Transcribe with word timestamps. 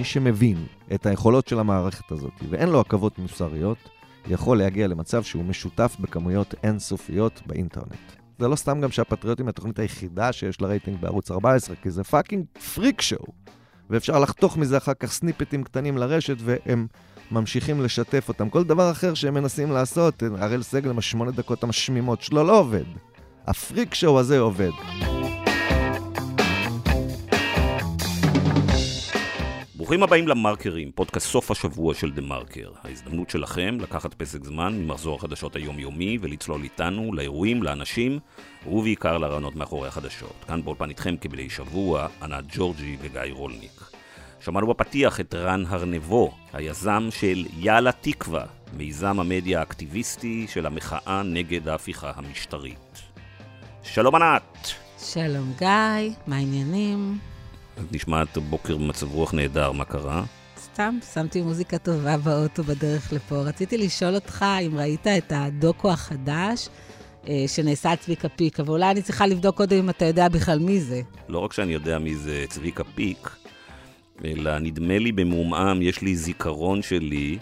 מי 0.00 0.04
שמבין 0.04 0.66
את 0.94 1.06
היכולות 1.06 1.48
של 1.48 1.58
המערכת 1.58 2.12
הזאת 2.12 2.32
ואין 2.48 2.68
לו 2.68 2.80
עכבות 2.80 3.18
מוסריות, 3.18 3.78
יכול 4.26 4.58
להגיע 4.58 4.86
למצב 4.86 5.22
שהוא 5.22 5.44
משותף 5.44 5.96
בכמויות 6.00 6.54
אינסופיות 6.62 7.42
באינטרנט. 7.46 8.12
זה 8.38 8.48
לא 8.48 8.56
סתם 8.56 8.80
גם 8.80 8.90
שהפטריוטים 8.90 9.46
היא 9.46 9.50
התוכנית 9.50 9.78
היחידה 9.78 10.32
שיש 10.32 10.60
לה 10.60 10.68
רייטינג 10.68 11.00
בערוץ 11.00 11.30
14, 11.30 11.76
כי 11.76 11.90
זה 11.90 12.04
fucking 12.04 12.44
freak 12.74 13.00
show. 13.00 13.26
ואפשר 13.90 14.18
לחתוך 14.18 14.56
מזה 14.56 14.76
אחר 14.76 14.94
כך 14.94 15.12
snippet 15.12 15.52
ים 15.52 15.64
קטנים 15.64 15.98
לרשת, 15.98 16.36
והם 16.38 16.86
ממשיכים 17.30 17.80
לשתף 17.80 18.28
אותם. 18.28 18.50
כל 18.50 18.64
דבר 18.64 18.90
אחר 18.90 19.14
שהם 19.14 19.34
מנסים 19.34 19.70
לעשות, 19.70 20.22
הראל 20.38 20.62
סגל 20.62 20.90
עם 20.90 20.98
השמונה 20.98 21.30
דקות 21.30 21.64
המשמימות 21.64 22.22
שלו 22.22 22.44
לא 22.44 22.58
עובד. 22.58 22.84
ה 23.46 23.54
freak 23.54 23.94
show 23.94 24.20
הזה 24.20 24.38
עובד. 24.38 25.19
ברוכים 29.90 30.02
הבאים 30.02 30.28
למרקרים, 30.28 30.92
פודקאסט 30.94 31.26
סוף 31.26 31.50
השבוע 31.50 31.94
של 31.94 32.10
דה 32.10 32.22
מרקר. 32.22 32.70
ההזדמנות 32.84 33.30
שלכם 33.30 33.78
לקחת 33.80 34.14
פסק 34.14 34.44
זמן 34.44 34.82
ממחזור 34.82 35.16
החדשות 35.16 35.56
היומיומי 35.56 36.18
ולצלול 36.20 36.62
איתנו 36.62 37.12
לאירועים, 37.14 37.62
לאנשים 37.62 38.18
ובעיקר 38.66 39.18
לרעיונות 39.18 39.56
מאחורי 39.56 39.88
החדשות. 39.88 40.44
כאן 40.46 40.62
באולפן 40.62 40.88
איתכם 40.88 41.16
כבדי 41.20 41.50
שבוע, 41.50 42.08
ענת 42.22 42.44
ג'ורג'י 42.48 42.96
וגיא 43.00 43.32
רולניק. 43.32 43.80
שמענו 44.40 44.66
בפתיח 44.66 45.20
את 45.20 45.34
רן 45.34 45.64
הרנבו, 45.68 46.32
היזם 46.52 47.08
של 47.10 47.46
יאללה 47.58 47.92
תקווה, 47.92 48.44
מיזם 48.76 49.20
המדיה 49.20 49.60
האקטיביסטי 49.60 50.46
של 50.48 50.66
המחאה 50.66 51.22
נגד 51.22 51.68
ההפיכה 51.68 52.12
המשטרית. 52.14 53.02
שלום 53.82 54.14
ענת! 54.14 54.70
שלום 54.98 55.52
גיא, 55.58 56.14
מה 56.26 56.36
העניינים? 56.36 57.29
את 57.88 57.92
נשמעת 57.92 58.38
בוקר 58.38 58.76
במצב 58.76 59.12
רוח 59.12 59.34
נהדר, 59.34 59.72
מה 59.72 59.84
קרה? 59.84 60.24
סתם, 60.58 60.98
שמתי 61.14 61.42
מוזיקה 61.42 61.78
טובה 61.78 62.16
באוטו 62.16 62.62
בדרך 62.62 63.12
לפה. 63.12 63.36
רציתי 63.36 63.78
לשאול 63.78 64.14
אותך 64.14 64.44
אם 64.66 64.78
ראית 64.78 65.06
את 65.06 65.32
הדוקו 65.36 65.90
החדש 65.90 66.68
אה, 67.28 67.44
שנעשה 67.46 67.90
על 67.90 67.96
צביקה 67.96 68.28
פיק, 68.28 68.60
אבל 68.60 68.68
אולי 68.68 68.90
אני 68.90 69.02
צריכה 69.02 69.26
לבדוק 69.26 69.56
קודם 69.56 69.76
אם 69.76 69.90
אתה 69.90 70.04
יודע 70.04 70.28
בכלל 70.28 70.58
מי 70.58 70.80
זה. 70.80 71.02
לא 71.28 71.38
רק 71.38 71.52
שאני 71.52 71.72
יודע 71.72 71.98
מי 71.98 72.16
זה 72.16 72.44
צביקה 72.48 72.84
פיק, 72.84 73.30
אלא 74.24 74.58
נדמה 74.58 74.98
לי 74.98 75.12
במעומעם, 75.12 75.82
יש 75.82 76.02
לי 76.02 76.16
זיכרון 76.16 76.82
שלי 76.82 77.38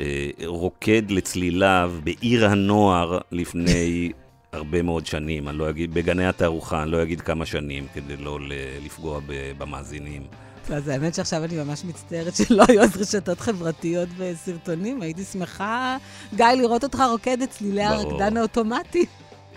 אה, 0.00 0.30
רוקד 0.46 1.10
לצליליו 1.10 1.94
בעיר 2.04 2.46
הנוער 2.46 3.18
לפני 3.32 4.12
הרבה 4.54 4.82
מאוד 4.82 5.06
שנים, 5.06 5.48
אני 5.48 5.58
לא 5.58 5.70
אגיד, 5.70 5.94
בגני 5.94 6.26
התערוכה, 6.26 6.82
אני 6.82 6.90
לא 6.90 7.02
אגיד 7.02 7.20
כמה 7.20 7.46
שנים, 7.46 7.86
כדי 7.94 8.16
לא 8.16 8.38
לפגוע 8.84 9.20
במאזינים. 9.58 10.22
אז 10.70 10.88
האמת 10.88 11.14
שעכשיו 11.14 11.44
אני 11.44 11.56
ממש 11.56 11.84
מצטערת 11.84 12.36
שלא 12.36 12.64
היו 12.68 12.82
אז 12.82 12.96
רשתות 12.96 13.40
חברתיות 13.40 14.08
וסרטונים. 14.16 15.02
הייתי 15.02 15.24
שמחה, 15.24 15.96
גיא, 16.34 16.46
לראות 16.46 16.84
אותך 16.84 17.02
רוקד 17.10 17.42
את 17.42 17.50
צלילי 17.50 17.82
הרקדן 17.82 18.36
האוטומטי. 18.36 19.06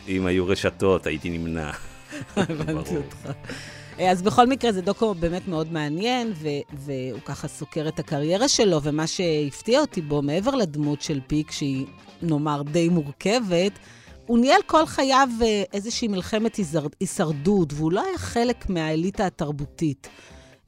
אם 0.08 0.26
היו 0.26 0.48
רשתות, 0.48 1.06
הייתי 1.06 1.30
נמנע. 1.30 1.72
הבנתי 2.36 2.98
אותך. 2.98 3.30
אז 4.00 4.22
בכל 4.22 4.48
מקרה, 4.48 4.72
זה 4.72 4.82
דוקו 4.82 5.14
באמת 5.14 5.48
מאוד 5.48 5.72
מעניין, 5.74 6.34
והוא 6.74 7.20
ככה 7.26 7.48
סוקר 7.48 7.88
את 7.88 8.00
הקריירה 8.00 8.48
שלו, 8.48 8.82
ומה 8.84 9.08
שהפתיע 9.08 9.80
אותי 9.80 10.02
בו, 10.02 10.22
מעבר 10.22 10.56
לדמות 10.56 11.02
של 11.02 11.20
פיק, 11.28 11.52
שהיא, 11.52 11.86
נאמר, 12.22 12.62
די 12.62 12.90
מורכבת, 12.90 13.72
הוא 14.28 14.40
ניהל 14.40 14.62
כל 14.66 14.86
חייו 14.86 15.30
אה, 15.42 15.64
איזושהי 15.74 16.08
מלחמת 16.08 16.60
הישרדות, 17.00 17.74
והוא 17.74 17.92
לא 17.92 18.04
היה 18.06 18.18
חלק 18.18 18.70
מהאליטה 18.70 19.26
התרבותית. 19.26 20.08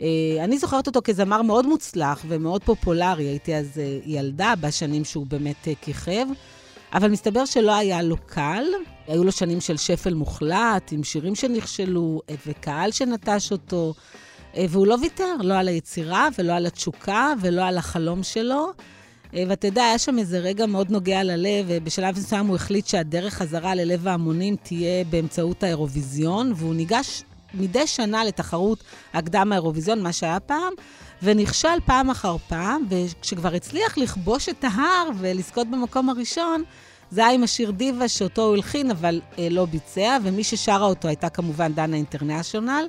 אה, 0.02 0.08
אני 0.44 0.58
זוכרת 0.58 0.88
אותו 0.88 1.00
כזמר 1.04 1.42
מאוד 1.42 1.66
מוצלח 1.68 2.26
ומאוד 2.28 2.64
פופולרי, 2.64 3.24
הייתי 3.24 3.56
אז 3.56 3.78
אה, 3.78 4.00
ילדה 4.06 4.54
בשנים 4.62 5.06
שהוא 5.06 5.26
באמת 5.28 5.68
כיכב, 5.82 6.26
אבל 6.94 7.12
מסתבר 7.12 7.46
שלא 7.46 7.76
היה 7.76 8.02
לו 8.02 8.16
קל. 8.26 8.64
היו 9.08 9.24
לו 9.24 9.32
שנים 9.32 9.62
של 9.62 9.78
שפל 9.78 10.14
מוחלט, 10.14 10.92
עם 10.92 11.04
שירים 11.04 11.36
שנכשלו, 11.36 12.22
וקהל 12.48 12.92
שנטש 12.92 13.52
אותו, 13.52 13.94
והוא 14.58 14.88
לא 14.88 14.98
ויתר, 15.02 15.36
לא 15.44 15.54
על 15.54 15.68
היצירה 15.68 16.28
ולא 16.38 16.54
על 16.54 16.66
התשוקה 16.66 17.34
ולא 17.42 17.66
על 17.66 17.78
החלום 17.78 18.24
שלו. 18.24 18.72
אה, 19.36 19.44
ואתה 19.48 19.68
יודע, 19.68 19.84
היה 19.84 19.98
שם 19.98 20.20
איזה 20.20 20.40
רגע 20.40 20.66
מאוד 20.66 20.92
נוגע 20.92 21.24
ללב, 21.24 21.66
ובשלב 21.68 22.18
מסוים 22.18 22.48
הוא 22.48 22.56
החליט 22.56 22.88
שהדרך 22.88 23.34
חזרה 23.34 23.76
ללב 23.76 24.08
ההמונים 24.08 24.56
תהיה 24.64 25.04
באמצעות 25.10 25.64
האירוויזיון, 25.64 26.54
והוא 26.56 26.76
ניגש 26.76 27.24
מדי 27.54 27.88
שנה 27.88 28.24
לתחרות 28.26 28.84
הקדם 29.14 29.52
האירוויזיון, 29.52 30.04
מה 30.04 30.14
שהיה 30.14 30.40
פעם, 30.40 30.74
ונכשל 31.24 31.80
פעם 31.86 32.10
אחר 32.10 32.38
פעם, 32.48 32.86
וכשכבר 32.90 33.56
הצליח 33.56 33.98
לכבוש 33.98 34.50
את 34.50 34.64
ההר 34.64 35.10
ולזכות 35.20 35.68
במקום 35.72 36.10
הראשון, 36.10 36.64
זה 37.12 37.26
היה 37.26 37.36
עם 37.36 37.44
השיר 37.44 37.72
דיווה 37.72 38.08
שאותו 38.08 38.42
הוא 38.42 38.56
הלחין, 38.56 38.92
אבל 38.92 39.22
אה, 39.40 39.48
לא 39.52 39.66
ביצע, 39.66 40.18
ומי 40.24 40.44
ששרה 40.44 40.86
אותו 40.86 41.08
הייתה 41.08 41.30
כמובן 41.30 41.74
דנה 41.74 41.96
אינטרנשיונל. 41.96 42.86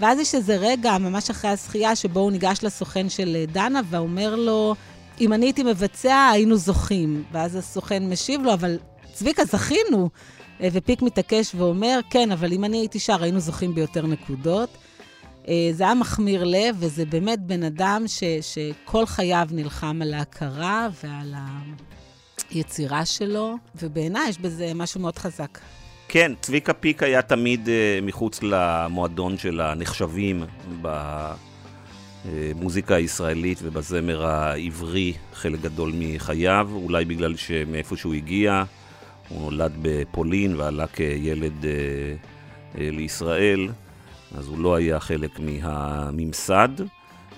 ואז 0.00 0.18
יש 0.18 0.34
איזה 0.34 0.56
רגע, 0.56 0.98
ממש 0.98 1.30
אחרי 1.30 1.50
הזכייה, 1.50 1.96
שבו 1.96 2.20
הוא 2.20 2.32
ניגש 2.32 2.58
לסוכן 2.62 3.08
של 3.08 3.36
אה, 3.36 3.44
דנה 3.52 3.80
ואומר 3.90 4.36
לו, 4.36 4.74
אם 5.20 5.32
אני 5.32 5.46
הייתי 5.46 5.62
מבצע, 5.62 6.28
היינו 6.32 6.56
זוכים. 6.56 7.24
ואז 7.32 7.56
הסוכן 7.56 8.08
משיב 8.08 8.42
לו, 8.42 8.52
אבל 8.52 8.78
צביקה, 9.12 9.44
זכינו. 9.44 10.10
אה, 10.60 10.68
ופיק 10.72 11.02
מתעקש 11.02 11.54
ואומר, 11.54 12.00
כן, 12.10 12.32
אבל 12.32 12.52
אם 12.52 12.64
אני 12.64 12.76
הייתי 12.76 12.98
שר, 12.98 13.22
היינו 13.22 13.40
זוכים 13.40 13.74
ביותר 13.74 14.06
נקודות. 14.06 14.68
אה, 15.48 15.70
זה 15.72 15.84
היה 15.84 15.94
מחמיר 15.94 16.44
לב, 16.44 16.76
וזה 16.78 17.04
באמת 17.06 17.40
בן 17.40 17.62
אדם 17.62 18.04
ש, 18.06 18.24
שכל 18.40 19.06
חייו 19.06 19.48
נלחם 19.50 20.02
על 20.02 20.14
ההכרה 20.14 20.88
ועל 21.04 21.34
היצירה 22.50 23.04
שלו, 23.04 23.54
ובעיניי 23.82 24.28
יש 24.28 24.38
בזה 24.38 24.72
משהו 24.74 25.00
מאוד 25.00 25.18
חזק. 25.18 25.58
כן, 26.08 26.32
צביקה 26.40 26.72
פיק 26.72 27.02
היה 27.02 27.22
תמיד 27.22 27.66
uh, 27.66 27.70
מחוץ 28.04 28.42
למועדון 28.42 29.38
של 29.38 29.60
הנחשבים 29.60 30.44
ב... 30.82 30.88
במוזיקה 32.24 32.94
הישראלית 32.94 33.58
ובזמר 33.62 34.26
העברי 34.26 35.12
חלק 35.34 35.60
גדול 35.60 35.92
מחייו, 35.98 36.70
אולי 36.72 37.04
בגלל 37.04 37.36
שמאיפה 37.36 37.96
שהוא 37.96 38.14
הגיע, 38.14 38.64
הוא 39.28 39.40
נולד 39.40 39.72
בפולין 39.82 40.56
ועלה 40.56 40.86
כילד 40.86 41.64
אה, 41.64 41.70
אה, 42.78 42.90
לישראל, 42.90 43.68
אז 44.38 44.48
הוא 44.48 44.58
לא 44.58 44.74
היה 44.74 45.00
חלק 45.00 45.40
מהממסד, 45.40 46.68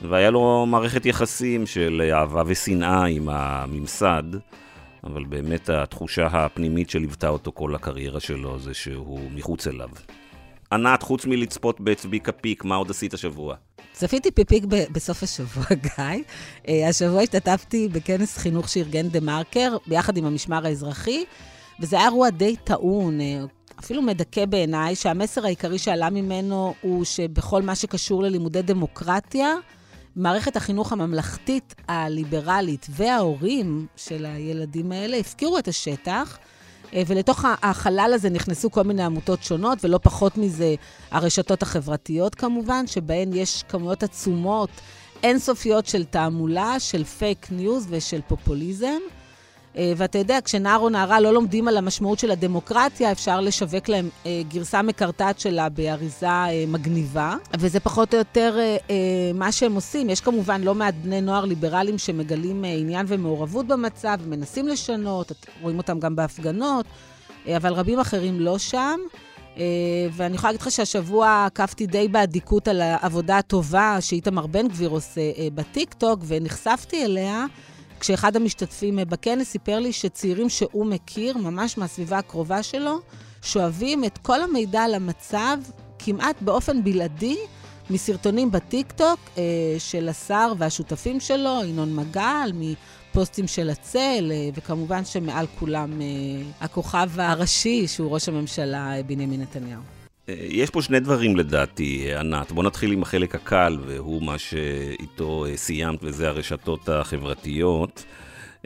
והיה 0.03 0.31
לו 0.31 0.67
מערכת 0.67 1.07
יחסים 1.07 1.67
של 1.67 2.11
אהבה 2.13 2.43
ושנאה 2.47 3.05
עם 3.05 3.29
הממסד, 3.29 4.23
אבל 5.05 5.25
באמת 5.25 5.69
התחושה 5.69 6.27
הפנימית 6.27 6.91
שליוותה 6.91 7.29
אותו 7.29 7.53
כל 7.53 7.75
הקריירה 7.75 8.21
שלו 8.21 8.59
זה 8.59 8.75
שהוא 8.75 9.31
מחוץ 9.35 9.67
אליו. 9.67 9.89
ענת, 10.73 11.03
חוץ 11.03 11.27
מלצפות 11.27 11.81
בצביקה 11.81 12.33
פיק, 12.33 12.65
מה 12.65 12.75
עוד 12.75 12.91
עשית 12.91 13.15
השבוע? 13.15 13.55
צפיתי 13.97 14.31
פיפיק 14.31 14.65
בסוף 14.65 15.23
השבוע, 15.23 15.65
גיא. 15.97 16.23
אה, 16.69 16.89
השבוע 16.89 17.23
השתתפתי 17.23 17.89
בכנס 17.93 18.37
חינוך 18.37 18.69
שארגן 18.69 19.09
דה 19.09 19.21
מרקר, 19.21 19.77
ביחד 19.87 20.17
עם 20.17 20.25
המשמר 20.25 20.67
האזרחי, 20.67 21.25
וזה 21.81 21.97
היה 21.97 22.05
אירוע 22.05 22.31
די 22.31 22.57
טעון, 22.65 23.21
אה, 23.21 23.45
אפילו 23.81 24.03
מדכא 24.03 24.45
בעיניי, 24.45 24.95
שהמסר 24.95 25.45
העיקרי 25.45 25.79
שעלה 25.79 26.11
ממנו 26.11 26.75
הוא 26.81 27.05
שבכל 27.05 27.63
מה 27.63 27.75
שקשור 27.75 28.23
ללימודי 28.23 28.63
דמוקרטיה, 28.63 29.55
מערכת 30.17 30.57
החינוך 30.57 30.93
הממלכתית, 30.93 31.75
הליברלית 31.89 32.87
וההורים 32.91 33.87
של 33.97 34.27
הילדים 34.27 34.93
האלה 34.93 35.17
הפקירו 35.17 35.59
את 35.59 35.69
השטח. 35.69 36.39
אה, 36.95 37.03
ולתוך 37.07 37.45
החלל 37.63 38.11
הזה 38.15 38.31
נכנסו 38.31 38.71
כל 38.71 38.83
מיני 38.83 39.03
עמותות 39.03 39.43
שונות, 39.43 39.85
ולא 39.85 39.99
פחות 40.03 40.39
מזה 40.39 40.75
הרשתות 41.11 41.63
החברתיות 41.63 42.35
כמובן, 42.35 42.87
שבהן 42.87 43.31
יש 43.33 43.63
כמויות 43.69 44.03
עצומות, 44.03 44.71
אינסופיות 45.23 45.87
של 45.87 46.05
תעמולה, 46.05 46.81
של 46.81 47.05
פייק 47.05 47.47
ניוז 47.51 47.87
ושל 47.91 48.21
פופוליזם. 48.29 49.01
אה, 49.77 49.93
ואתה 49.97 50.19
יודע, 50.19 50.39
כשנער 50.45 50.79
או 50.79 50.89
נערה 50.89 51.21
לא 51.21 51.33
לומדים 51.33 51.69
על 51.69 51.77
המשמעות 51.77 52.19
של 52.19 52.31
הדמוקרטיה, 52.31 53.13
אפשר 53.13 53.41
לשווק 53.41 53.89
להם 53.89 54.09
אה, 54.27 54.43
גרסה 54.49 54.83
מקרטעת 54.83 55.41
שלה 55.41 55.69
באריזה 55.69 56.29
אה, 56.29 56.65
מגניבה, 56.69 57.35
וזה 57.59 57.81
פחות 57.81 58.15
או 58.15 58.19
יותר 58.19 58.59
מה 59.35 59.53
שהם 59.53 59.75
עושים. 59.75 60.11
יש 60.11 60.21
כמובן 60.21 60.63
לא 60.63 60.75
מעט 60.75 60.95
בני 61.03 61.21
נוער 61.21 61.45
ליברליים 61.45 61.99
שמגלים 61.99 62.65
עניין 62.65 63.07
ומעורבות 63.09 63.67
במצב, 63.67 64.17
ומנסים 64.25 64.69
לשנות, 64.69 65.33
רואים 65.63 65.79
אותם 65.79 66.01
גם 66.01 66.17
בהפגנות, 66.17 66.87
אבל 67.57 67.73
רבים 67.73 67.99
אחרים 67.99 68.41
לא 68.41 68.59
שם. 68.59 69.01
ואני 70.13 70.35
יכולה 70.35 70.53
להגיד 70.53 70.61
לך 70.61 70.71
שהשבוע 70.71 71.45
עקבתי 71.47 71.87
די 71.87 72.09
באדיקות 72.09 72.69
על 72.69 72.81
העבודה 72.81 73.39
הטובה 73.39 73.97
שאיתמר 74.01 74.47
בן 74.47 74.69
גביר 74.69 74.89
עושה 74.89 75.21
בטיקטוק, 75.55 76.21
ונחשפתי 76.27 77.05
אליה. 77.05 77.47
כשאחד 78.01 78.37
המשתתפים 78.37 78.99
בכנס 79.09 79.49
סיפר 79.49 79.79
לי 79.79 79.93
שצעירים 79.93 80.49
שהוא 80.49 80.87
מכיר, 80.87 81.39
ממש 81.39 81.79
מהסביבה 81.79 82.19
הקרובה 82.19 82.63
שלו, 82.63 83.01
שואבים 83.43 84.05
את 84.05 84.19
כל 84.19 84.43
המידע 84.43 84.83
על 84.83 84.95
המצב 84.95 85.59
כמעט 85.99 86.43
באופן 86.43 86.85
בלעדי 86.85 87.37
מסרטונים 87.91 88.51
בטיקטוק 88.51 89.21
אה, 89.39 89.43
של 89.79 90.09
השר 90.09 90.53
והשותפים 90.59 91.21
שלו, 91.21 91.61
ינון 91.65 91.97
מגל, 91.97 92.53
מפוסטים 92.55 93.47
של 93.47 93.71
הצל, 93.71 94.33
אה, 94.35 94.49
וכמובן 94.55 95.05
שמעל 95.05 95.47
כולם 95.59 96.01
אה, 96.01 96.07
הכוכב 96.61 97.11
הראשי, 97.21 97.89
שהוא 97.89 98.11
ראש 98.11 98.29
הממשלה 98.29 98.97
אה, 98.97 99.03
בנימין 99.03 99.41
נתניהו. 99.41 99.96
אה, 100.29 100.35
יש 100.49 100.71
פה 100.71 100.83
שני 100.83 101.01
דברים 101.01 101.37
לדעתי, 101.37 102.15
ענת. 102.15 102.53
בוא 102.53 102.65
נתחיל 102.65 102.93
עם 102.93 103.03
החלק 103.03 103.35
הקל, 103.35 103.79
והוא 103.87 104.23
מה 104.23 104.39
שאיתו 104.39 105.47
אה, 105.47 105.57
סיימת, 105.57 105.99
וזה 106.03 106.29
הרשתות 106.29 106.89
החברתיות. 106.89 108.05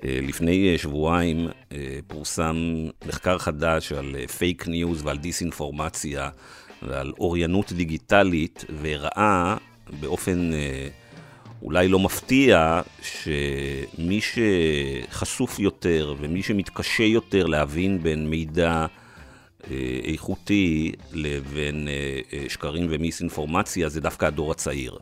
לפני 0.03 0.79
שבועיים 0.79 1.49
פורסם 2.07 2.57
מחקר 3.07 3.39
חדש 3.39 3.93
על 3.93 4.17
פייק 4.39 4.69
ניוז 4.69 5.03
ועל 5.05 5.19
דיסאינפורמציה 5.19 6.29
ועל 6.83 7.12
אוריינות 7.19 7.73
דיגיטלית, 7.73 8.65
והראה 8.69 9.57
באופן 10.01 10.51
אולי 11.62 11.89
לא 11.89 11.99
מפתיע 11.99 12.81
שמי 13.03 14.21
שחשוף 14.21 15.59
יותר 15.59 16.15
ומי 16.19 16.43
שמתקשה 16.43 17.05
יותר 17.05 17.47
להבין 17.47 18.03
בין 18.03 18.31
מידע 18.31 18.71
אה, 18.71 18.87
איכותי 20.05 20.93
לבין 21.12 21.89
אה, 21.89 22.21
אה, 22.33 22.45
שקרים 22.49 22.87
ומיסאינפורמציה 22.91 23.89
זה 23.89 24.01
דווקא 24.01 24.27
הדור 24.27 24.51
הצעיר. 24.51 24.99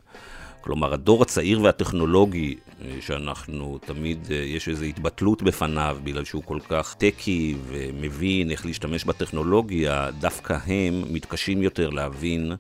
כלומר, 0.61 0.95
הדור 0.95 1.23
הצעיר 1.23 1.63
והטכנולוגי, 1.63 2.57
שאנחנו 3.01 3.79
תמיד, 3.87 4.31
יש 4.31 4.69
איזו 4.69 4.85
התבטלות 4.85 5.43
בפניו 5.43 5.99
בגלל 6.05 6.25
שהוא 6.25 6.43
כל 6.45 6.59
כך 6.69 6.95
טקי 6.95 7.57
ומבין 7.69 8.51
איך 8.51 8.67
להשתמש 8.67 9.05
בטכנולוגיה, 9.05 10.11
דווקא 10.21 10.59
הם 10.67 11.05
מתקשים 11.11 11.63
יותר 11.63 11.91
להבין 11.91 12.53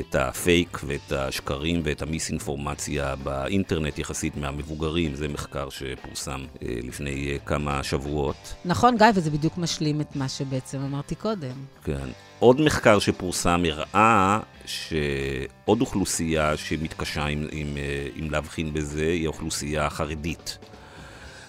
את 0.00 0.14
הפייק 0.14 0.78
ואת 0.86 1.12
השקרים 1.12 1.80
ואת 1.84 2.02
המיסאינפורמציה 2.02 3.16
באינטרנט 3.16 3.98
יחסית 3.98 4.36
מהמבוגרים. 4.36 5.14
זה 5.14 5.28
מחקר 5.28 5.68
שפורסם 5.70 6.40
אה, 6.62 6.68
לפני 6.82 7.30
אה, 7.32 7.38
כמה 7.38 7.82
שבועות. 7.82 8.54
נכון, 8.64 8.96
גיא, 8.96 9.06
וזה 9.14 9.30
בדיוק 9.30 9.58
משלים 9.58 10.00
את 10.00 10.16
מה 10.16 10.28
שבעצם 10.28 10.78
אמרתי 10.78 11.14
קודם. 11.14 11.54
כן. 11.84 12.08
עוד 12.38 12.60
מחקר 12.60 12.98
שפורסם 12.98 13.62
הראה 13.70 14.40
שעוד 14.66 15.80
אוכלוסייה 15.80 16.56
שמתקשה 16.56 17.24
עם, 17.24 17.46
עם, 17.52 17.76
אה, 17.76 18.08
עם 18.14 18.30
להבחין 18.30 18.72
בזה 18.72 19.04
היא 19.04 19.24
האוכלוסייה 19.24 19.86
החרדית. 19.86 20.58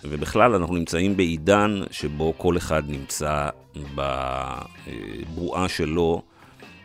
ובכלל, 0.03 0.55
אנחנו 0.55 0.75
נמצאים 0.75 1.17
בעידן 1.17 1.81
שבו 1.91 2.33
כל 2.37 2.57
אחד 2.57 2.83
נמצא 2.87 3.49
בבועה 3.95 5.69
שלו. 5.69 6.21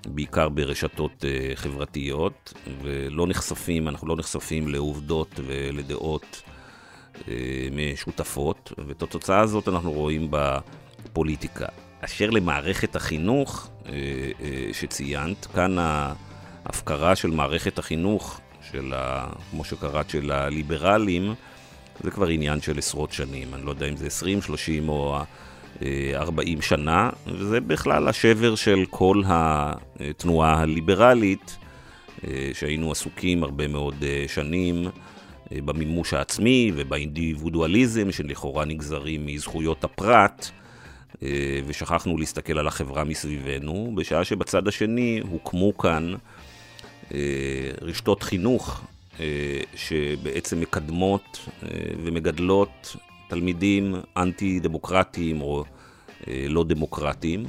בעיקר 0.09 0.49
ברשתות 0.49 1.25
uh, 1.25 1.57
חברתיות, 1.57 2.53
ולא 2.83 3.27
נחשפים, 3.27 3.89
אנחנו 3.89 4.09
לא 4.09 4.17
נחשפים 4.17 4.69
לעובדות 4.69 5.41
ולדעות 5.47 6.43
uh, 7.15 7.29
משותפות, 7.73 8.73
ואת 8.87 9.03
התוצאה 9.03 9.41
הזאת 9.41 9.69
אנחנו 9.69 9.93
רואים 9.93 10.29
בפוליטיקה. 10.31 11.67
אשר 12.01 12.31
למערכת 12.31 12.97
החינוך 12.97 13.69
uh, 13.85 13.89
שציינת, 14.73 15.47
כאן 15.47 15.77
ההפקרה 15.79 17.17
של 17.17 17.31
מערכת 17.31 17.79
החינוך, 17.79 18.41
של 18.73 18.93
ה, 18.97 19.27
כמו 19.51 19.65
שקראת, 19.65 20.11
של 20.11 20.31
הליברלים, 20.31 21.35
זה 22.01 22.11
כבר 22.11 22.27
עניין 22.27 22.61
של 22.61 22.79
עשרות 22.79 23.13
שנים. 23.13 23.55
אני 23.55 23.67
לא 23.67 23.71
יודע 23.71 23.89
אם 23.89 23.97
זה 23.97 24.07
20, 24.07 24.43
30 24.43 24.89
או 24.89 25.19
40 26.15 26.63
שנה, 26.63 27.11
וזה 27.27 27.61
בכלל 27.61 28.09
השבר 28.09 28.55
של 28.55 28.85
כל 28.91 29.23
התנועה 29.27 30.61
הליברלית, 30.61 31.59
אה, 32.27 32.51
שהיינו 32.55 32.91
עסוקים 32.91 33.43
הרבה 33.43 33.69
מאוד 33.69 33.95
אה, 34.03 34.25
שנים 34.29 34.87
אה, 35.53 35.59
במימוש 35.65 36.15
העצמי 36.15 36.73
ובאינדיבידואליזם 36.75 38.13
שלכאורה 38.13 38.65
נגזרים 38.65 39.27
מזכויות 39.27 39.85
הפרט, 39.85 40.51
ושכחנו 41.67 42.19
להסתכל 42.19 42.59
על 42.59 42.67
החברה 42.69 43.05
מסביבנו, 43.05 43.93
בשעה 43.95 44.25
שבצד 44.25 44.69
השני 44.69 45.21
הוקמו 45.31 45.79
כאן 45.79 46.15
רשתות 47.83 48.23
חינוך 48.23 48.81
שבעצם 49.75 50.61
מקדמות 50.61 51.49
ומגדלות 52.05 52.97
תלמידים 53.29 53.95
אנטי-דמוקרטיים 54.17 55.41
או 55.41 55.65
אה, 56.29 56.47
לא 56.49 56.65
דמוקרטיים. 56.65 57.45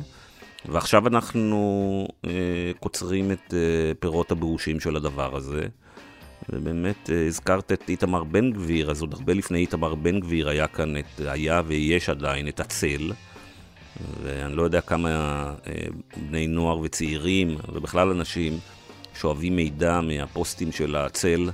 ועכשיו 0.66 1.08
אנחנו 1.08 2.08
אה, 2.26 2.32
קוצרים 2.80 3.32
את 3.32 3.54
אה, 3.54 3.92
פירות 4.00 4.32
הבאושים 4.32 4.80
של 4.80 4.96
הדבר 4.96 5.36
הזה. 5.36 5.68
ובאמת 6.50 7.10
הזכרת 7.28 7.72
את 7.72 7.90
איתמר 7.90 8.24
בן 8.24 8.52
גביר, 8.52 8.92
אז 8.92 9.02
עוד 9.02 9.14
הרבה 9.14 9.34
לפני 9.34 9.60
איתמר 9.60 9.96
בן 9.96 10.20
גביר 10.20 10.50
היה 10.50 10.68
כאן, 10.68 10.98
את, 10.98 11.22
היה 11.26 11.62
ויש 11.68 12.10
עדיין 12.10 12.48
את 12.48 12.60
הצל. 12.60 13.12
ואני 14.24 14.56
לא 14.56 14.64
יודע 14.64 14.82
כמה 14.82 15.54
בני 16.30 16.48
נוער 16.48 16.80
וצעירים, 16.80 17.58
ובכלל 17.74 18.10
אנשים, 18.10 18.60
שואבים 19.16 19.56
מידע 19.56 20.02
מהפוסטים 20.02 20.72
של 20.72 20.96
הצל. 20.96 21.50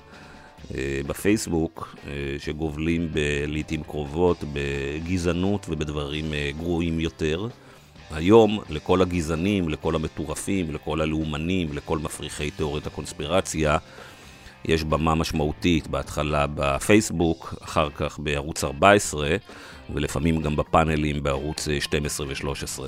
אה, 0.76 1.02
בפייסבוק, 1.08 1.96
אה, 2.08 2.12
שגובלים 2.40 3.10
לעיתים 3.48 3.84
קרובות 3.84 4.38
בגזענות 4.54 5.66
ובדברים 5.70 6.34
אה, 6.34 6.52
גרועים 6.58 7.00
יותר. 7.00 7.48
היום, 8.12 8.60
לכל 8.70 9.02
הגזענים, 9.02 9.70
לכל 9.70 9.96
המטורפים, 9.96 10.74
לכל 10.74 11.02
הלאומנים, 11.02 11.74
לכל 11.74 12.00
מפריחי 12.00 12.52
תיאוריית 12.52 12.88
הקונספירציה, 12.88 13.78
יש 14.66 14.84
במה 14.84 15.16
משמעותית, 15.16 15.88
בהתחלה 15.88 16.46
בפייסבוק, 16.56 17.54
אחר 17.64 17.90
כך 17.90 18.20
בערוץ 18.20 18.64
14, 18.64 19.36
ולפעמים 19.94 20.42
גם 20.42 20.56
בפאנלים 20.56 21.24
בערוץ 21.24 21.68
12 21.80 22.28
ו-13. 22.28 22.82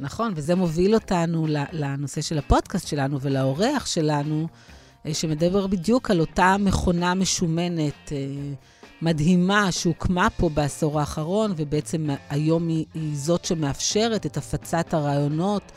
נכון, 0.00 0.32
וזה 0.36 0.54
מוביל 0.54 0.94
אותנו 0.94 1.46
לנושא 1.72 2.20
של 2.20 2.38
הפודקאסט 2.38 2.88
שלנו 2.88 3.20
ולאורח 3.20 3.86
שלנו. 3.86 4.48
אה, 5.06 5.14
שמדבר 5.14 5.66
בדיוק 5.66 6.10
על 6.10 6.20
אותה 6.20 6.56
מכונה 6.58 7.14
משומנת 7.14 8.12
אה, 8.12 8.18
מדהימה 9.02 9.72
שהוקמה 9.72 10.30
פה 10.30 10.48
בעשור 10.48 11.00
האחרון, 11.00 11.52
ובעצם 11.56 12.06
היום 12.30 12.68
היא, 12.68 12.84
היא 12.94 13.16
זאת 13.16 13.44
שמאפשרת 13.44 14.26
את 14.26 14.36
הפצת 14.36 14.94
הרעיונות 14.94 15.72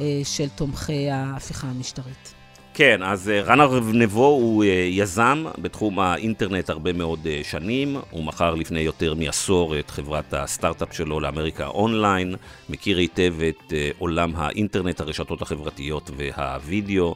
אה, 0.00 0.20
של 0.24 0.48
תומכי 0.48 1.10
ההפיכה 1.10 1.66
המשטרית. 1.66 2.34
כן, 2.74 3.02
אז 3.02 3.28
רן 3.28 3.60
ארנבו 3.60 4.26
הוא 4.26 4.64
יזם 4.90 5.44
בתחום 5.58 5.98
האינטרנט 5.98 6.70
הרבה 6.70 6.92
מאוד 6.92 7.26
שנים. 7.42 7.96
הוא 8.10 8.24
מכר 8.24 8.54
לפני 8.54 8.80
יותר 8.80 9.14
מעשור 9.14 9.78
את 9.78 9.90
חברת 9.90 10.34
הסטארט-אפ 10.34 10.92
שלו 10.92 11.20
לאמריקה 11.20 11.66
אונליין, 11.66 12.34
מכיר 12.68 12.98
היטב 12.98 13.34
את 13.48 13.72
עולם 13.98 14.32
האינטרנט, 14.36 15.00
הרשתות 15.00 15.42
החברתיות 15.42 16.10
והווידאו. 16.16 17.14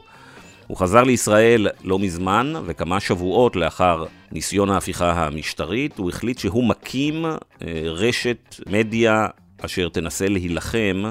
הוא 0.67 0.77
חזר 0.77 1.03
לישראל 1.03 1.67
לא 1.83 1.99
מזמן, 1.99 2.53
וכמה 2.65 2.99
שבועות 2.99 3.55
לאחר 3.55 4.05
ניסיון 4.31 4.69
ההפיכה 4.69 5.25
המשטרית, 5.25 5.97
הוא 5.97 6.09
החליט 6.09 6.39
שהוא 6.39 6.67
מקים 6.67 7.25
אה, 7.25 7.37
רשת 7.85 8.55
מדיה 8.69 9.27
אשר 9.65 9.89
תנסה 9.89 10.27
להילחם 10.27 11.03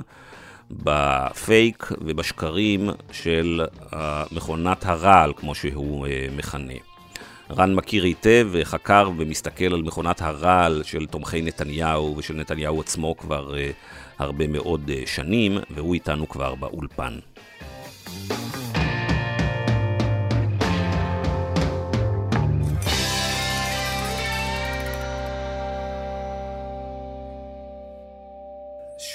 בפייק 0.70 1.92
ובשקרים 2.00 2.90
של 3.12 3.60
מכונת 4.32 4.86
הרעל, 4.86 5.32
כמו 5.36 5.54
שהוא 5.54 6.06
אה, 6.06 6.26
מכנה. 6.36 6.75
רן 7.50 7.75
מכיר 7.75 8.04
היטב 8.04 8.48
וחקר 8.50 9.10
ומסתכל 9.16 9.75
על 9.75 9.82
מכונת 9.82 10.22
הרעל 10.22 10.82
של 10.84 11.06
תומכי 11.06 11.42
נתניהו 11.42 12.14
ושל 12.18 12.34
נתניהו 12.34 12.80
עצמו 12.80 13.16
כבר 13.16 13.54
הרבה 14.18 14.46
מאוד 14.46 14.90
שנים, 15.06 15.58
והוא 15.70 15.94
איתנו 15.94 16.28
כבר 16.28 16.54
באולפן. 16.54 17.18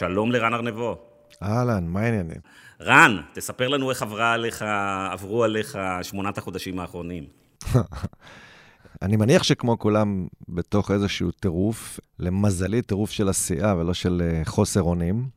שלום 0.02 0.32
לרן 0.32 0.54
ארנבו. 0.54 0.98
אהלן, 1.44 1.88
מה 1.88 2.00
העניינים? 2.00 2.38
רן, 2.82 3.18
תספר 3.34 3.68
לנו 3.68 3.90
איך 3.90 4.02
עברה 4.02 4.34
עליך, 4.34 4.66
עברו 5.12 5.44
עליך 5.44 5.78
שמונת 6.02 6.38
החודשים 6.38 6.80
האחרונים. 6.80 7.24
אני 9.02 9.18
מניח 9.18 9.44
שכמו 9.44 9.80
כולם, 9.80 10.28
בתוך 10.50 10.92
איזשהו 10.92 11.32
טירוף, 11.32 12.00
למזלי 12.20 12.82
טירוף 12.82 13.12
של 13.12 13.30
עשייה 13.30 13.76
ולא 13.76 13.94
של 13.94 14.22
אה, 14.26 14.42
חוסר 14.46 14.82
אונים. 14.82 15.30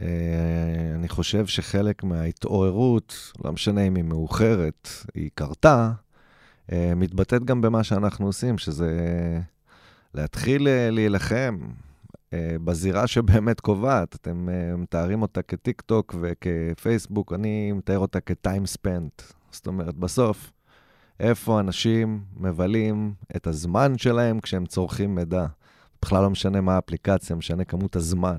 אה, 0.00 0.06
אני 0.94 1.08
חושב 1.08 1.46
שחלק 1.46 2.04
מההתעוררות, 2.04 3.32
לא 3.44 3.52
משנה 3.52 3.82
אם 3.82 3.94
היא 3.94 4.04
מאוחרת, 4.04 4.88
היא 5.14 5.30
קרתה, 5.34 5.92
אה, 6.72 6.92
מתבטאת 6.96 7.44
גם 7.44 7.60
במה 7.60 7.84
שאנחנו 7.84 8.26
עושים, 8.26 8.58
שזה 8.58 8.90
להתחיל 10.14 10.68
להילחם 10.90 11.58
בזירה 12.34 13.06
שבאמת 13.06 13.60
קובעת. 13.60 14.14
אתם 14.14 14.48
אה, 14.48 14.76
מתארים 14.76 15.22
אותה 15.22 15.42
כטיק 15.42 15.80
טוק 15.80 16.14
וכפייסבוק, 16.20 17.32
אני 17.32 17.72
מתאר 17.72 17.98
אותה 17.98 18.20
כטיים 18.20 18.66
ספנט. 18.66 19.22
זאת 19.50 19.66
אומרת, 19.66 19.94
בסוף, 19.94 20.52
איפה 21.20 21.60
אנשים 21.60 22.20
מבלים 22.36 23.14
את 23.36 23.46
הזמן 23.46 23.98
שלהם 23.98 24.40
כשהם 24.40 24.66
צורכים 24.66 25.14
מידע. 25.14 25.46
בכלל 26.02 26.22
לא 26.22 26.30
משנה 26.30 26.60
מה 26.60 26.74
האפליקציה, 26.74 27.36
משנה 27.36 27.64
כמות 27.64 27.96
הזמן. 27.96 28.38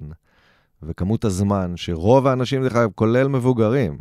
וכמות 0.83 1.25
הזמן 1.25 1.73
שרוב 1.75 2.27
האנשים, 2.27 2.63
דרך 2.63 2.75
אגב, 2.75 2.89
כולל 2.95 3.27
מבוגרים, 3.27 3.97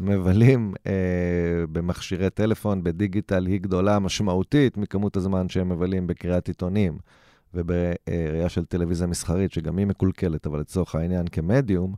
מבלים 0.00 0.74
אה, 0.86 0.92
במכשירי 1.72 2.30
טלפון, 2.30 2.84
בדיגיטל, 2.84 3.46
היא 3.46 3.60
גדולה 3.60 3.98
משמעותית 3.98 4.76
מכמות 4.76 5.16
הזמן 5.16 5.48
שהם 5.48 5.68
מבלים 5.68 6.06
בקריאת 6.06 6.48
עיתונים 6.48 6.98
ובראייה 7.54 8.48
של 8.48 8.64
טלוויזיה 8.64 9.06
מסחרית, 9.06 9.52
שגם 9.52 9.78
היא 9.78 9.86
מקולקלת, 9.86 10.46
אבל 10.46 10.60
לצורך 10.60 10.94
העניין 10.94 11.28
כמדיום, 11.28 11.94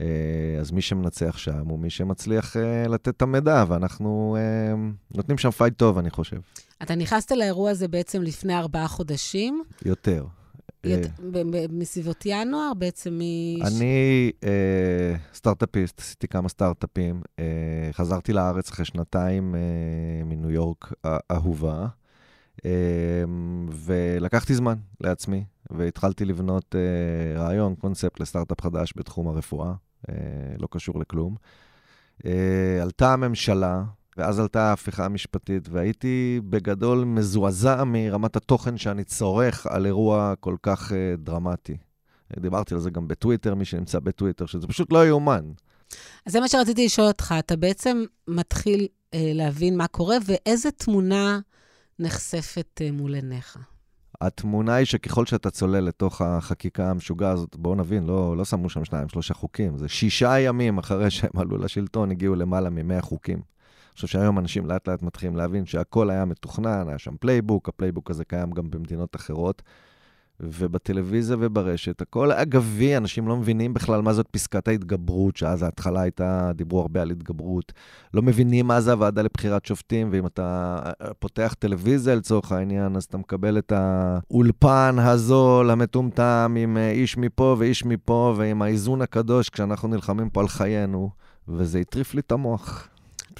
אה, 0.00 0.04
אז 0.60 0.70
מי 0.70 0.82
שמנצח 0.82 1.38
שם 1.38 1.68
הוא 1.68 1.78
מי 1.78 1.90
שמצליח 1.90 2.56
אה, 2.56 2.88
לתת 2.88 3.08
את 3.08 3.22
המידע, 3.22 3.64
ואנחנו 3.68 4.36
אה, 4.38 4.74
נותנים 5.16 5.38
שם 5.38 5.50
fight 5.50 5.76
טוב, 5.76 5.98
אני 5.98 6.10
חושב. 6.10 6.40
אתה 6.82 6.94
נכנסת 6.94 7.32
לאירוע 7.32 7.70
הזה 7.70 7.88
בעצם 7.88 8.22
לפני 8.22 8.56
ארבעה 8.56 8.88
חודשים. 8.88 9.62
יותר. 9.84 10.26
מסביבות 11.70 12.22
ינואר, 12.26 12.74
בעצם 12.78 13.18
מ... 13.18 13.20
אני 13.62 14.30
אה, 14.44 15.14
סטארט-אפיסט, 15.34 16.00
עשיתי 16.00 16.28
כמה 16.28 16.48
סטארט-אפים. 16.48 17.22
אה, 17.38 17.44
חזרתי 17.92 18.32
לארץ 18.32 18.70
אחרי 18.70 18.84
שנתיים 18.84 19.54
אה, 19.54 20.24
מניו 20.24 20.50
יורק 20.50 20.92
אהובה, 21.32 21.78
אה, 21.82 21.86
ולקחתי 23.70 24.54
זמן 24.54 24.74
לעצמי, 25.00 25.44
והתחלתי 25.70 26.24
לבנות 26.24 26.74
אה, 26.74 27.40
רעיון, 27.40 27.74
קונספט 27.74 28.20
לסטארט-אפ 28.20 28.60
חדש 28.60 28.92
בתחום 28.96 29.28
הרפואה, 29.28 29.72
אה, 30.08 30.14
לא 30.58 30.68
קשור 30.70 31.00
לכלום. 31.00 31.36
אה, 32.26 32.78
עלתה 32.82 33.12
הממשלה, 33.12 33.82
ואז 34.16 34.40
עלתה 34.40 34.62
ההפיכה 34.62 35.04
המשפטית, 35.04 35.68
והייתי 35.68 36.40
בגדול 36.50 37.04
מזועזע 37.04 37.84
מרמת 37.84 38.36
התוכן 38.36 38.78
שאני 38.78 39.04
צורך 39.04 39.66
על 39.66 39.86
אירוע 39.86 40.34
כל 40.40 40.56
כך 40.62 40.92
דרמטי. 41.18 41.76
דיברתי 42.40 42.74
על 42.74 42.80
זה 42.80 42.90
גם 42.90 43.08
בטוויטר, 43.08 43.54
מי 43.54 43.64
שנמצא 43.64 43.98
בטוויטר, 43.98 44.46
שזה 44.46 44.66
פשוט 44.66 44.92
לא 44.92 45.06
יאומן. 45.06 45.52
אז 46.26 46.32
זה 46.32 46.40
מה 46.40 46.48
שרציתי 46.48 46.84
לשאול 46.84 47.06
אותך, 47.06 47.34
אתה 47.38 47.56
בעצם 47.56 48.04
מתחיל 48.28 48.80
uh, 48.80 49.16
להבין 49.34 49.76
מה 49.76 49.86
קורה, 49.86 50.16
ואיזה 50.26 50.70
תמונה 50.70 51.40
נחשפת 51.98 52.80
אה, 52.80 52.92
מול 52.92 53.14
עיניך? 53.14 53.58
התמונה 54.20 54.74
היא 54.74 54.86
שככל 54.86 55.26
שאתה 55.26 55.50
צולל 55.50 55.80
לתוך 55.80 56.22
החקיקה 56.22 56.90
המשוגעה 56.90 57.30
הזאת, 57.30 57.56
בואו 57.56 57.74
נבין, 57.74 58.06
לא, 58.06 58.36
לא 58.36 58.44
שמו 58.44 58.70
שם 58.70 58.84
שניים, 58.84 59.08
שלושה 59.08 59.34
חוקים. 59.34 59.78
זה 59.78 59.88
שישה 59.88 60.40
ימים 60.40 60.78
אחרי 60.78 61.10
שהם 61.10 61.30
עלו 61.36 61.58
לשלטון, 61.58 62.10
הגיעו 62.10 62.34
למעלה 62.34 62.70
ממאה 62.70 63.00
חוקים. 63.00 63.36
אני 63.38 63.94
חושב 63.94 64.06
שהיום 64.06 64.38
אנשים 64.38 64.66
לאט 64.66 64.88
לאט 64.88 65.02
מתחילים 65.02 65.36
להבין 65.36 65.66
שהכל 65.66 66.10
היה 66.10 66.24
מתוכנן, 66.24 66.88
היה 66.88 66.98
שם 66.98 67.16
playbook, 67.20 67.68
ה 67.68 67.73
playbook 67.73 68.10
הזה 68.10 68.24
קיים 68.24 68.50
גם 68.50 68.70
במדינות 68.70 69.16
אחרות. 69.16 69.62
ובטלוויזיה 70.42 71.36
וברשת, 71.40 72.00
הכל 72.00 72.32
אגבי, 72.32 72.96
אנשים 72.96 73.28
לא 73.28 73.36
מבינים 73.36 73.74
בכלל 73.74 74.02
מה 74.02 74.12
זאת 74.12 74.26
פסקת 74.30 74.68
ההתגברות, 74.68 75.36
שאז 75.36 75.62
ההתחלה 75.62 76.00
הייתה, 76.00 76.52
דיברו 76.54 76.80
הרבה 76.80 77.02
על 77.02 77.10
התגברות. 77.10 77.72
לא 78.14 78.22
מבינים 78.22 78.66
מה 78.66 78.80
זה 78.80 78.92
הוועדה 78.92 79.22
לבחירת 79.22 79.66
שופטים, 79.66 80.08
ואם 80.12 80.26
אתה 80.26 80.78
פותח 81.18 81.54
טלוויזיה 81.58 82.14
לצורך 82.14 82.52
העניין, 82.52 82.96
אז 82.96 83.04
אתה 83.04 83.18
מקבל 83.18 83.58
את 83.58 83.72
האולפן 83.76 84.96
הזול, 84.98 85.70
המטומטם, 85.70 86.54
עם 86.58 86.76
איש 86.76 87.16
מפה 87.16 87.56
ואיש 87.58 87.84
מפה, 87.84 88.34
ועם 88.36 88.62
האיזון 88.62 89.02
הקדוש, 89.02 89.48
כשאנחנו 89.48 89.88
נלחמים 89.88 90.30
פה 90.30 90.40
על 90.40 90.48
חיינו, 90.48 91.10
וזה 91.48 91.78
הטריף 91.78 92.14
לי 92.14 92.20
את 92.20 92.32
המוח. 92.32 92.88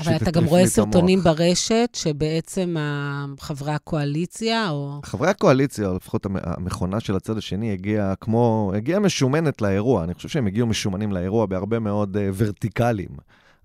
אבל 0.00 0.16
אתה 0.16 0.30
גם 0.30 0.44
רואה 0.44 0.66
סרטונים 0.66 1.20
ברשת, 1.20 1.88
שבעצם 1.92 2.76
חברי 3.40 3.72
הקואליציה, 3.72 4.70
או... 4.70 5.00
חברי 5.04 5.28
הקואליציה, 5.28 5.88
או 5.88 5.96
לפחות 5.96 6.26
המכונה 6.42 7.00
של 7.00 7.16
הצד 7.16 7.38
השני, 7.38 7.72
הגיעה 7.72 8.14
כמו, 8.14 8.72
הגיעה 8.76 9.00
משומנת 9.00 9.62
לאירוע. 9.62 10.04
אני 10.04 10.14
חושב 10.14 10.28
שהם 10.28 10.46
הגיעו 10.46 10.66
משומנים 10.66 11.12
לאירוע 11.12 11.46
בהרבה 11.46 11.78
מאוד 11.78 12.16
uh, 12.16 12.20
ורטיקלים. 12.37 13.08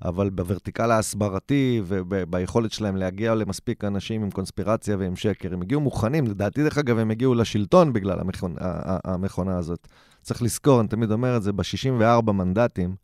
אבל 0.05 0.29
בוורטיקל 0.29 0.91
ההסברתי 0.91 1.81
וביכולת 1.85 2.71
שלהם 2.71 2.95
להגיע 2.95 3.35
למספיק 3.35 3.83
אנשים 3.83 4.23
עם 4.23 4.31
קונספירציה 4.31 4.97
ועם 4.99 5.15
שקר, 5.15 5.53
הם 5.53 5.61
הגיעו 5.61 5.81
מוכנים. 5.81 6.27
לדעתי, 6.27 6.63
דרך 6.63 6.77
אגב, 6.77 6.97
הם 6.97 7.11
הגיעו 7.11 7.35
לשלטון 7.35 7.93
בגלל 7.93 8.19
המכונה, 8.19 8.55
המכונה 9.03 9.57
הזאת. 9.57 9.87
צריך 10.21 10.41
לזכור, 10.41 10.79
אני 10.79 10.87
תמיד 10.87 11.11
אומר 11.11 11.37
את 11.37 11.43
זה, 11.43 11.53
ב-64 11.53 12.31
מנדטים, 12.31 12.95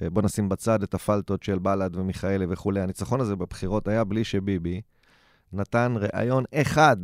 בוא 0.00 0.22
נשים 0.22 0.48
בצד 0.48 0.82
את 0.82 0.94
הפלטות 0.94 1.42
של 1.42 1.58
בל"ד 1.58 1.96
ומיכאלי 1.96 2.46
וכולי. 2.48 2.80
הניצחון 2.80 3.20
הזה 3.20 3.36
בבחירות 3.36 3.88
היה 3.88 4.04
בלי 4.04 4.24
שביבי 4.24 4.80
נתן 5.52 5.94
ראיון 5.98 6.44
אחד 6.54 6.96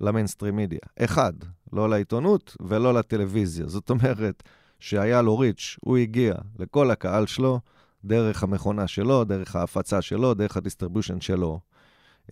למיינסטרים 0.00 0.56
מידיה. 0.56 0.78
אחד. 0.98 1.32
לא 1.72 1.90
לעיתונות 1.90 2.56
ולא 2.60 2.94
לטלוויזיה. 2.94 3.66
זאת 3.66 3.90
אומרת 3.90 4.42
שהיה 4.80 5.22
לו 5.22 5.38
reach, 5.38 5.76
הוא 5.80 5.96
הגיע 5.96 6.34
לכל 6.58 6.90
הקהל 6.90 7.26
שלו 7.26 7.60
דרך 8.04 8.42
המכונה 8.42 8.86
שלו, 8.86 9.24
דרך 9.24 9.56
ההפצה 9.56 10.02
שלו, 10.02 10.34
דרך 10.34 10.56
ה 10.56 10.61
distribution 10.61 11.20
שלו. 11.20 11.60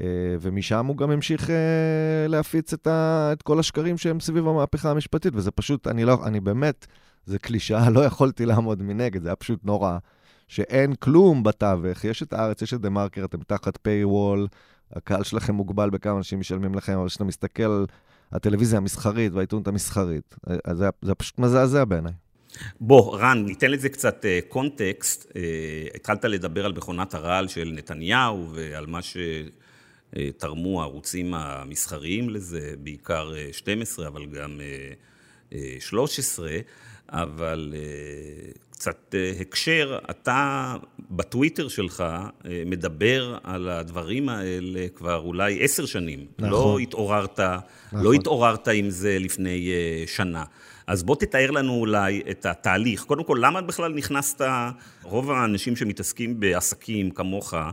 אה, 0.01 0.07
ומשם 0.41 0.87
הוא 0.87 0.97
גם 0.97 1.11
המשיך 1.11 1.51
אה, 1.51 2.27
להפיץ 2.29 2.73
את, 2.73 2.87
ה, 2.87 3.31
את 3.33 3.43
כל 3.43 3.59
השקרים 3.59 3.99
שהם 3.99 4.21
סביב 4.21 4.49
המהפכה 4.49 4.91
המשפטית, 4.91 5.33
וזה 5.37 5.51
פשוט, 5.51 5.87
אני 5.87 6.05
לא, 6.05 6.19
אני 6.25 6.41
באמת... 6.41 6.87
זה 7.27 7.39
קלישאה, 7.39 7.91
לא 7.97 8.01
יכולתי 8.01 8.47
לעמוד 8.47 8.83
מנגד, 8.83 9.23
זה 9.23 9.29
היה 9.29 9.37
פשוט 9.37 9.65
נורא. 9.65 9.99
שאין 10.49 10.95
כלום 10.95 11.43
בתווך, 11.43 12.05
יש 12.05 12.23
את 12.23 12.33
הארץ, 12.33 12.63
יש 12.63 12.75
את 12.75 12.81
דה 12.81 12.91
מרקר, 12.91 13.25
אתם 13.25 13.39
תחת 13.47 13.79
paywall, 13.83 14.47
הקהל 14.93 15.23
שלכם 15.23 15.55
מוגבל 15.55 15.91
בכמה 15.91 16.17
אנשים 16.17 16.41
משלמים 16.41 16.75
לכם, 16.75 16.99
אבל 16.99 17.09
כשאתה 17.09 17.25
מסתכל 17.25 17.63
על 17.63 17.87
הטלוויזיה 18.33 18.79
המסחרית 18.79 19.33
והעיתונות 19.33 19.69
המסחרית, 19.69 20.37
אז 20.65 20.79
זה, 20.79 20.89
זה 21.03 21.15
פשוט 21.15 21.39
מזעזע 21.39 21.85
בעיניי. 21.85 22.13
בוא, 22.81 23.19
רן, 23.19 23.45
ניתן 23.47 23.71
לזה 23.71 23.89
קצת 23.89 24.25
uh, 24.25 24.49
קונטקסט. 24.49 25.31
Uh, 25.31 25.35
התחלת 25.95 26.25
לדבר 26.25 26.67
על 26.67 26.73
מכונת 26.73 27.15
הרעל 27.15 27.49
של 27.49 27.73
נתניהו 27.75 28.49
ועל 28.55 28.87
מה 28.87 29.03
שתרמו 30.19 30.81
הערוצים 30.81 31.35
המסחריים 31.35 32.31
לזה, 32.31 32.75
בעיקר 32.79 33.33
uh, 33.51 33.57
12, 33.57 34.07
אבל 34.07 34.27
גם 34.27 34.61
uh, 35.51 35.53
uh, 35.53 35.57
13. 35.81 36.61
אבל 37.09 37.75
אה, 37.77 38.51
קצת 38.71 39.15
אה, 39.15 39.33
הקשר, 39.41 39.99
אתה 40.11 40.75
בטוויטר 41.11 41.69
שלך 41.69 42.01
אה, 42.01 42.63
מדבר 42.67 43.39
על 43.43 43.69
הדברים 43.69 44.29
האלה 44.29 44.87
כבר 44.95 45.21
אולי 45.21 45.65
עשר 45.65 45.87
שנים. 45.87 46.27
נכון. 46.39 46.51
לא 46.51 46.79
התעוררת, 46.79 47.39
לא 47.39 47.47
נכון. 47.87 48.03
לא 48.03 48.13
התעוררת 48.13 48.69
עם 48.69 48.91
זה 48.91 49.19
לפני 49.21 49.71
שנה. 50.07 50.45
אז 50.87 51.03
בוא 51.03 51.17
תתאר 51.17 51.51
לנו 51.51 51.73
אולי 51.73 52.23
את 52.31 52.47
התהליך. 52.47 53.05
קודם 53.05 53.25
כל, 53.25 53.39
למה 53.41 53.61
בכלל 53.61 53.93
נכנסת, 53.93 54.41
רוב 55.03 55.31
האנשים 55.31 55.77
שמתעסקים 55.77 56.41
בעסקים 56.41 57.11
כמוך, 57.11 57.55
אה, 57.55 57.71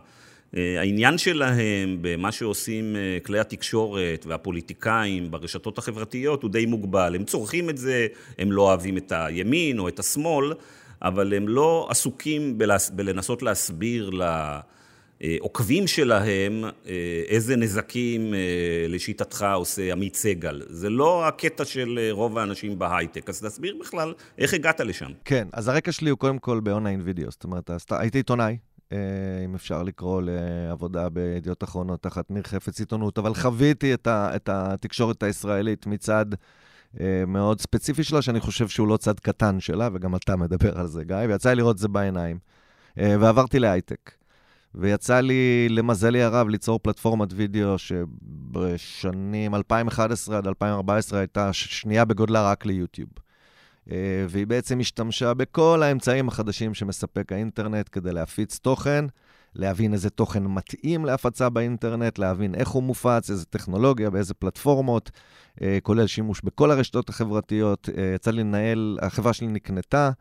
העניין 0.53 1.17
שלהם 1.17 1.97
במה 2.01 2.31
שעושים 2.31 2.95
אה, 2.95 3.17
כלי 3.23 3.39
התקשורת 3.39 4.25
והפוליטיקאים 4.25 5.31
ברשתות 5.31 5.77
החברתיות 5.77 6.43
הוא 6.43 6.51
די 6.51 6.65
מוגבל. 6.65 7.15
הם 7.15 7.23
צורכים 7.23 7.69
את 7.69 7.77
זה, 7.77 8.07
הם 8.37 8.51
לא 8.51 8.61
אוהבים 8.61 8.97
את 8.97 9.11
הימין 9.15 9.79
או 9.79 9.87
את 9.87 9.99
השמאל, 9.99 10.53
אבל 11.01 11.33
הם 11.33 11.47
לא 11.47 11.87
עסוקים 11.89 12.57
בלנסות 12.93 13.43
להסביר 13.43 14.11
לעוקבים 15.19 15.87
שלהם 15.87 16.63
אה, 16.63 16.71
איזה 17.27 17.55
נזקים 17.55 18.33
לשיטתך 18.89 19.45
עושה 19.53 19.91
עמית 19.91 20.15
סגל. 20.15 20.61
זה 20.67 20.89
לא 20.89 21.27
הקטע 21.27 21.65
של 21.65 21.99
רוב 22.11 22.37
האנשים 22.37 22.79
בהייטק, 22.79 23.29
אז 23.29 23.41
תסביר 23.41 23.75
בכלל 23.79 24.13
איך 24.37 24.53
הגעת 24.53 24.79
לשם. 24.79 25.11
כן, 25.25 25.47
אז 25.53 25.67
הרקע 25.67 25.91
שלי 25.91 26.09
הוא 26.09 26.19
קודם 26.19 26.39
כל 26.39 26.59
באונליין 26.59 27.01
וידאו, 27.03 27.31
זאת 27.31 27.43
אומרת, 27.43 27.69
הייתי 27.89 28.17
עיתונאי, 28.17 28.51
אה, 28.51 28.72
אם 29.45 29.55
אפשר 29.55 29.83
לקרוא 29.83 30.21
לעבודה 30.25 31.09
בידיעות 31.09 31.63
אחרונות 31.63 32.01
תחת 32.01 32.31
ניר 32.31 32.43
חפץ 32.43 32.79
עיתונות, 32.79 33.17
אבל 33.17 33.33
חוויתי 33.33 33.93
את, 33.93 34.07
ה, 34.07 34.35
את 34.35 34.49
התקשורת 34.49 35.23
הישראלית 35.23 35.87
מצד 35.87 36.25
אה, 36.99 37.23
מאוד 37.27 37.61
ספציפי 37.61 38.03
שלה, 38.03 38.21
שאני 38.21 38.39
חושב 38.39 38.67
שהוא 38.67 38.87
לא 38.87 38.97
צד 38.97 39.19
קטן 39.19 39.59
שלה, 39.59 39.89
וגם 39.93 40.15
אתה 40.15 40.35
מדבר 40.35 40.79
על 40.79 40.87
זה, 40.87 41.03
גיא, 41.03 41.15
ויצא 41.29 41.49
לי 41.49 41.55
לראות 41.55 41.75
את 41.75 41.81
זה 41.81 41.87
בעיניים. 41.87 42.37
אה, 42.99 43.15
ועברתי 43.19 43.59
להייטק. 43.59 44.11
ויצא 44.75 45.19
לי, 45.19 45.69
למזלי 45.69 46.21
הרב, 46.21 46.49
ליצור 46.49 46.79
פלטפורמת 46.83 47.29
וידאו 47.33 47.77
שבשנים 47.77 49.55
2011 49.55 50.37
עד 50.37 50.47
2014 50.47 51.19
הייתה 51.19 51.53
שנייה 51.53 52.05
בגודלה 52.05 52.51
רק 52.51 52.65
ליוטיוב. 52.65 53.09
אה, 53.91 54.25
והיא 54.29 54.47
בעצם 54.47 54.79
השתמשה 54.79 55.33
בכל 55.33 55.83
האמצעים 55.83 56.27
החדשים 56.27 56.73
שמספק 56.73 57.31
האינטרנט 57.31 57.89
כדי 57.91 58.13
להפיץ 58.13 58.59
תוכן, 58.59 59.05
להבין 59.55 59.93
איזה 59.93 60.09
תוכן 60.09 60.43
מתאים 60.43 61.05
להפצה 61.05 61.49
באינטרנט, 61.49 62.19
להבין 62.19 62.55
איך 62.55 62.69
הוא 62.69 62.83
מופץ, 62.83 63.29
איזה 63.29 63.45
טכנולוגיה, 63.45 64.09
באיזה 64.09 64.33
פלטפורמות, 64.33 65.11
אה, 65.61 65.77
כולל 65.83 66.07
שימוש 66.07 66.41
בכל 66.43 66.71
הרשתות 66.71 67.09
החברתיות. 67.09 67.89
אה, 67.97 68.13
יצא 68.15 68.31
לי 68.31 68.43
לנהל, 68.43 68.99
החברה 69.01 69.33
שלי 69.33 69.47
נקנתה, 69.47 70.11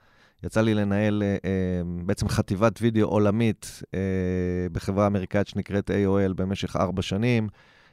יצא 0.42 0.60
לי 0.60 0.74
לנהל 0.74 1.22
אה, 1.22 1.38
בעצם 2.04 2.28
חטיבת 2.28 2.78
וידאו 2.82 3.08
עולמית 3.08 3.82
אה, 3.94 4.00
בחברה 4.72 5.06
אמריקאית 5.06 5.46
שנקראת 5.46 5.90
AOL 5.90 6.34
במשך 6.34 6.76
ארבע 6.76 7.02
שנים, 7.02 7.48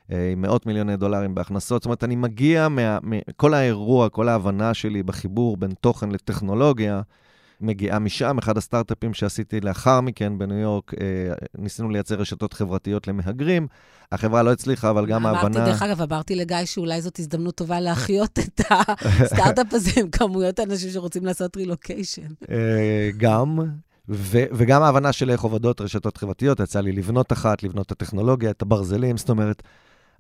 עם 0.10 0.42
מאות 0.42 0.66
מיליוני 0.66 0.98
דולרים 0.98 1.36
בהכנסות. 1.36 1.82
זאת 1.82 1.86
אומרת, 1.86 2.04
אני 2.04 2.16
מגיע, 2.16 2.68
מה, 2.70 2.98
כל 3.38 3.54
האירוע, 3.54 4.10
כל 4.10 4.30
ההבנה 4.30 4.74
שלי 4.74 5.04
בחיבור 5.04 5.58
בין 5.58 5.72
תוכן 5.82 6.12
לטכנולוגיה, 6.12 7.02
מגיעה 7.62 8.00
משם. 8.00 8.38
אחד 8.38 8.58
הסטארט-אפים 8.58 9.14
שעשיתי 9.14 9.62
לאחר 9.62 10.02
מכן 10.02 10.38
בניו 10.38 10.58
יורק, 10.58 10.94
אה, 10.94 11.34
ניסינו 11.58 11.90
לייצר 11.90 12.16
רשתות 12.16 12.54
חברתיות 12.54 13.08
למהגרים. 13.08 13.68
החברה 14.12 14.44
לא 14.44 14.52
הצליחה, 14.52 14.90
אבל 14.90 15.06
גם 15.06 15.26
ההבנה... 15.26 15.58
אמרתי, 15.58 15.72
דרך 15.72 15.82
אגב, 15.82 16.02
אמרתי 16.02 16.36
לגיא 16.36 16.58
שאולי 16.66 17.02
זאת 17.02 17.20
הזדמנות 17.20 17.56
טובה 17.56 17.80
להחיות 17.80 18.40
את 18.40 18.62
הסטארט-אפ 19.22 19.74
הזה 19.74 19.92
עם 20.02 20.10
כמויות 20.10 20.60
אנשים 20.60 20.90
שרוצים 20.90 21.26
לעשות 21.26 21.58
רילוקיישן. 21.58 22.28
אה, 22.52 23.10
גם, 23.18 23.60
ו- 24.10 24.46
וגם 24.52 24.84
ההבנה 24.84 25.12
של 25.12 25.30
איך 25.30 25.42
עובדות 25.42 25.82
רשתות 25.82 26.18
חברתיות, 26.18 26.60
יצא 26.60 26.82
לי 26.82 26.92
לבנות 26.92 27.32
אחת, 27.32 27.64
לבנות 27.64 27.86
את 27.86 27.92
הטכנולוגיה, 27.92 28.52
את 28.52 28.62
הברזלים, 28.62 29.18
זאת 29.18 29.30
אומרת, 29.30 29.64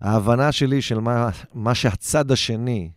ההבנה 0.01 0.51
שלי 0.51 0.81
של 0.81 0.99
מה, 0.99 1.29
מה 1.53 1.75
שהצד 1.75 2.31
השני 2.31 2.89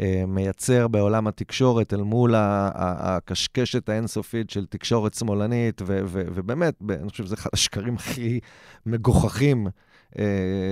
אה, 0.00 0.24
מייצר 0.26 0.88
בעולם 0.88 1.26
התקשורת 1.26 1.94
אל 1.94 2.02
מול 2.02 2.34
הקשקשת 2.36 3.88
האינסופית 3.88 4.50
של 4.50 4.66
תקשורת 4.66 5.14
שמאלנית, 5.14 5.82
ו- 5.86 6.00
ו- 6.04 6.22
ובאמת, 6.34 6.74
אני 6.90 7.10
חושב 7.10 7.24
שזה 7.24 7.34
אחד 7.34 7.50
השקרים 7.52 7.94
הכי 7.94 8.40
מגוחכים 8.86 9.66
אה, 10.18 10.24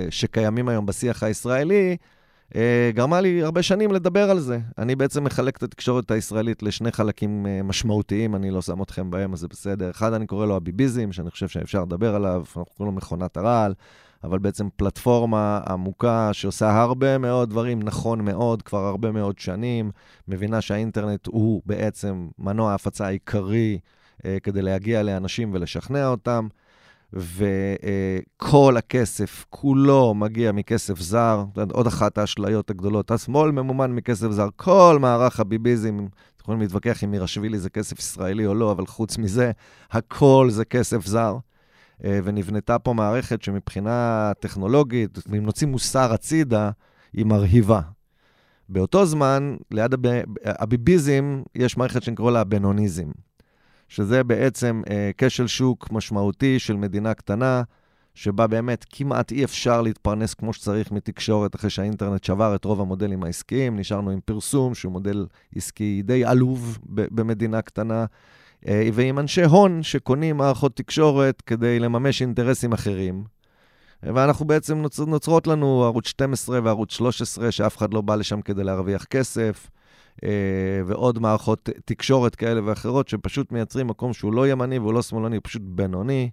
שקיימים 0.09 0.69
היום 0.69 0.85
בשיח 0.85 1.23
הישראלי, 1.23 1.97
אה, 2.55 2.91
גרמה 2.93 3.21
לי 3.21 3.43
הרבה 3.43 3.63
שנים 3.63 3.91
לדבר 3.91 4.29
על 4.29 4.39
זה. 4.39 4.59
אני 4.77 4.95
בעצם 4.95 5.23
מחלק 5.23 5.57
את 5.57 5.63
התקשורת 5.63 6.11
הישראלית 6.11 6.63
לשני 6.63 6.91
חלקים 6.91 7.45
משמעותיים, 7.63 8.35
אני 8.35 8.51
לא 8.51 8.61
שם 8.61 8.81
אתכם 8.81 9.11
בהם, 9.11 9.33
אז 9.33 9.39
זה 9.39 9.47
בסדר. 9.47 9.89
אחד, 9.89 10.13
אני 10.13 10.27
קורא 10.27 10.45
לו 10.45 10.55
הביביזם, 10.55 11.11
שאני 11.11 11.31
חושב 11.31 11.47
שאפשר 11.47 11.81
לדבר 11.81 12.15
עליו, 12.15 12.39
אנחנו 12.39 12.65
קוראים 12.65 12.93
לו 12.93 12.97
מכונת 12.97 13.37
הרעל. 13.37 13.73
אבל 14.23 14.39
בעצם 14.39 14.67
פלטפורמה 14.75 15.59
עמוקה 15.67 16.29
שעושה 16.33 16.81
הרבה 16.81 17.17
מאוד 17.17 17.49
דברים 17.49 17.83
נכון 17.83 18.25
מאוד, 18.25 18.61
כבר 18.61 18.85
הרבה 18.85 19.11
מאוד 19.11 19.39
שנים, 19.39 19.91
מבינה 20.27 20.61
שהאינטרנט 20.61 21.27
הוא 21.27 21.61
בעצם 21.65 22.27
מנוע 22.39 22.71
ההפצה 22.71 23.05
העיקרי 23.05 23.79
אה, 24.25 24.37
כדי 24.43 24.61
להגיע 24.61 25.03
לאנשים 25.03 25.53
ולשכנע 25.53 26.07
אותם. 26.07 26.47
וכל 27.13 28.77
הכסף, 28.77 29.45
כולו 29.49 30.13
מגיע 30.13 30.51
מכסף 30.51 30.99
זר. 30.99 31.43
עוד 31.71 31.87
אחת 31.87 32.17
האשליות 32.17 32.69
הגדולות. 32.69 33.11
השמאל 33.11 33.51
ממומן 33.51 33.91
מכסף 33.91 34.31
זר. 34.31 34.47
כל 34.55 34.97
מערך 35.01 35.39
הביביזם, 35.39 35.97
יכולים 36.41 36.61
להתווכח 36.61 37.03
אם 37.03 37.11
מירשווילי 37.11 37.59
זה 37.59 37.69
כסף 37.69 37.99
ישראלי 37.99 38.45
או 38.45 38.53
לא, 38.53 38.71
אבל 38.71 38.85
חוץ 38.85 39.17
מזה, 39.17 39.51
הכל 39.91 40.47
זה 40.49 40.65
כסף 40.65 41.05
זר. 41.05 41.37
אה, 42.05 42.19
ונבנתה 42.23 42.79
פה 42.79 42.93
מערכת 42.93 43.41
שמבחינה 43.41 44.31
טכנולוגית, 44.39 45.19
אם 45.29 45.43
נוציא 45.43 45.67
מוסר 45.67 46.13
הצידה, 46.13 46.69
היא 47.13 47.25
מרהיבה. 47.25 47.81
באותו 48.69 49.05
זמן, 49.05 49.55
ליד 49.71 49.93
הב... 49.93 50.07
הביביזם, 50.45 51.41
יש 51.55 51.77
מערכת 51.77 52.03
שנקרא 52.03 52.31
לה 52.31 52.41
הבנוניזם, 52.41 53.11
שזה 53.87 54.23
בעצם 54.23 54.81
אה, 54.89 55.11
כשל 55.17 55.47
שוק 55.47 55.91
משמעותי 55.91 56.59
של 56.59 56.75
מדינה 56.75 57.13
קטנה, 57.13 57.63
שבה 58.15 58.47
באמת 58.47 58.85
כמעט 58.89 59.31
אי 59.31 59.43
אפשר 59.43 59.81
להתפרנס 59.81 60.33
כמו 60.33 60.53
שצריך 60.53 60.91
מתקשורת 60.91 61.55
אחרי 61.55 61.69
שהאינטרנט 61.69 62.23
שבר 62.23 62.55
את 62.55 62.65
רוב 62.65 62.81
המודלים 62.81 63.23
העסקיים. 63.23 63.79
נשארנו 63.79 64.11
עם 64.11 64.19
פרסום, 64.25 64.75
שהוא 64.75 64.91
מודל 64.91 65.27
עסקי 65.55 66.01
די 66.05 66.25
עלוב 66.25 66.79
במדינה 66.85 67.61
קטנה. 67.61 68.05
אה, 68.67 68.89
ועם 68.93 69.19
אנשי 69.19 69.43
הון 69.43 69.83
שקונים 69.83 70.37
מערכות 70.37 70.75
תקשורת 70.75 71.41
כדי 71.41 71.79
לממש 71.79 72.21
אינטרסים 72.21 72.73
אחרים. 72.73 73.23
ואנחנו 74.03 74.45
בעצם 74.45 74.77
נוצר, 74.77 75.05
נוצרות 75.05 75.47
לנו 75.47 75.83
ערוץ 75.83 76.07
12 76.07 76.59
וערוץ 76.63 76.93
13, 76.93 77.51
שאף 77.51 77.77
אחד 77.77 77.93
לא 77.93 78.01
בא 78.01 78.15
לשם 78.15 78.41
כדי 78.41 78.63
להרוויח 78.63 79.03
כסף, 79.03 79.69
אה, 80.23 80.29
ועוד 80.85 81.19
מערכות 81.19 81.69
תקשורת 81.85 82.35
כאלה 82.35 82.61
ואחרות, 82.65 83.07
שפשוט 83.07 83.51
מייצרים 83.51 83.87
מקום 83.87 84.13
שהוא 84.13 84.33
לא 84.33 84.47
ימני 84.47 84.79
והוא 84.79 84.93
לא 84.93 85.01
שמאלני, 85.01 85.35
הוא 85.35 85.41
פשוט 85.43 85.61
בינוני. 85.65 86.29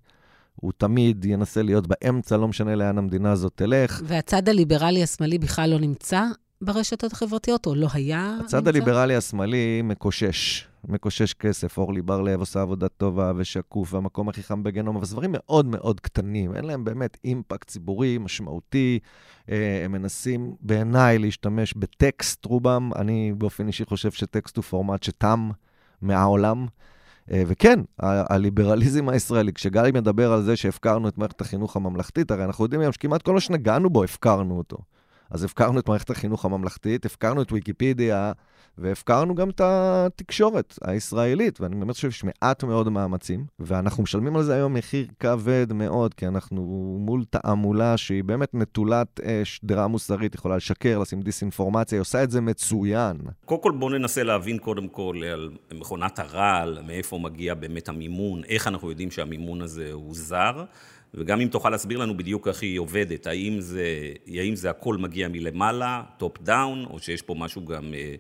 הוא 0.61 0.73
תמיד 0.77 1.25
ינסה 1.25 1.63
להיות 1.63 1.87
באמצע, 1.87 2.37
לא 2.37 2.49
משנה 2.49 2.75
לאן 2.75 2.99
המדינה 2.99 3.33
הזאת 3.33 3.53
תלך. 3.55 4.03
והצד 4.05 4.49
הליברלי 4.49 5.03
השמאלי 5.03 5.39
בכלל 5.39 5.71
לא 5.71 5.79
נמצא 5.79 6.23
ברשתות 6.63 7.13
החברתיות, 7.13 7.67
או 7.67 7.75
לא 7.75 7.89
היה 7.93 8.37
הצד 8.45 8.57
נמצא? 8.57 8.69
הליברלי 8.69 9.17
השמאלי 9.17 9.83
מקושש. 9.85 10.68
מקושש 10.85 11.35
כסף, 11.35 11.79
אורלי 11.79 12.03
בר-לב 12.03 12.41
עושה 12.41 12.63
עבודה 12.63 12.89
טובה 12.89 13.33
ושקוף, 13.37 13.95
והמקום 13.95 14.29
הכי 14.29 14.43
חם 14.43 14.63
בגנום, 14.63 14.97
אבל 14.97 15.05
זה 15.05 15.13
דברים 15.15 15.31
מאוד 15.33 15.67
מאוד 15.67 16.01
קטנים, 16.01 16.55
אין 16.55 16.65
להם 16.65 16.85
באמת 16.85 17.17
אימפקט 17.25 17.69
ציבורי 17.69 18.19
משמעותי. 18.19 18.99
אה, 19.51 19.83
הם 19.85 19.93
מנסים 19.93 20.55
בעיניי 20.61 21.19
להשתמש 21.19 21.75
בטקסט 21.75 22.45
רובם, 22.45 22.91
אני 22.97 23.33
באופן 23.39 23.67
אישי 23.67 23.85
חושב 23.85 24.11
שטקסט 24.11 24.57
הוא 24.57 24.65
פורמט 24.65 25.03
שתם 25.03 25.51
מהעולם. 26.03 26.67
אה, 27.31 27.43
וכן, 27.47 27.81
הליברליזם 27.99 29.09
הישראלי, 29.09 29.53
כשגלי 29.53 29.93
מדבר 29.93 30.33
על 30.33 30.43
זה 30.43 30.57
שהפקרנו 30.57 31.09
את 31.09 31.19
מערכת 31.19 31.41
החינוך 31.41 31.77
הממלכתית, 31.77 32.31
הרי 32.31 32.45
אנחנו 32.45 32.65
יודעים 32.65 32.81
היום 32.81 32.93
שכמעט 32.93 33.23
כל 33.23 33.33
מה 33.35 33.41
שנגענו 33.41 33.91
בו, 33.91 34.05
הפקרנו 34.05 34.59
אותו. 34.59 34.79
אז 35.31 35.45
הפקרנו 35.45 35.81
את 35.81 35.89
מערכת 35.89 36.11
החינוך 36.11 36.45
הממלכתית, 36.45 37.07
הפקרנו 37.07 37.43
את 37.43 37.53
ויקיפדיה, 37.53 38.33
והפקרנו 38.81 39.35
גם 39.35 39.51
את 39.51 39.61
התקשורת 39.65 40.79
הישראלית, 40.83 41.61
ואני 41.61 41.77
באמת 41.77 41.95
חושב 41.95 42.11
שיש 42.11 42.25
מעט 42.25 42.65
מאוד 42.65 42.89
מאמצים, 42.89 43.45
ואנחנו 43.59 44.03
משלמים 44.03 44.37
על 44.37 44.43
זה 44.43 44.55
היום 44.55 44.75
מחיר 44.75 45.07
כבד 45.21 45.73
מאוד, 45.73 46.15
כי 46.15 46.27
אנחנו 46.27 46.63
מול 47.01 47.25
תעמולה 47.31 47.97
שהיא 47.97 48.25
באמת 48.25 48.55
נטולת 48.55 49.21
שדרה 49.45 49.87
מוסרית, 49.87 50.35
יכולה 50.35 50.57
לשקר, 50.57 50.99
לשים 50.99 51.23
דיסאינפורמציה, 51.23 51.97
היא 51.97 52.01
עושה 52.01 52.23
את 52.23 52.31
זה 52.31 52.41
מצוין. 52.41 53.17
קודם 53.45 53.63
כל 53.63 53.73
בואו 53.79 53.91
ננסה 53.91 54.23
להבין 54.23 54.59
קודם 54.59 54.89
כל 54.89 55.17
על 55.33 55.51
מכונת 55.75 56.19
הרעל, 56.19 56.79
מאיפה 56.87 57.19
מגיע 57.19 57.55
באמת 57.55 57.89
המימון, 57.89 58.45
איך 58.45 58.67
אנחנו 58.67 58.91
יודעים 58.91 59.11
שהמימון 59.11 59.63
הזה 59.63 59.93
הוא 59.93 60.15
זר. 60.15 60.65
וגם 61.15 61.41
אם 61.41 61.49
תוכל 61.49 61.71
להסביר 61.71 61.99
לנו 61.99 62.17
בדיוק 62.17 62.49
איך 62.49 62.63
היא 62.63 62.79
עובדת, 62.79 63.27
האם 63.27 63.61
זה, 63.61 63.85
האם 64.27 64.57
זה 64.57 64.71
הכל 64.71 64.97
מגיע 64.97 65.29
מלמעלה, 65.29 66.03
top 66.19 66.43
down, 66.43 66.85
או 66.85 66.99
שיש 66.99 67.23
פה 67.23 67.35
משהו 67.39 67.65
גם 67.65 67.95
אה, 67.95 67.99
אה, 67.99 68.15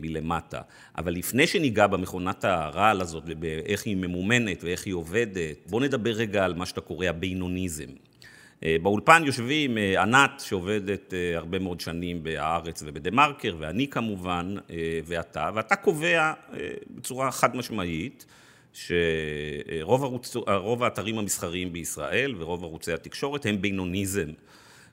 מלמטה. 0.00 0.60
אבל 0.98 1.12
לפני 1.12 1.46
שניגע 1.46 1.86
במכונת 1.86 2.44
הרעל 2.44 3.00
הזאת 3.00 3.24
ואיך 3.40 3.86
היא 3.86 3.96
ממומנת 3.96 4.64
ואיך 4.64 4.86
היא 4.86 4.94
עובדת, 4.94 5.56
בואו 5.66 5.82
נדבר 5.82 6.10
רגע 6.10 6.44
על 6.44 6.54
מה 6.54 6.66
שאתה 6.66 6.80
קורא 6.80 7.06
הבינוניזם. 7.06 7.88
אה, 8.64 8.76
באולפן 8.82 9.22
יושבים 9.26 9.78
אה, 9.78 10.02
ענת, 10.02 10.30
שעובדת 10.44 11.14
אה, 11.14 11.36
הרבה 11.36 11.58
מאוד 11.58 11.80
שנים 11.80 12.22
בהארץ 12.22 12.82
ובדה 12.86 13.10
מרקר, 13.10 13.56
ואני 13.58 13.88
כמובן, 13.88 14.54
ואתה, 15.06 15.50
ואתה 15.54 15.76
קובע 15.76 16.32
בצורה 16.90 17.30
חד 17.30 17.56
משמעית, 17.56 18.26
שרוב 18.72 20.04
ערוץ, 20.04 20.36
האתרים 20.80 21.18
המסחריים 21.18 21.72
בישראל 21.72 22.34
ורוב 22.38 22.64
ערוצי 22.64 22.92
התקשורת 22.92 23.46
הם 23.46 23.60
בינוניזם. 23.60 24.28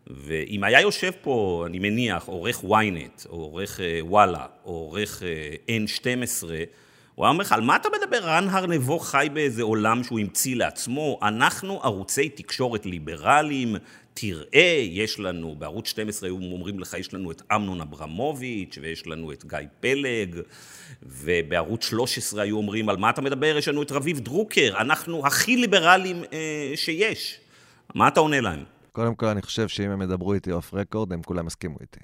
ואם 0.08 0.64
היה 0.64 0.82
יושב 0.82 1.12
פה, 1.22 1.64
אני 1.68 1.80
מניח, 1.80 2.26
עורך 2.26 2.64
ynet, 2.64 3.30
או 3.30 3.36
עורך 3.36 3.80
וואלה, 4.02 4.46
או 4.66 4.72
עורך 4.72 5.24
N12, 5.68 6.44
הוא 7.16 7.26
היה 7.26 7.32
אומר 7.32 7.42
לך, 7.42 7.52
על 7.52 7.62
מה 7.62 7.76
אתה 7.76 7.90
מדבר? 7.90 8.18
רן 8.24 8.48
הרנבו 8.50 9.00
חי 9.00 9.28
באיזה 9.34 9.64
עולם 9.64 10.04
שהוא 10.04 10.20
המציא 10.20 10.56
לעצמו. 10.56 11.20
אנחנו 11.22 11.80
ערוצי 11.84 12.30
תקשורת 12.30 12.86
ליברליים, 12.86 13.76
תראה, 14.14 14.86
יש 14.90 15.20
לנו, 15.20 15.56
בערוץ 15.56 15.88
12 15.88 16.30
היו 16.30 16.36
אומרים 16.36 16.80
לך, 16.80 16.94
יש 16.94 17.14
לנו 17.14 17.32
את 17.32 17.42
אמנון 17.56 17.82
אברמוביץ', 17.82 18.78
ויש 18.82 19.08
לנו 19.08 19.32
את 19.32 19.46
גיא 19.46 19.60
פלג, 19.80 20.36
ובערוץ 21.04 21.86
13 21.86 22.42
היו 22.42 22.58
אומרים, 22.58 22.90
על 22.90 22.98
מה 22.98 23.10
אתה 23.10 23.22
מדבר? 23.22 23.58
יש 23.58 23.68
לנו 23.68 23.82
את 23.82 23.92
רביב 23.92 24.20
דרוקר, 24.20 24.74
אנחנו 24.80 25.28
הכי 25.28 25.56
ליברליים 25.56 26.24
אה, 26.34 26.72
שיש. 26.76 27.40
מה 27.96 28.08
אתה 28.08 28.20
עונה 28.20 28.42
להם? 28.42 28.64
קודם 28.92 29.16
כל, 29.16 29.26
אני 29.26 29.42
חושב 29.42 29.68
שאם 29.68 29.92
הם 29.92 30.02
ידברו 30.02 30.34
איתי 30.34 30.52
off 30.52 30.74
record, 30.74 31.14
הם 31.14 31.22
כולם 31.22 31.48
יסכימו 31.48 31.78
איתי. 31.82 32.00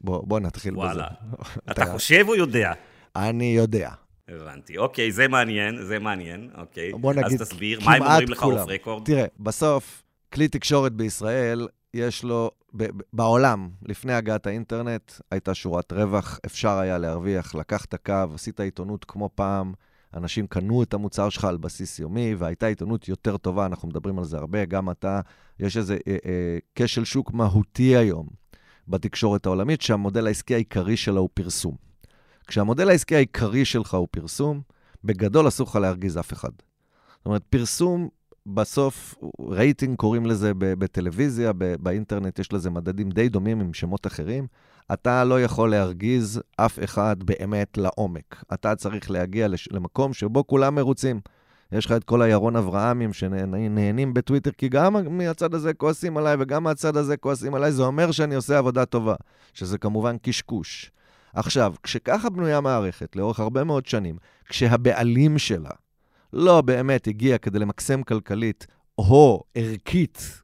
בוא, 0.00 0.26
בוא 0.26 0.40
נתחיל 0.40 0.76
וואלה. 0.76 0.92
בזה. 0.92 1.02
וואלה. 1.02 1.54
אתה 1.70 1.86
חושב 1.86 2.24
או 2.28 2.34
יודע? 2.34 2.72
אני 3.16 3.54
יודע. 3.56 3.90
הבנתי. 4.28 4.78
אוקיי, 4.78 5.12
זה 5.12 5.28
מעניין, 5.28 5.82
זה 5.82 5.98
מעניין, 5.98 6.50
אוקיי. 6.58 6.92
בוא 6.92 7.14
נגיד, 7.14 7.42
אז 7.42 7.48
תסביר, 7.48 7.80
מה 7.84 7.94
הם 7.94 8.02
אומרים 8.02 8.28
לך 8.28 8.42
off 8.42 8.68
record? 8.68 9.04
תראה, 9.04 9.24
בסוף, 9.40 10.02
כלי 10.32 10.48
תקשורת 10.48 10.92
בישראל, 10.92 11.68
יש 11.94 12.24
לו, 12.24 12.50
בעולם, 13.12 13.68
לפני 13.82 14.12
הגעת 14.12 14.46
האינטרנט, 14.46 15.12
הייתה 15.30 15.54
שורת 15.54 15.92
רווח, 15.92 16.40
אפשר 16.46 16.78
היה 16.78 16.98
להרוויח, 16.98 17.54
לקחת 17.54 17.94
קו, 17.94 18.34
עשית 18.34 18.60
עיתונות 18.60 19.04
כמו 19.04 19.30
פעם, 19.34 19.72
אנשים 20.14 20.46
קנו 20.46 20.82
את 20.82 20.94
המוצר 20.94 21.28
שלך 21.28 21.44
על 21.44 21.56
בסיס 21.56 21.98
יומי, 21.98 22.34
והייתה 22.34 22.66
עיתונות 22.66 23.08
יותר 23.08 23.36
טובה, 23.36 23.66
אנחנו 23.66 23.88
מדברים 23.88 24.18
על 24.18 24.24
זה 24.24 24.36
הרבה, 24.36 24.64
גם 24.64 24.90
אתה, 24.90 25.20
יש 25.60 25.76
איזה 25.76 25.96
אה, 26.08 26.16
אה, 26.26 26.58
כשל 26.74 27.04
שוק 27.04 27.32
מהותי 27.32 27.96
היום 27.96 28.26
בתקשורת 28.88 29.46
העולמית, 29.46 29.82
שהמודל 29.82 30.26
העסקי 30.26 30.54
העיקרי 30.54 30.96
שלה 30.96 31.20
הוא 31.20 31.28
פרסום. 31.34 31.76
כשהמודל 32.46 32.88
העסקי 32.88 33.16
העיקרי 33.16 33.64
שלך 33.64 33.94
הוא 33.94 34.08
פרסום, 34.10 34.60
בגדול 35.04 35.48
אסור 35.48 35.66
לך 35.68 35.76
להרגיז 35.76 36.18
אף 36.18 36.32
אחד. 36.32 36.50
זאת 37.16 37.26
אומרת, 37.26 37.42
פרסום, 37.50 38.08
בסוף, 38.46 39.14
רייטינג 39.48 39.96
קוראים 39.96 40.26
לזה 40.26 40.52
בטלוויזיה, 40.58 41.52
באינטרנט 41.52 42.38
יש 42.38 42.52
לזה 42.52 42.70
מדדים 42.70 43.10
די 43.10 43.28
דומים 43.28 43.60
עם 43.60 43.74
שמות 43.74 44.06
אחרים. 44.06 44.46
אתה 44.92 45.24
לא 45.24 45.42
יכול 45.42 45.70
להרגיז 45.70 46.40
אף 46.56 46.78
אחד 46.84 47.16
באמת 47.24 47.78
לעומק. 47.78 48.44
אתה 48.52 48.76
צריך 48.76 49.10
להגיע 49.10 49.48
למקום 49.70 50.12
שבו 50.12 50.46
כולם 50.46 50.74
מרוצים. 50.74 51.20
יש 51.72 51.86
לך 51.86 51.92
את 51.92 52.04
כל 52.04 52.22
הירון 52.22 52.56
אברהמים 52.56 53.12
שנהנים 53.12 54.14
בטוויטר, 54.14 54.50
כי 54.50 54.68
גם 54.68 55.18
מהצד 55.18 55.54
הזה 55.54 55.74
כועסים 55.74 56.16
עליי 56.16 56.36
וגם 56.38 56.64
מהצד 56.64 56.96
הזה 56.96 57.16
כועסים 57.16 57.54
עליי, 57.54 57.72
זה 57.72 57.82
אומר 57.82 58.10
שאני 58.10 58.34
עושה 58.34 58.58
עבודה 58.58 58.84
טובה, 58.84 59.14
שזה 59.54 59.78
כמובן 59.78 60.16
קשקוש. 60.22 60.90
עכשיו, 61.34 61.74
כשככה 61.82 62.30
בנויה 62.30 62.60
מערכת 62.60 63.16
לאורך 63.16 63.40
הרבה 63.40 63.64
מאוד 63.64 63.86
שנים, 63.86 64.16
כשהבעלים 64.48 65.38
שלה 65.38 65.70
לא 66.32 66.60
באמת 66.60 67.06
הגיע 67.06 67.38
כדי 67.38 67.58
למקסם 67.58 68.02
כלכלית 68.02 68.66
או 68.98 69.42
ערכית 69.54 70.41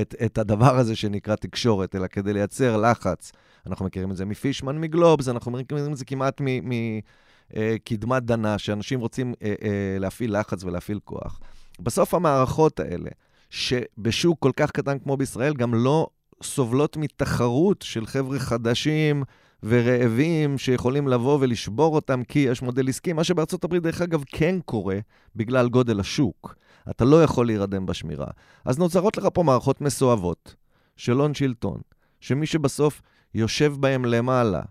את, 0.00 0.14
את 0.24 0.38
הדבר 0.38 0.76
הזה 0.78 0.96
שנקרא 0.96 1.34
תקשורת, 1.36 1.94
אלא 1.94 2.06
כדי 2.06 2.32
לייצר 2.32 2.76
לחץ. 2.76 3.32
אנחנו 3.66 3.84
מכירים 3.84 4.10
את 4.10 4.16
זה 4.16 4.24
מפישמן 4.24 4.78
מגלובס, 4.78 5.28
אנחנו 5.28 5.52
מכירים 5.52 5.92
את 5.92 5.96
זה 5.96 6.04
כמעט 6.04 6.40
מקדמת 6.40 8.22
אה, 8.22 8.26
דנה, 8.26 8.58
שאנשים 8.58 9.00
רוצים 9.00 9.34
אה, 9.42 9.54
אה, 9.62 9.96
להפעיל 9.98 10.40
לחץ 10.40 10.64
ולהפעיל 10.64 11.00
כוח. 11.04 11.40
בסוף 11.80 12.14
המערכות 12.14 12.80
האלה, 12.80 13.10
שבשוק 13.50 14.38
כל 14.40 14.52
כך 14.56 14.70
קטן 14.70 14.98
כמו 14.98 15.16
בישראל, 15.16 15.54
גם 15.54 15.74
לא 15.74 16.08
סובלות 16.42 16.96
מתחרות 16.96 17.82
של 17.82 18.06
חבר'ה 18.06 18.38
חדשים 18.38 19.24
ורעבים 19.62 20.58
שיכולים 20.58 21.08
לבוא 21.08 21.38
ולשבור 21.40 21.94
אותם 21.94 22.24
כי 22.24 22.38
יש 22.38 22.62
מודל 22.62 22.88
עסקי, 22.88 23.12
מה 23.12 23.24
שבארצות 23.24 23.64
הברית, 23.64 23.82
דרך 23.82 24.02
אגב, 24.02 24.24
כן 24.26 24.56
קורה 24.64 24.98
בגלל 25.36 25.68
גודל 25.68 26.00
השוק. 26.00 26.54
אתה 26.90 27.04
לא 27.04 27.22
יכול 27.22 27.46
להירדם 27.46 27.86
בשמירה. 27.86 28.26
אז 28.64 28.78
נוצרות 28.78 29.16
לך 29.16 29.28
פה 29.32 29.42
מערכות 29.42 29.80
מסואבות 29.80 30.54
של 30.96 31.12
הון 31.12 31.34
שלטון, 31.34 31.80
שמי 32.20 32.46
שבסוף 32.46 33.02
יושב 33.34 33.74
בהם 33.80 34.04
למעלה, 34.04 34.62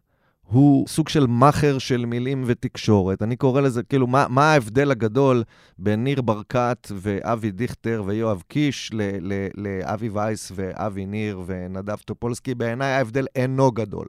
הוא 0.44 0.88
סוג 0.88 1.10
של 1.10 1.28
מאכר 1.28 1.78
של 1.78 2.06
מילים 2.06 2.44
ותקשורת. 2.46 3.22
אני 3.22 3.36
קורא 3.36 3.62
לזה, 3.62 3.84
כאילו, 3.84 4.08
מה, 4.08 4.26
מה 4.30 4.52
ההבדל 4.52 4.92
הגדול 4.92 5.44
בין 5.78 6.04
ניר 6.04 6.22
ברקת 6.22 6.88
ואבי 6.96 7.52
דיכטר 7.52 8.04
ויואב 8.06 8.44
קיש 8.48 8.92
לאבי 9.56 10.10
וייס 10.10 10.52
ואבי 10.56 11.06
ניר 11.06 11.42
ונדב 11.46 11.98
טופולסקי? 11.98 12.56
בעיניי 12.56 12.92
ההבדל 12.92 13.26
אינו 13.36 13.72
גדול. 13.72 14.08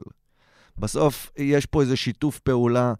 בסוף 0.77 1.31
יש 1.37 1.65
פה 1.65 1.81
איזה 1.81 1.95
שיתוף 1.95 2.39
פעולה 2.39 2.93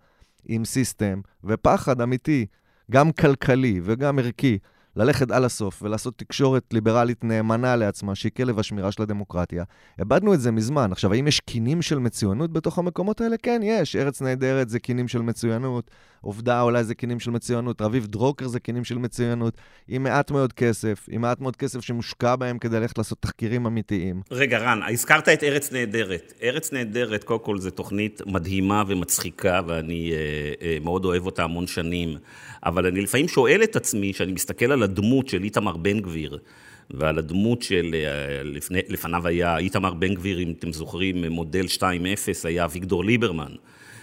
עם 0.45 0.65
system 0.65 1.21
ופחד 1.43 2.01
אמיתי, 2.01 2.45
גם 2.91 3.11
כלכלי 3.11 3.79
וגם 3.83 4.19
ערכי, 4.19 4.57
ללכת 4.95 5.31
על 5.31 5.45
הסוף 5.45 5.83
ולעשות 5.83 6.17
תקשורת 6.17 6.63
ליברלית 6.73 7.23
נאמנה 7.23 7.75
לעצמה, 7.75 8.15
שהיא 8.15 8.31
כלב 8.37 8.59
השמירה 8.59 8.91
של 8.91 9.03
הדמוקרטיה. 9.03 9.63
איבדנו 9.99 10.33
את 10.33 10.41
זה 10.41 10.51
מזמן. 10.51 10.91
עכשיו, 10.91 11.13
האם 11.13 11.27
יש 11.27 11.39
קינים 11.39 11.81
של 11.81 11.99
מצוינות 11.99 12.53
בתוך 12.53 12.79
המקומות 12.79 13.21
האלה? 13.21 13.35
כן, 13.43 13.61
יש. 13.63 13.95
ארץ 13.95 14.21
נהדרת 14.21 14.69
זה 14.69 14.79
קינים 14.79 15.07
של 15.07 15.21
מצוינות, 15.21 15.91
עובדה 16.21 16.61
אולי 16.61 16.83
זה 16.83 16.95
קינים 16.95 17.19
של 17.19 17.31
מצוינות, 17.31 17.81
רביב 17.81 18.05
דרוקר 18.05 18.47
זה 18.47 18.59
קינים 18.59 18.83
של 18.83 18.97
מצוינות, 18.97 19.57
עם 19.87 20.03
מעט 20.03 20.31
מאוד 20.31 20.53
כסף, 20.53 21.05
עם 21.09 21.21
מעט 21.21 21.39
מאוד 21.41 21.55
כסף 21.55 21.81
שמושקע 21.81 22.35
בהם 22.35 22.57
כדי 22.57 22.79
ללכת 22.79 22.97
לעשות 22.97 23.21
תחקירים 23.21 23.65
אמיתיים. 23.65 24.21
רגע, 24.31 24.57
רן, 24.57 24.79
הזכרת 24.93 25.29
את 25.29 25.43
ארץ 25.43 25.71
נהדרת. 25.71 26.33
ארץ 26.43 26.73
נהדרת, 26.73 27.23
קודם 27.23 27.39
כל, 27.39 27.57
זו 27.57 27.69
תוכנית 27.69 28.21
מדהימה 28.25 28.83
ומצחיקה, 28.87 29.61
ואני 29.67 30.11
אה, 30.11 30.17
אה, 30.61 30.77
מאוד 30.81 31.05
אוהב 31.05 31.25
אותה 31.25 31.43
המון 31.43 31.67
שנים. 31.67 32.17
אבל 32.65 32.85
אני 32.85 33.01
לפעמים 33.01 33.27
שואל 33.27 33.63
את 33.63 33.75
עצמי, 33.75 34.13
כשאני 34.13 34.31
מסתכל 34.31 34.71
על 34.71 34.83
הדמות 34.83 35.27
של 35.27 35.43
איתמר 35.43 35.77
בן 35.77 35.99
גביר, 35.99 36.37
ועל 36.89 37.17
הדמות 37.17 37.61
של, 37.61 37.95
אה, 37.95 38.43
לפני, 38.43 38.79
לפניו 38.87 39.27
היה 39.27 39.57
איתמר 39.57 39.93
בן 39.93 40.13
גביר, 40.13 40.39
אם 40.39 40.53
אתם 40.59 40.73
זוכרים, 40.73 41.25
מודל 41.25 41.65
2.0, 41.67 42.45
היה 42.45 42.65
אביגדור 42.65 43.05
ליברמן. 43.05 43.51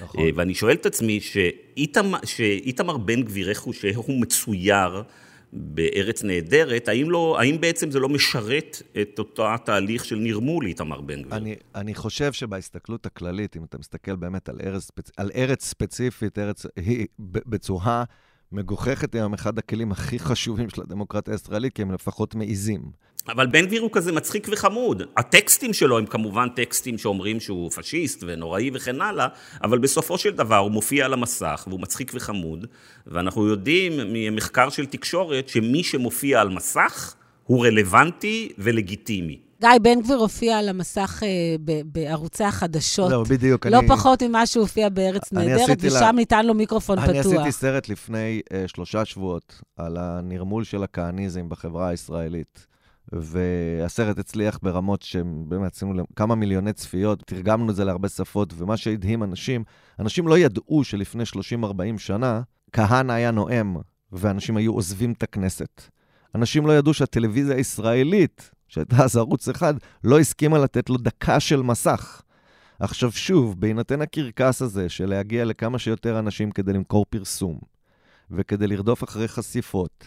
נכון. 0.03 0.21
אה, 0.21 0.31
ואני 0.35 0.55
שואל 0.55 0.75
את 0.75 0.87
עצמי, 0.87 1.21
שאיתמר, 1.21 2.19
שאיתמר 2.25 2.97
בן 2.97 3.23
גביר, 3.23 3.51
איך 3.51 3.61
הוא, 3.61 3.75
שאיך 3.75 3.99
הוא 3.99 4.21
מצויר 4.21 5.03
בארץ 5.53 6.25
נהדרת, 6.25 6.89
האם, 6.89 7.11
לא, 7.11 7.37
האם 7.41 7.61
בעצם 7.61 7.91
זה 7.91 8.01
לא 8.01 8.09
משרת 8.09 8.83
את 9.03 9.19
אותו 9.19 9.55
התהליך 9.55 10.05
של 10.05 10.17
נרמול 10.17 10.67
איתמר 10.67 11.01
בן 11.01 11.23
גביר? 11.23 11.37
אני, 11.37 11.55
אני 11.75 11.95
חושב 11.95 12.33
שבהסתכלות 12.33 13.07
הכללית, 13.07 13.57
אם 13.57 13.65
אתה 13.65 13.79
מסתכל 13.79 14.17
באמת 14.17 14.49
על 14.49 14.61
ארץ, 14.65 14.91
על 15.17 15.31
ארץ 15.35 15.65
ספציפית, 15.65 16.39
ארץ 16.39 16.67
היא 16.77 17.07
בצורה... 17.19 18.05
מגוחכת 18.53 19.15
היום 19.15 19.35
אחד 19.35 19.59
הכלים 19.59 19.93
הכי 19.93 20.19
חשובים 20.19 20.71
של 20.71 20.83
הדמוקרטיה 20.83 21.35
הישראלית, 21.35 21.73
כי 21.75 21.83
הם 21.83 21.93
לפחות 21.93 22.35
מעיזים. 22.35 22.83
אבל 23.29 23.47
בן 23.47 23.67
גביר 23.67 23.83
הוא 23.83 23.91
כזה 23.93 24.13
מצחיק 24.13 24.49
וחמוד. 24.53 25.03
הטקסטים 25.17 25.73
שלו 25.73 25.99
הם 25.99 26.07
כמובן 26.07 26.49
טקסטים 26.49 26.99
שאומרים 26.99 27.41
שהוא 27.41 27.71
פשיסט 27.71 28.25
ונוראי 28.27 28.71
וכן 28.75 29.01
הלאה, 29.01 29.29
אבל 29.63 29.79
בסופו 29.79 30.19
של 30.19 30.31
דבר 30.31 30.57
הוא 30.57 30.71
מופיע 30.71 31.05
על 31.05 31.13
המסך 31.13 31.65
והוא 31.69 31.81
מצחיק 31.81 32.13
וחמוד, 32.15 32.67
ואנחנו 33.07 33.47
יודעים 33.47 33.93
ממחקר 34.13 34.71
של 34.71 34.87
תקשורת 34.87 35.49
שמי 35.49 35.83
שמופיע 35.83 36.41
על 36.41 36.49
מסך 36.49 37.15
הוא 37.45 37.67
רלוונטי 37.67 38.53
ולגיטימי. 38.59 39.39
גיא 39.63 39.79
בן 39.83 40.01
גביר 40.01 40.17
הופיע 40.17 40.59
על 40.59 40.69
המסך 40.69 41.23
אה, 41.23 41.29
בערוצי 41.85 42.45
החדשות. 42.45 43.09
זהו, 43.09 43.25
בדיוק. 43.25 43.67
לא 43.67 43.79
אני... 43.79 43.89
פחות 43.89 44.23
ממה 44.23 44.47
שהוא 44.47 44.61
הופיע 44.61 44.89
בארץ 44.89 45.33
נהדרת, 45.33 45.79
ושם 45.81 46.01
לה... 46.01 46.13
ניתן 46.13 46.47
לו 46.47 46.55
מיקרופון 46.55 46.99
אני 46.99 47.07
פתוח. 47.07 47.27
אני 47.27 47.37
עשיתי 47.37 47.53
סרט 47.53 47.89
לפני 47.89 48.41
אה, 48.53 48.65
שלושה 48.67 49.05
שבועות 49.05 49.61
על 49.77 49.97
הנרמול 49.97 50.65
של 50.65 50.83
הכהניזם 50.83 51.49
בחברה 51.49 51.89
הישראלית. 51.89 52.67
והסרט 53.13 54.19
הצליח 54.19 54.59
ברמות 54.63 55.03
שבאמת 55.03 55.75
עשינו 55.75 56.05
כמה 56.17 56.35
מיליוני 56.35 56.73
צפיות, 56.73 57.23
תרגמנו 57.27 57.71
את 57.71 57.77
זה 57.77 57.85
להרבה 57.85 58.09
שפות, 58.09 58.55
ומה 58.57 58.77
שהדהים 58.77 59.23
אנשים, 59.23 59.65
אנשים 59.99 60.29
לא 60.29 60.39
ידעו 60.39 60.85
שלפני 60.85 61.23
30-40 61.65 61.99
שנה, 61.99 62.43
כהנא 62.73 63.13
היה 63.13 63.31
נואם, 63.31 63.77
ואנשים 64.13 64.57
היו 64.57 64.73
עוזבים 64.73 65.13
את 65.13 65.23
הכנסת. 65.23 65.83
אנשים 66.35 66.67
לא 66.67 66.73
ידעו 66.73 66.95
שהטלוויזיה 66.95 67.57
הישראלית, 67.57 68.51
שהייתה 68.73 69.05
אז 69.05 69.17
ערוץ 69.17 69.49
אחד, 69.49 69.75
לא 70.05 70.21
הסכימה 70.21 70.59
לתת 70.59 70.91
לו 70.91 70.97
דקה 70.97 71.41
של 71.41 71.63
מסך. 71.63 72.23
עכשיו 72.81 73.13
שוב, 73.13 73.61
בהינתן 73.61 74.03
הקרקס 74.03 74.63
הזה 74.63 74.89
של 74.89 75.09
להגיע 75.09 75.45
לכמה 75.45 75.79
שיותר 75.79 76.19
אנשים 76.19 76.51
כדי 76.51 76.73
למכור 76.73 77.07
פרסום, 77.11 77.59
וכדי 78.31 78.67
לרדוף 78.67 79.05
אחרי 79.05 79.29
חשיפות, 79.29 80.05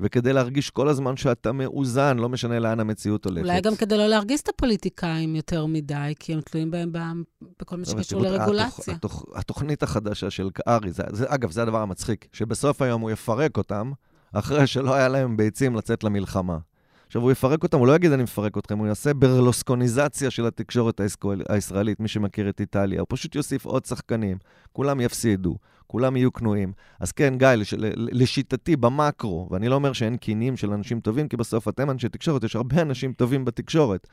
וכדי 0.00 0.32
להרגיש 0.32 0.70
כל 0.70 0.88
הזמן 0.88 1.16
שאתה 1.16 1.52
מאוזן, 1.52 2.18
לא 2.18 2.28
משנה 2.28 2.58
לאן 2.58 2.80
המציאות 2.80 3.24
הולכת. 3.24 3.46
אולי 3.46 3.60
גם 3.60 3.76
כדי 3.76 3.98
לא 3.98 4.06
להרגיז 4.06 4.40
את 4.40 4.48
הפוליטיקאים 4.48 5.36
יותר 5.36 5.66
מדי, 5.66 6.14
כי 6.18 6.34
הם 6.34 6.40
תלויים 6.40 6.70
בהם 6.92 7.24
בכל 7.60 7.76
מה 7.76 7.84
שקשור 7.84 8.22
לרגולציה. 8.22 8.94
התוכ, 8.94 9.24
התוכנית 9.34 9.82
החדשה 9.82 10.30
של 10.30 10.50
קארי, 10.50 10.92
זה, 10.92 11.02
זה, 11.12 11.24
אגב, 11.28 11.50
זה 11.50 11.62
הדבר 11.62 11.82
המצחיק, 11.82 12.26
שבסוף 12.32 12.82
היום 12.82 13.02
הוא 13.02 13.10
יפרק 13.10 13.56
אותם, 13.56 13.92
אחרי 14.32 14.66
שלא 14.66 14.94
היה 14.94 15.08
להם 15.08 15.36
ביצים 15.36 15.76
לצאת 15.76 16.04
למלחמה. 16.04 16.58
עכשיו, 17.08 17.22
הוא 17.22 17.32
יפרק 17.32 17.62
אותם, 17.62 17.78
הוא 17.78 17.86
לא 17.86 17.96
יגיד 17.96 18.12
אני 18.12 18.22
מפרק 18.22 18.58
אתכם, 18.58 18.78
הוא 18.78 18.86
יעשה 18.86 19.14
ברלוסקוניזציה 19.14 20.30
של 20.30 20.46
התקשורת 20.46 21.00
הישראלית, 21.48 22.00
מי 22.00 22.08
שמכיר 22.08 22.48
את 22.48 22.60
איטליה. 22.60 23.00
הוא 23.00 23.06
פשוט 23.10 23.34
יוסיף 23.34 23.64
עוד 23.64 23.84
שחקנים, 23.84 24.38
כולם 24.72 25.00
יפסידו, 25.00 25.56
כולם 25.86 26.16
יהיו 26.16 26.32
כנועים. 26.32 26.72
אז 27.00 27.12
כן, 27.12 27.34
גיא, 27.38 27.48
לש, 27.48 27.74
לשיטתי, 27.96 28.76
במקרו, 28.76 29.48
ואני 29.50 29.68
לא 29.68 29.74
אומר 29.74 29.92
שאין 29.92 30.16
קינים 30.16 30.56
של 30.56 30.72
אנשים 30.72 31.00
טובים, 31.00 31.28
כי 31.28 31.36
בסוף 31.36 31.68
אתם 31.68 31.90
אנשי 31.90 32.08
תקשורת, 32.08 32.44
יש 32.44 32.56
הרבה 32.56 32.82
אנשים 32.82 33.12
טובים 33.12 33.44
בתקשורת. 33.44 34.06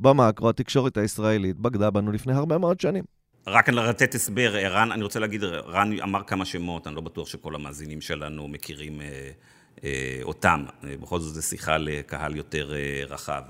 במקרו, 0.00 0.48
התקשורת 0.48 0.96
הישראלית 0.96 1.56
בגדה 1.56 1.90
בנו 1.90 2.12
לפני 2.12 2.32
הרבה 2.32 2.58
מאוד 2.58 2.80
שנים. 2.80 3.04
רק 3.46 3.68
לתת 3.68 4.14
הסבר, 4.14 4.56
רן, 4.56 4.92
אני 4.92 5.02
רוצה 5.02 5.20
להגיד, 5.20 5.44
רן 5.44 5.92
אמר 6.02 6.22
כמה 6.22 6.44
שמות, 6.44 6.86
אני 6.86 6.94
לא 6.94 7.00
בטוח 7.00 7.28
שכל 7.28 7.54
המאזינים 7.54 8.00
שלנו 8.00 8.48
מכירים 8.48 9.00
אה, 9.00 9.30
אותם. 10.22 10.64
אה, 10.84 10.94
בכל 11.00 11.20
זאת 11.20 11.34
זו 11.34 11.42
שיחה 11.42 11.78
לקהל 11.78 12.36
יותר 12.36 12.74
אה, 12.74 13.02
רחב. 13.08 13.42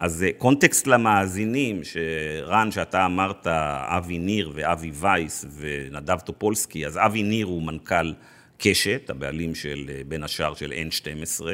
אז 0.00 0.24
קונטקסט 0.38 0.86
למאזינים, 0.86 1.80
שרן, 1.84 2.70
שאתה 2.70 3.06
אמרת, 3.06 3.46
אבי 3.46 4.18
ניר 4.18 4.52
ואבי 4.54 4.90
וייס 4.94 5.44
ונדב 5.56 6.18
טופולסקי, 6.18 6.86
אז 6.86 6.98
אבי 6.98 7.22
ניר 7.22 7.46
הוא 7.46 7.62
מנכ"ל 7.62 8.12
קשת, 8.58 9.10
הבעלים 9.10 9.54
של, 9.54 9.90
בין 10.08 10.22
השאר 10.22 10.54
של 10.54 10.72
N12. 10.72 11.44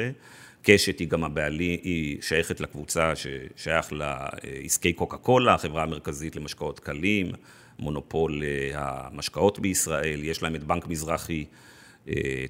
קשת 0.63 0.99
היא 0.99 1.07
גם 1.07 1.23
הבעלים, 1.23 1.79
היא 1.83 2.21
שייכת 2.21 2.59
לקבוצה 2.59 3.13
ששייך 3.15 3.93
לעסקי 3.93 4.93
קוקה 4.93 5.17
קולה, 5.17 5.53
החברה 5.53 5.83
המרכזית 5.83 6.35
למשקאות 6.35 6.79
קלים, 6.79 7.31
מונופול 7.79 8.43
המשקאות 8.73 9.59
בישראל, 9.59 10.23
יש 10.23 10.43
להם 10.43 10.55
את 10.55 10.63
בנק 10.63 10.87
מזרחי 10.87 11.45
אה, 11.45 11.66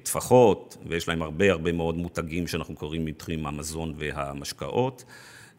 טפחות, 0.02 0.76
ויש 0.86 1.08
להם 1.08 1.22
הרבה 1.22 1.50
הרבה 1.50 1.72
מאוד 1.72 1.96
מותגים 1.96 2.46
שאנחנו 2.46 2.74
קוראים 2.74 3.04
מתחום 3.04 3.46
המזון 3.46 3.94
והמשקאות. 3.96 5.04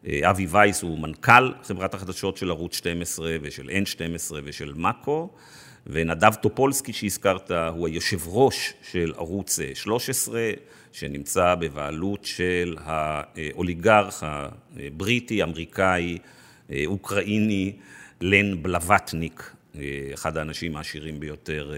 אה, 0.06 0.30
אבי 0.30 0.46
וייס 0.50 0.82
הוא 0.82 0.98
מנכ"ל 0.98 1.52
חברת 1.62 1.94
החדשות 1.94 2.36
של 2.36 2.50
ערוץ 2.50 2.74
12 2.74 3.36
ושל 3.42 3.70
N12 3.70 4.34
ושל 4.44 4.72
מאקו, 4.76 5.30
ונדב 5.86 6.34
טופולסקי 6.34 6.92
שהזכרת 6.92 7.50
הוא 7.50 7.86
היושב 7.86 8.28
ראש 8.28 8.72
של 8.90 9.12
ערוץ 9.16 9.58
13, 9.74 10.50
שנמצא 10.92 11.54
בבעלות 11.54 12.24
של 12.24 12.76
האוליגרך 12.80 14.24
הבריטי, 14.26 15.42
אמריקאי, 15.42 16.18
אוקראיני, 16.86 17.72
לן 18.20 18.62
בלווטניק, 18.62 19.52
אחד 20.14 20.36
האנשים 20.36 20.76
העשירים 20.76 21.20
ביותר 21.20 21.72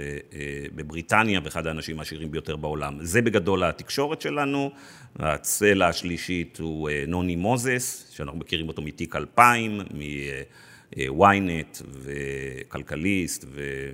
בבריטניה 0.74 1.40
ואחד 1.44 1.66
האנשים 1.66 1.98
העשירים 1.98 2.30
ביותר 2.30 2.56
בעולם. 2.56 2.98
זה 3.00 3.22
בגדול 3.22 3.64
התקשורת 3.64 4.20
שלנו. 4.20 4.70
הצלע 5.16 5.88
השלישית 5.88 6.58
הוא 6.60 6.90
נוני 7.08 7.36
מוזס, 7.36 8.10
שאנחנו 8.10 8.38
מכירים 8.38 8.68
אותו 8.68 8.82
מתיק 8.82 9.16
2000, 9.16 9.80
מ-ynet 9.94 11.82
וכלכליסט 12.02 13.44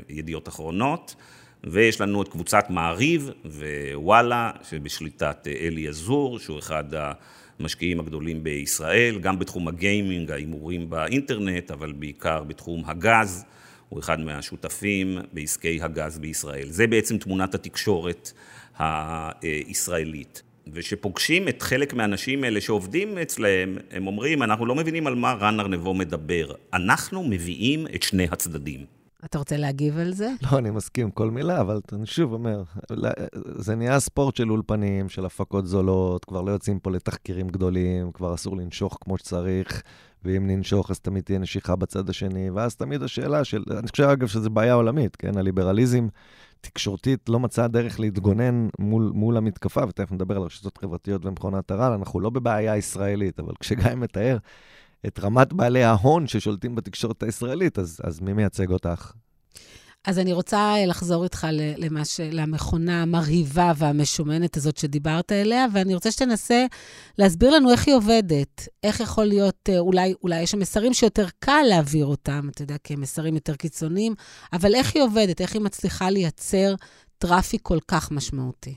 וידיעות 0.09 0.49
אחרונות. 0.49 1.15
ויש 1.65 2.01
לנו 2.01 2.23
את 2.23 2.29
קבוצת 2.29 2.65
מעריב 2.71 3.31
ווואלה, 3.45 4.51
שבשליטת 4.69 5.47
אלי 5.61 5.89
עזור, 5.89 6.39
שהוא 6.39 6.59
אחד 6.59 6.85
המשקיעים 7.61 8.01
הגדולים 8.01 8.45
בישראל, 8.45 9.19
גם 9.19 9.39
בתחום 9.39 9.69
הגיימינג, 9.69 10.31
ההימורים 10.31 10.91
באינטרנט, 10.91 11.71
אבל 11.71 11.93
בעיקר 11.93 12.45
בתחום 12.45 12.83
הגז. 12.87 13.45
הוא 13.89 14.01
אחד 14.01 14.21
מהשותפים 14.21 15.19
בעסקי 15.33 15.79
הגז 15.83 16.19
בישראל. 16.19 16.69
זה 16.71 16.87
בעצם 16.87 17.19
תמונת 17.19 17.55
התקשורת 17.55 18.33
הישראלית. 19.43 20.43
וכשפוגשים 20.73 21.49
את 21.49 21.63
חלק 21.63 21.95
מהאנשים 21.95 22.45
האלה 22.45 22.61
שעובדים 22.61 23.19
אצלהם, 23.19 23.79
הם 23.91 24.07
אומרים, 24.07 24.43
אנחנו 24.43 24.67
לא 24.67 24.75
מבינים 24.75 25.07
על 25.07 25.15
מה 25.15 25.33
רן 25.33 25.61
ארנבו 25.61 25.95
מדבר. 25.95 26.53
אנחנו 26.73 27.25
מביאים 27.25 27.87
את 27.95 28.03
שני 28.03 28.27
הצדדים. 28.31 28.98
אתה 29.25 29.39
רוצה 29.39 29.57
להגיב 29.57 29.99
על 29.99 30.13
זה? 30.13 30.31
לא, 30.43 30.59
אני 30.59 30.71
מסכים 30.71 31.11
כל 31.11 31.31
מילה, 31.31 31.61
אבל 31.61 31.81
אני 31.93 32.07
שוב 32.07 32.33
אומר, 32.33 32.63
זה 33.55 33.75
נהיה 33.75 34.01
ספורט 34.01 34.37
של 34.37 34.51
אולפנים, 34.51 35.09
של 35.09 35.27
הפקות 35.27 35.67
זולות, 35.67 36.25
כבר 36.25 36.43
לא 36.43 36.51
יוצאים 36.51 36.79
פה 36.79 36.91
לתחקירים 36.91 37.49
גדולים, 37.49 38.13
כבר 38.13 38.35
אסור 38.35 38.57
לנשוך 38.57 38.99
כמו 39.01 39.19
שצריך, 39.19 39.83
ואם 40.25 40.47
ננשוך 40.47 40.91
אז 40.91 41.01
תמיד 41.01 41.25
תהיה 41.25 41.39
נשיכה 41.39 41.77
בצד 41.77 42.11
השני, 42.11 42.51
ואז 42.51 42.77
תמיד 42.77 43.03
השאלה 43.03 43.45
של, 43.45 43.65
אני 43.79 43.89
חושב 43.89 44.05
אגב 44.05 44.29
שזו 44.29 44.51
בעיה 44.51 44.75
עולמית, 44.75 45.17
כן? 45.17 45.39
הליברליזם 45.39 46.09
תקשורתית 46.61 47.29
לא 47.29 47.41
מצאה 47.41 47.69
דרך 47.69 48.01
להתגונן 48.01 48.69
מול, 48.79 49.11
מול 49.15 49.37
המתקפה, 49.37 49.83
ותכף 49.89 50.13
נדבר 50.13 50.37
על 50.37 50.43
רשתות 50.43 50.79
חברתיות 50.79 51.27
ומכונת 51.27 51.71
הרעל, 51.71 51.93
אנחנו 51.93 52.21
לא 52.21 52.31
בבעיה 52.31 52.77
ישראלית, 52.77 53.41
אבל 53.41 53.53
כשגיא 53.61 53.95
מתאר 53.97 54.39
את 55.07 55.19
רמת 55.19 55.53
בעלי 55.53 55.85
ההון 55.85 56.27
ששולטים 56.27 56.75
בתקשורת 56.75 57.23
הישראלית, 57.23 57.79
אז, 57.79 58.01
אז 58.05 58.21
מי 58.21 58.33
מייצג 58.33 58.71
אותך? 58.71 59.13
אז 60.05 60.19
אני 60.19 60.33
רוצה 60.33 60.75
לחזור 60.87 61.25
איתך 61.25 61.47
למש, 61.53 62.21
למכונה 62.21 63.03
המרהיבה 63.03 63.73
והמשומנת 63.77 64.57
הזאת 64.57 64.77
שדיברת 64.77 65.33
עליה, 65.33 65.67
ואני 65.73 65.95
רוצה 65.95 66.11
שתנסה 66.11 66.67
להסביר 67.19 67.51
לנו 67.51 67.71
איך 67.71 67.87
היא 67.87 67.95
עובדת. 67.95 68.69
איך 68.83 69.01
יכול 69.01 69.25
להיות, 69.25 69.69
אה, 69.69 69.79
אולי, 69.79 70.15
אולי 70.23 70.43
יש 70.43 70.51
שם 70.51 70.59
מסרים 70.59 70.95
שיותר 70.95 71.27
קל 71.39 71.63
להעביר 71.69 72.07
אותם, 72.07 72.49
אתה 72.51 72.63
יודע, 72.63 72.77
כי 72.85 72.95
הם 72.95 73.01
מסרים 73.01 73.35
יותר 73.35 73.57
קיצוניים, 73.57 74.15
אבל 74.53 74.75
איך 74.75 74.95
היא 74.95 75.03
עובדת, 75.03 75.41
איך 75.41 75.55
היא 75.55 75.63
מצליחה 75.63 76.11
לייצר 76.11 76.75
traffic 77.19 77.63
כל 77.63 77.79
כך 77.89 78.11
משמעותי. 78.11 78.75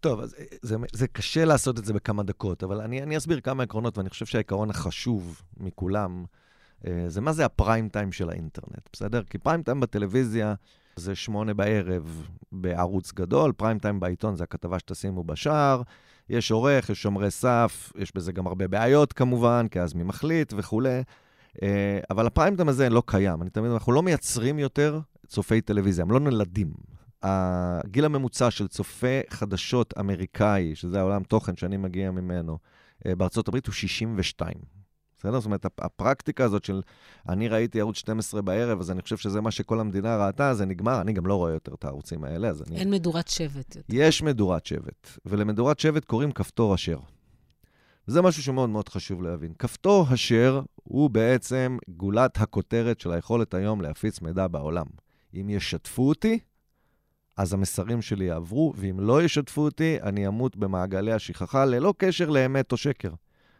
טוב, 0.00 0.20
אז 0.20 0.34
אה, 0.38 0.44
זה, 0.62 0.76
זה 0.92 1.08
קשה 1.08 1.44
לעשות 1.44 1.78
את 1.78 1.84
זה 1.84 1.92
בכמה 1.92 2.22
דקות, 2.22 2.64
אבל 2.64 2.80
אני, 2.80 3.02
אני 3.02 3.16
אסביר 3.16 3.40
כמה 3.40 3.62
עקרונות, 3.62 3.98
ואני 3.98 4.10
חושב 4.10 4.26
שהעיקרון 4.26 4.70
החשוב 4.70 5.42
מכולם, 5.56 6.24
אה, 6.86 7.04
זה 7.08 7.20
מה 7.20 7.32
זה 7.32 7.44
הפריים 7.44 7.88
טיים 7.88 8.12
של 8.12 8.30
האינטרנט, 8.30 8.88
בסדר? 8.92 9.22
כי 9.22 9.38
פריים 9.38 9.62
טיים 9.62 9.80
בטלוויזיה 9.80 10.54
זה 10.96 11.14
שמונה 11.14 11.54
בערב 11.54 12.28
בערוץ 12.52 13.12
גדול, 13.12 13.52
פריים 13.52 13.78
טיים 13.78 14.00
בעיתון 14.00 14.36
זה 14.36 14.44
הכתבה 14.44 14.78
שתשימו 14.78 15.24
בשער, 15.24 15.82
יש 16.28 16.50
עורך, 16.50 16.90
יש 16.90 17.02
שומרי 17.02 17.30
סף, 17.30 17.92
יש 17.96 18.14
בזה 18.14 18.32
גם 18.32 18.46
הרבה 18.46 18.68
בעיות 18.68 19.12
כמובן, 19.12 19.66
כי 19.70 19.80
אז 19.80 19.94
מי 19.94 20.02
מחליט 20.02 20.52
וכולי, 20.56 21.02
אה, 21.62 22.00
אבל 22.10 22.26
הפריים 22.26 22.56
טיים 22.56 22.68
הזה 22.68 22.90
לא 22.90 23.02
קיים. 23.06 23.42
אני 23.42 23.50
תמיד, 23.50 23.70
אנחנו 23.70 23.92
לא 23.92 24.02
מייצרים 24.02 24.58
יותר 24.58 25.00
צופי 25.26 25.60
טלוויזיה, 25.60 26.02
הם 26.02 26.10
לא 26.10 26.20
נולדים. 26.20 26.72
הגיל 27.22 28.04
הממוצע 28.04 28.50
של 28.50 28.68
צופה 28.68 29.20
חדשות 29.30 29.94
אמריקאי, 29.98 30.74
שזה 30.74 31.00
העולם 31.00 31.22
תוכן 31.22 31.56
שאני 31.56 31.76
מגיע 31.76 32.10
ממנו, 32.10 32.58
אה, 33.06 33.14
בארצות 33.14 33.48
הברית 33.48 33.66
הוא 33.66 33.74
62. 33.74 34.54
בסדר? 35.18 35.40
זאת 35.40 35.46
אומרת, 35.46 35.66
הפרקטיקה 35.78 36.44
הזאת 36.44 36.64
של 36.64 36.82
אני 37.28 37.48
ראיתי 37.48 37.80
ערוץ 37.80 37.96
12 37.96 38.42
בערב, 38.42 38.80
אז 38.80 38.90
אני 38.90 39.02
חושב 39.02 39.16
שזה 39.16 39.40
מה 39.40 39.50
שכל 39.50 39.80
המדינה 39.80 40.26
ראתה, 40.26 40.54
זה 40.54 40.66
נגמר. 40.66 41.00
אני 41.00 41.12
גם 41.12 41.26
לא 41.26 41.34
רואה 41.34 41.52
יותר 41.52 41.74
את 41.74 41.84
הערוצים 41.84 42.24
האלה, 42.24 42.48
אז 42.48 42.62
אני... 42.62 42.76
אין 42.76 42.90
מדורת 42.90 43.28
שבט 43.28 43.76
יותר. 43.76 43.94
יש 43.94 44.22
מדורת 44.22 44.66
שבט, 44.66 45.08
ולמדורת 45.26 45.80
שבט 45.80 46.04
קוראים 46.04 46.32
כפתור 46.32 46.74
אשר. 46.74 46.98
וזה 48.08 48.22
משהו 48.22 48.42
שמאוד 48.42 48.70
מאוד 48.70 48.88
חשוב 48.88 49.22
להבין. 49.22 49.52
כפתור 49.58 50.06
אשר 50.14 50.60
הוא 50.74 51.10
בעצם 51.10 51.78
גולת 51.88 52.40
הכותרת 52.40 53.00
של 53.00 53.12
היכולת 53.12 53.54
היום 53.54 53.80
להפיץ 53.80 54.20
מידע 54.20 54.46
בעולם. 54.46 54.86
אם 55.34 55.50
ישתפו 55.50 56.08
אותי, 56.08 56.38
אז 57.38 57.52
המסרים 57.52 58.02
שלי 58.02 58.24
יעברו, 58.24 58.72
ואם 58.76 59.00
לא 59.00 59.22
ישתפו 59.22 59.60
אותי, 59.60 59.96
אני 60.02 60.26
אמות 60.26 60.56
במעגלי 60.56 61.12
השכחה 61.12 61.64
ללא 61.64 61.94
קשר 61.98 62.30
לאמת 62.30 62.72
או 62.72 62.76
שקר. 62.76 63.10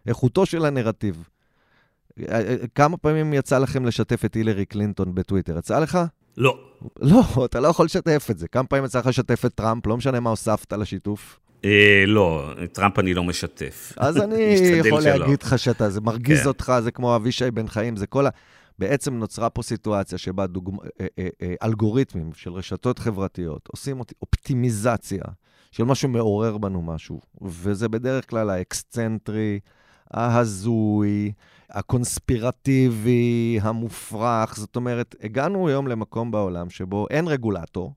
איכותו 0.07 0.47
של 0.47 0.65
הנרטיב. 0.65 1.29
כמה 2.75 2.97
פעמים 2.97 3.35
יצא 3.35 3.59
לכם 3.59 3.85
לשתף 3.85 4.25
את 4.25 4.35
הילרי 4.35 4.65
קלינטון 4.65 5.15
בטוויטר? 5.15 5.59
יצא 5.59 5.79
לך? 5.79 5.99
לא. 6.37 6.59
לא, 7.01 7.23
אתה 7.45 7.61
לא 7.61 7.69
יכול 7.69 7.85
לשתף 7.85 8.29
את 8.31 8.39
זה. 8.39 8.49
כמה 8.49 8.65
פעמים 8.65 8.85
יצא 8.85 8.99
לך 8.99 9.07
לשתף 9.07 9.45
את 9.45 9.55
טראמפ? 9.55 9.87
לא 9.87 9.97
משנה 9.97 10.21
מה 10.21 10.31
הוספת 10.31 10.73
לשיתוף. 10.73 11.41
אה, 11.65 12.05
לא, 12.07 12.53
טראמפ 12.73 12.99
אני 12.99 13.15
לא 13.15 13.25
משתף. 13.25 13.93
אז 13.97 14.17
אני 14.17 14.57
יכול 14.87 15.01
להגיד 15.01 15.43
לך 15.43 15.59
שאתה, 15.59 15.91
זה 15.91 16.01
מרגיז 16.01 16.41
כן. 16.41 16.49
אותך, 16.49 16.73
זה 16.83 16.91
כמו 16.91 17.17
אבישי 17.17 17.51
בן 17.51 17.69
חיים, 17.69 17.97
זה 17.97 18.07
כל 18.07 18.27
ה... 18.27 18.31
בעצם 18.79 19.15
נוצרה 19.15 19.51
פה 19.51 19.63
סיטואציה 19.63 20.19
שבה 20.19 20.47
דוגמ... 20.47 20.81
אה, 20.81 21.07
אה, 21.19 21.29
אה, 21.43 21.55
אלגוריתמים 21.63 22.33
של 22.35 22.53
רשתות 22.53 22.99
חברתיות 22.99 23.69
עושים 23.73 24.01
אופטימיזציה 24.23 25.23
של 25.71 25.85
משהו 25.85 26.09
מעורר 26.09 26.59
בנו 26.59 26.83
משהו, 26.83 27.21
וזה 27.43 27.89
בדרך 27.89 28.31
כלל 28.31 28.51
האקסצנטרי, 28.51 29.61
ההזוי, 30.11 31.33
הקונספירטיבי, 31.71 33.59
המופרך. 33.63 34.57
זאת 34.57 34.77
אומרת, 34.77 35.15
הגענו 35.23 35.69
היום 35.69 35.89
למקום 35.89 36.31
בעולם 36.31 36.71
שבו 36.71 37.07
אין 37.11 37.29
רגולטור, 37.29 37.95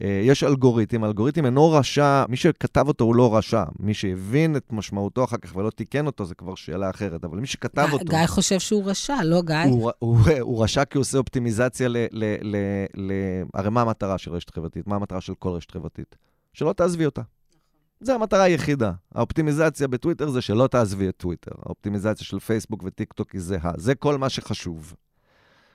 יש 0.00 0.44
אלגוריתם, 0.44 1.04
אלגוריתם 1.04 1.46
אינו 1.46 1.72
רשע, 1.72 2.24
מי 2.28 2.36
שכתב 2.36 2.88
אותו 2.88 3.04
הוא 3.04 3.14
לא 3.14 3.36
רשע. 3.36 3.64
מי 3.78 3.94
שהבין 3.94 4.56
את 4.56 4.72
משמעותו 4.72 5.24
אחר 5.24 5.36
כך 5.36 5.56
ולא 5.56 5.70
תיקן 5.70 6.06
אותו, 6.06 6.24
זה 6.24 6.34
כבר 6.34 6.54
שאלה 6.54 6.90
אחרת, 6.90 7.24
אבל 7.24 7.38
מי 7.38 7.46
שכתב 7.46 7.88
אותו... 7.92 8.04
גיא 8.04 8.26
חושב 8.26 8.58
שהוא 8.58 8.84
רשע, 8.84 9.16
לא 9.24 9.42
גיא? 9.42 9.56
הוא, 9.56 9.90
הוא, 9.98 10.18
הוא 10.40 10.64
רשע 10.64 10.84
כי 10.84 10.98
הוא 10.98 11.00
עושה 11.00 11.18
אופטימיזציה 11.18 11.88
ל... 11.88 11.96
ל, 11.96 12.24
ל, 12.42 12.56
ל 12.96 13.12
הרי 13.54 13.70
מה 13.70 13.82
המטרה 13.82 14.18
של 14.18 14.30
רשת 14.32 14.50
חברתית? 14.50 14.86
מה 14.86 14.96
המטרה 14.96 15.20
של 15.20 15.34
כל 15.34 15.48
רשת 15.48 15.70
חברתית? 15.70 16.16
שלא 16.52 16.72
תעזבי 16.72 17.06
אותה. 17.06 17.22
זו 18.00 18.12
המטרה 18.12 18.42
היחידה. 18.42 18.92
האופטימיזציה 19.14 19.88
בטוויטר 19.88 20.30
זה 20.30 20.40
שלא 20.40 20.66
תעזבי 20.66 21.08
את 21.08 21.16
טוויטר. 21.16 21.52
האופטימיזציה 21.66 22.26
של 22.26 22.38
פייסבוק 22.38 22.82
וטיק 22.84 23.12
טוק 23.12 23.30
היא 23.30 23.40
זהה. 23.40 23.72
זה 23.76 23.94
כל 23.94 24.18
מה 24.18 24.28
שחשוב. 24.28 24.94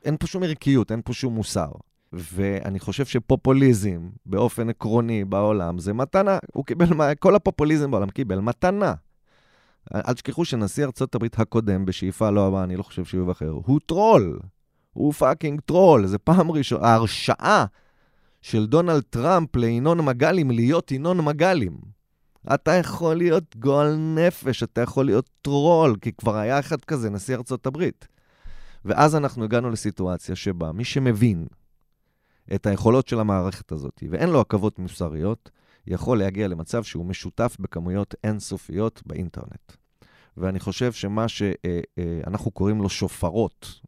אין 0.05 0.17
פה 0.17 0.27
שום 0.27 0.43
ערכיות, 0.43 0.91
אין 0.91 1.01
פה 1.05 1.13
שום 1.13 1.33
מוסר. 1.33 1.71
ואני 2.15 2.79
חושב 2.79 3.05
שפופוליזם 3.05 4.09
באופן 4.25 4.69
עקרוני 4.69 5.25
בעולם 5.25 5.79
זה 5.79 5.93
מתנה. 5.93 6.37
הוא 6.53 6.65
קיבל, 6.65 7.13
כל 7.19 7.35
הפופוליזם 7.35 7.91
בעולם 7.91 8.09
קיבל 8.09 8.39
מתנה. 8.39 8.93
אל 9.95 10.13
תשכחו 10.13 10.45
שנשיא 10.45 10.85
ארצות 10.85 11.15
הברית 11.15 11.39
הקודם, 11.39 11.85
בשאיפה 11.85 12.29
לא 12.29 12.47
הבאה, 12.47 12.63
אני 12.63 12.75
לא 12.75 12.83
חושב 12.83 13.05
שהוא 13.05 13.21
ייבחר, 13.21 13.49
הוא 13.49 13.79
טרול. 13.85 14.39
הוא 14.93 15.13
fucking 15.13 15.61
טרול. 15.61 16.07
זה 16.07 16.17
פעם 16.17 16.51
ראשונה, 16.51 16.87
ההרשאה 16.87 17.65
של 18.41 18.65
דונלד 18.65 19.03
טראמפ 19.09 19.55
לינון 19.55 20.05
מגלים 20.05 20.51
להיות 20.51 20.91
ינון 20.91 21.25
מגלים. 21.25 21.77
אתה 22.53 22.71
יכול 22.71 23.15
להיות 23.15 23.55
גועל 23.55 23.95
נפש, 23.95 24.63
אתה 24.63 24.81
יכול 24.81 25.05
להיות 25.05 25.29
טרול, 25.41 25.95
כי 26.01 26.11
כבר 26.11 26.35
היה 26.35 26.59
אחד 26.59 26.85
כזה, 26.85 27.09
נשיא 27.09 27.35
ארצות 27.35 27.65
הברית. 27.65 28.07
ואז 28.85 29.15
אנחנו 29.15 29.43
הגענו 29.43 29.69
לסיטואציה 29.69 30.35
שבה 30.35 30.71
מי 30.71 30.83
שמבין 30.83 31.45
את 32.55 32.65
היכולות 32.65 33.07
של 33.07 33.19
המערכת 33.19 33.71
הזאת, 33.71 34.03
ואין 34.09 34.29
לו 34.29 34.41
עכבות 34.41 34.79
מוסריות, 34.79 35.49
יכול 35.87 36.19
להגיע 36.19 36.47
למצב 36.47 36.83
שהוא 36.83 37.05
משותף 37.05 37.57
בכמויות 37.59 38.15
אינסופיות 38.23 39.01
באינטרנט. 39.05 39.71
ואני 40.37 40.59
חושב 40.59 40.91
שמה 40.91 41.25
שאנחנו 41.27 42.51
קוראים 42.51 42.81
לו 42.81 42.89
שופרות, 42.89 43.81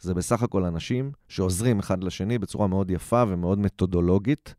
זה 0.00 0.14
בסך 0.14 0.42
הכל 0.42 0.64
אנשים 0.64 1.12
שעוזרים 1.28 1.78
אחד 1.78 2.04
לשני 2.04 2.38
בצורה 2.38 2.66
מאוד 2.66 2.90
יפה 2.90 3.24
ומאוד 3.28 3.58
מתודולוגית, 3.58 4.54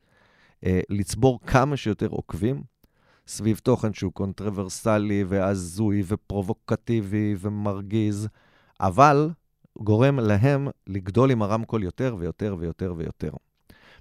אה, 0.66 0.80
לצבור 0.90 1.40
כמה 1.48 1.78
שיותר 1.78 2.08
עוקבים 2.08 2.64
סביב 3.28 3.58
תוכן 3.58 3.94
שהוא 3.94 4.12
קונטרוברסלי 4.12 5.24
והזוי 5.28 6.04
ופרובוקטיבי 6.08 7.36
ומרגיז, 7.40 8.28
אבל 8.80 9.30
גורם 9.78 10.20
להם 10.20 10.68
לגדול 10.88 11.32
עם 11.32 11.42
הרמקול 11.42 11.84
יותר 11.84 12.16
ויותר 12.20 12.56
ויותר 12.60 12.94
ויותר. 12.98 13.32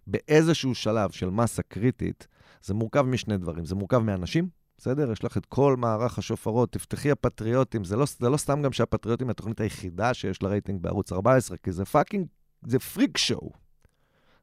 באיזשהו 0.06 0.74
שלב 0.74 1.10
של 1.10 1.30
מסה 1.30 1.62
קריטית, 1.62 2.26
זה 2.62 2.74
מורכב 2.74 3.02
משני 3.02 3.36
דברים. 3.36 3.64
זה 3.64 3.74
מורכב 3.74 3.98
מאנשים, 3.98 4.48
בסדר? 4.78 5.12
יש 5.12 5.24
לך 5.24 5.36
את 5.36 5.46
כל 5.46 5.76
מערך 5.76 6.18
השופרות, 6.18 6.72
תפתחי 6.72 7.10
הפטריוטים. 7.10 7.84
זה 7.84 7.96
לא, 7.96 8.04
זה 8.18 8.28
לא 8.28 8.36
סתם 8.36 8.62
גם 8.62 8.72
שהפטריוטים 8.72 9.26
היא 9.26 9.30
התוכנית 9.30 9.60
היחידה 9.60 10.14
שיש 10.14 10.42
לה 10.42 10.48
רייטינג 10.48 10.82
בערוץ 10.82 11.12
14, 11.12 11.56
כי 11.56 11.72
זה 11.72 11.84
fucking, 11.84 12.26
זה 12.66 12.78
freak 12.78 13.18
show. 13.18 13.50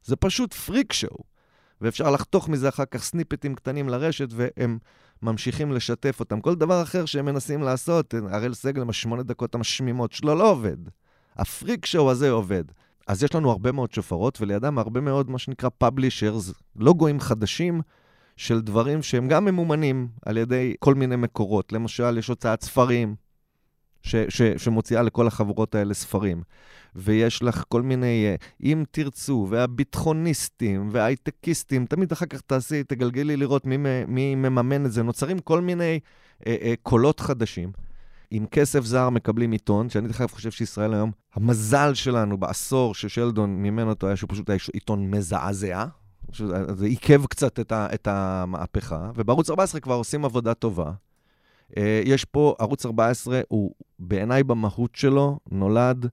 זה 0.04 0.16
פשוט 0.16 0.54
freak 0.54 0.92
show. 0.92 1.18
ואפשר 1.80 2.10
לחתוך 2.10 2.48
מזה 2.48 2.68
אחר 2.68 2.84
כך 2.84 3.02
סניפטים 3.02 3.54
קטנים 3.54 3.88
לרשת, 3.88 4.28
והם 4.30 4.78
ממשיכים 5.22 5.72
לשתף 5.72 6.20
אותם. 6.20 6.40
כל 6.40 6.54
דבר 6.54 6.82
אחר 6.82 7.04
שהם 7.04 7.24
מנסים 7.24 7.62
לעשות, 7.62 8.14
אראל 8.30 8.54
סגל 8.54 8.80
עם 8.80 8.90
השמונה 8.90 9.22
דקות 9.22 9.54
המשמימות 9.54 10.12
שלו 10.12 10.34
לא 10.34 10.50
עובד. 10.50 10.76
ה 11.36 11.44
freak 11.44 11.86
show 11.86 12.10
הזה 12.10 12.30
עובד. 12.30 12.64
אז 13.06 13.22
יש 13.22 13.34
לנו 13.34 13.50
הרבה 13.50 13.72
מאוד 13.72 13.92
שופרות, 13.92 14.40
ולידם 14.40 14.78
הרבה 14.78 15.00
מאוד, 15.00 15.30
מה 15.30 15.38
שנקרא 15.38 15.68
publishers, 15.78 16.52
לוגוים 16.76 17.20
חדשים 17.20 17.80
של 18.36 18.60
דברים 18.60 19.02
שהם 19.02 19.28
גם 19.28 19.44
ממומנים 19.44 20.08
על 20.26 20.36
ידי 20.36 20.74
כל 20.78 20.94
מיני 20.94 21.16
מקורות. 21.16 21.72
למשל, 21.72 22.18
יש 22.18 22.28
הוצאת 22.28 22.62
ספרים, 22.62 23.14
ש, 24.02 24.16
ש, 24.28 24.42
שמוציאה 24.42 25.02
לכל 25.02 25.26
החברות 25.26 25.74
האלה 25.74 25.94
ספרים. 25.94 26.42
ויש 26.94 27.42
לך 27.42 27.64
כל 27.68 27.82
מיני, 27.82 28.26
אה, 28.26 28.34
אם 28.62 28.84
תרצו, 28.90 29.46
והביטחוניסטים, 29.50 30.88
וההייטקיסטים, 30.92 31.86
תמיד 31.86 32.12
אחר 32.12 32.26
כך 32.26 32.40
תעשי, 32.40 32.84
תגלגלי 32.84 33.36
לראות 33.36 33.66
מי, 33.66 33.76
מי 34.06 34.34
מממן 34.34 34.86
את 34.86 34.92
זה. 34.92 35.02
נוצרים 35.02 35.38
כל 35.38 35.60
מיני 35.60 36.00
אה, 36.46 36.56
אה, 36.62 36.74
קולות 36.82 37.20
חדשים. 37.20 37.72
עם 38.34 38.46
כסף 38.46 38.84
זר 38.84 39.10
מקבלים 39.10 39.52
עיתון, 39.52 39.90
שאני 39.90 40.08
דרך 40.08 40.20
אגב 40.20 40.30
חושב 40.30 40.50
שישראל 40.50 40.94
היום, 40.94 41.10
המזל 41.34 41.94
שלנו 41.94 42.38
בעשור 42.38 42.94
ששלדון 42.94 43.56
מימן 43.56 43.88
אותו 43.88 44.06
היה 44.06 44.16
שהוא 44.16 44.30
פשוט 44.30 44.50
היה 44.50 44.58
עיתון 44.72 45.10
מזעזע. 45.10 45.84
זה 46.74 46.86
עיכב 46.86 47.26
קצת 47.26 47.60
את, 47.60 47.72
ה, 47.72 47.86
את 47.94 48.08
המהפכה, 48.10 49.10
ובערוץ 49.14 49.50
14 49.50 49.80
כבר 49.80 49.94
עושים 49.94 50.24
עבודה 50.24 50.54
טובה. 50.54 50.92
אה, 51.76 52.02
יש 52.04 52.24
פה, 52.24 52.54
ערוץ 52.58 52.86
14 52.86 53.40
הוא 53.48 53.74
בעיניי 53.98 54.42
במהות 54.42 54.94
שלו 54.94 55.38
נולד 55.50 56.06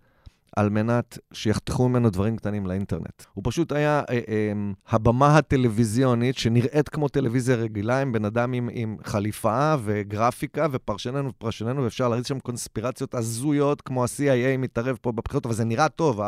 על 0.55 0.69
מנת 0.69 1.17
שיחתכו 1.33 1.89
ממנו 1.89 2.09
דברים 2.09 2.37
קטנים 2.37 2.67
לאינטרנט. 2.67 3.23
הוא 3.33 3.43
פשוט 3.47 3.71
היה 3.71 4.01
אה, 4.09 4.19
אה, 4.27 4.53
הבמה 4.89 5.37
הטלוויזיונית 5.37 6.37
שנראית 6.37 6.89
כמו 6.89 7.07
טלוויזיה 7.07 7.55
רגילה, 7.55 8.01
עם 8.01 8.11
בן 8.11 8.25
אדם 8.25 8.53
עם, 8.53 8.69
עם 8.71 8.97
חליפה 9.03 9.75
וגרפיקה 9.83 10.67
ופרשננו 10.71 11.29
ופרשננו, 11.29 11.83
ואפשר 11.83 12.09
להריץ 12.09 12.27
שם 12.27 12.39
קונספירציות 12.39 13.15
הזויות, 13.15 13.81
כמו 13.81 14.03
ה-CIA 14.03 14.57
מתערב 14.57 14.97
פה 15.01 15.11
בבחירות, 15.11 15.45
אבל 15.45 15.55
זה 15.55 15.65
נראה 15.65 15.89
טוב, 15.89 16.21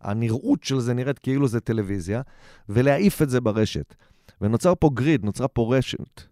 הנראות 0.00 0.64
של 0.64 0.80
זה 0.80 0.94
נראית 0.94 1.18
כאילו 1.18 1.48
זה 1.48 1.60
טלוויזיה, 1.60 2.22
ולהעיף 2.68 3.22
את 3.22 3.30
זה 3.30 3.40
ברשת. 3.40 3.94
ונוצר 4.40 4.74
פה 4.74 4.90
גריד, 4.94 5.24
נוצרה 5.24 5.48
פה 5.48 5.76
רשת 5.76 6.22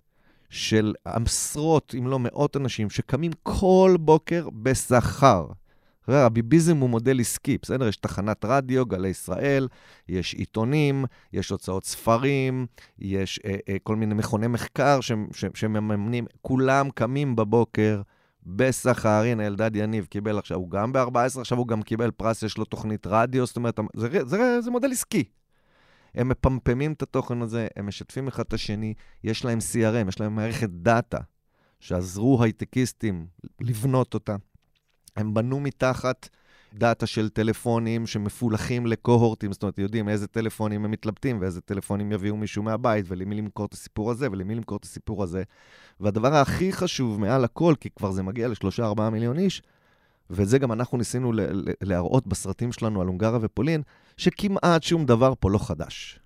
של 0.50 0.94
עשרות, 1.04 1.94
אם 1.98 2.06
לא 2.06 2.18
מאות 2.18 2.56
אנשים, 2.56 2.90
שקמים 2.90 3.32
כל 3.42 3.96
בוקר 4.00 4.48
בשכר. 4.62 5.46
הביביזם 6.08 6.76
הוא 6.76 6.90
מודל 6.90 7.20
עסקי, 7.20 7.58
בסדר? 7.62 7.88
יש 7.88 7.96
תחנת 7.96 8.44
רדיו, 8.44 8.86
גלי 8.86 9.08
ישראל, 9.08 9.68
יש 10.08 10.34
עיתונים, 10.34 11.04
יש 11.32 11.50
הוצאות 11.50 11.84
ספרים, 11.84 12.66
יש 12.98 13.40
אה, 13.44 13.56
אה, 13.68 13.76
כל 13.82 13.96
מיני 13.96 14.14
מכוני 14.14 14.46
מחקר 14.46 15.00
ש, 15.00 15.12
ש, 15.32 15.44
שמממנים, 15.54 16.26
כולם 16.42 16.90
קמים 16.90 17.36
בבוקר 17.36 18.02
בשכר. 18.46 19.22
הנה, 19.24 19.46
אלדד 19.46 19.76
יניב 19.76 20.04
קיבל 20.04 20.38
עכשיו, 20.38 20.58
הוא 20.58 20.70
גם 20.70 20.92
ב-14, 20.92 21.40
עכשיו 21.40 21.58
הוא 21.58 21.68
גם 21.68 21.82
קיבל 21.82 22.10
פרס, 22.10 22.42
יש 22.42 22.58
לו 22.58 22.64
תוכנית 22.64 23.06
רדיו, 23.06 23.46
זאת 23.46 23.56
אומרת, 23.56 23.78
זה, 23.96 24.08
זה, 24.10 24.24
זה, 24.24 24.60
זה 24.60 24.70
מודל 24.70 24.92
עסקי. 24.92 25.24
הם 26.14 26.28
מפמפמים 26.28 26.92
את 26.92 27.02
התוכן 27.02 27.42
הזה, 27.42 27.66
הם 27.76 27.86
משתפים 27.86 28.28
אחד 28.28 28.42
את 28.42 28.52
השני, 28.52 28.94
יש 29.24 29.44
להם 29.44 29.58
CRM, 29.58 30.08
יש 30.08 30.20
להם 30.20 30.34
מערכת 30.34 30.70
דאטה, 30.70 31.18
שעזרו 31.80 32.42
הייטקיסטים 32.42 33.26
לבנות 33.60 34.14
אותה. 34.14 34.36
הם 35.16 35.34
בנו 35.34 35.60
מתחת 35.60 36.28
דאטה 36.74 37.06
של 37.06 37.28
טלפונים 37.28 38.06
שמפולחים 38.06 38.86
לקוהורטים, 38.86 39.52
זאת 39.52 39.62
אומרת, 39.62 39.78
יודעים 39.78 40.08
איזה 40.08 40.26
טלפונים 40.26 40.84
הם 40.84 40.90
מתלבטים 40.90 41.40
ואיזה 41.40 41.60
טלפונים 41.60 42.12
יביאו 42.12 42.36
מישהו 42.36 42.62
מהבית, 42.62 43.06
ולמי 43.08 43.34
למכור 43.34 43.66
את 43.66 43.72
הסיפור 43.72 44.10
הזה 44.10 44.28
ולמי 44.32 44.54
למכור 44.54 44.76
את 44.78 44.84
הסיפור 44.84 45.22
הזה. 45.22 45.42
והדבר 46.00 46.34
הכי 46.34 46.72
חשוב 46.72 47.20
מעל 47.20 47.44
הכל, 47.44 47.74
כי 47.80 47.90
כבר 47.90 48.10
זה 48.10 48.22
מגיע 48.22 48.48
לשלושה-ארבעה 48.48 49.10
מיליון 49.10 49.38
איש, 49.38 49.62
ואת 50.30 50.48
זה 50.48 50.58
גם 50.58 50.72
אנחנו 50.72 50.98
ניסינו 50.98 51.32
להראות 51.82 52.26
בסרטים 52.26 52.72
שלנו 52.72 53.00
על 53.00 53.06
הונגריה 53.06 53.38
ופולין, 53.42 53.82
שכמעט 54.16 54.82
שום 54.82 55.06
דבר 55.06 55.32
פה 55.40 55.50
לא 55.50 55.58
חדש. 55.58 56.20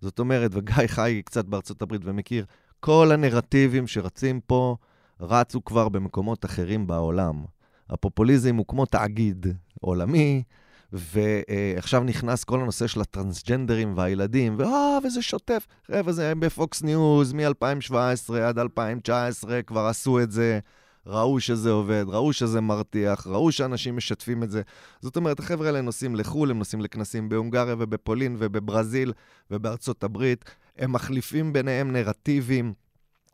זאת 0.00 0.18
אומרת, 0.18 0.50
וגיא 0.54 0.86
חי 0.86 1.22
קצת 1.24 1.44
בארצות 1.44 1.82
הברית 1.82 2.02
ומכיר, 2.04 2.44
כל 2.80 3.10
הנרטיבים 3.12 3.86
שרצים 3.86 4.40
פה 4.40 4.76
רצו 5.20 5.64
כבר 5.64 5.88
במקומות 5.88 6.44
אחרים 6.44 6.86
בעולם. 6.86 7.44
הפופוליזם 7.90 8.56
הוא 8.56 8.66
כמו 8.68 8.86
תאגיד 8.86 9.46
עולמי, 9.80 10.42
ועכשיו 10.92 12.04
נכנס 12.04 12.44
כל 12.44 12.60
הנושא 12.60 12.86
של 12.86 13.00
הטרנסג'נדרים 13.00 13.92
והילדים, 13.96 14.54
ואה, 14.58 14.98
וזה 15.04 15.22
שוטף. 15.22 15.66
חבר'ה, 15.86 16.12
זה 16.12 16.32
בפוקס 16.34 16.82
ניוז 16.82 17.32
מ-2017 17.32 18.34
עד 18.34 18.58
2019, 18.58 19.62
כבר 19.62 19.86
עשו 19.86 20.20
את 20.20 20.30
זה, 20.30 20.58
ראו 21.06 21.40
שזה 21.40 21.70
עובד, 21.70 22.04
ראו 22.08 22.32
שזה 22.32 22.60
מרתיח, 22.60 23.26
ראו 23.26 23.52
שאנשים 23.52 23.96
משתפים 23.96 24.42
את 24.42 24.50
זה. 24.50 24.62
זאת 25.00 25.16
אומרת, 25.16 25.38
החבר'ה 25.38 25.66
האלה 25.66 25.80
נוסעים 25.80 26.16
לחו"ל, 26.16 26.50
הם 26.50 26.58
נוסעים 26.58 26.82
לכנסים 26.82 27.28
בהונגריה 27.28 27.74
ובפולין 27.78 28.36
ובברזיל 28.38 29.12
ובארצות 29.50 30.04
הברית, 30.04 30.44
הם 30.78 30.92
מחליפים 30.92 31.52
ביניהם 31.52 31.92
נרטיבים. 31.92 32.72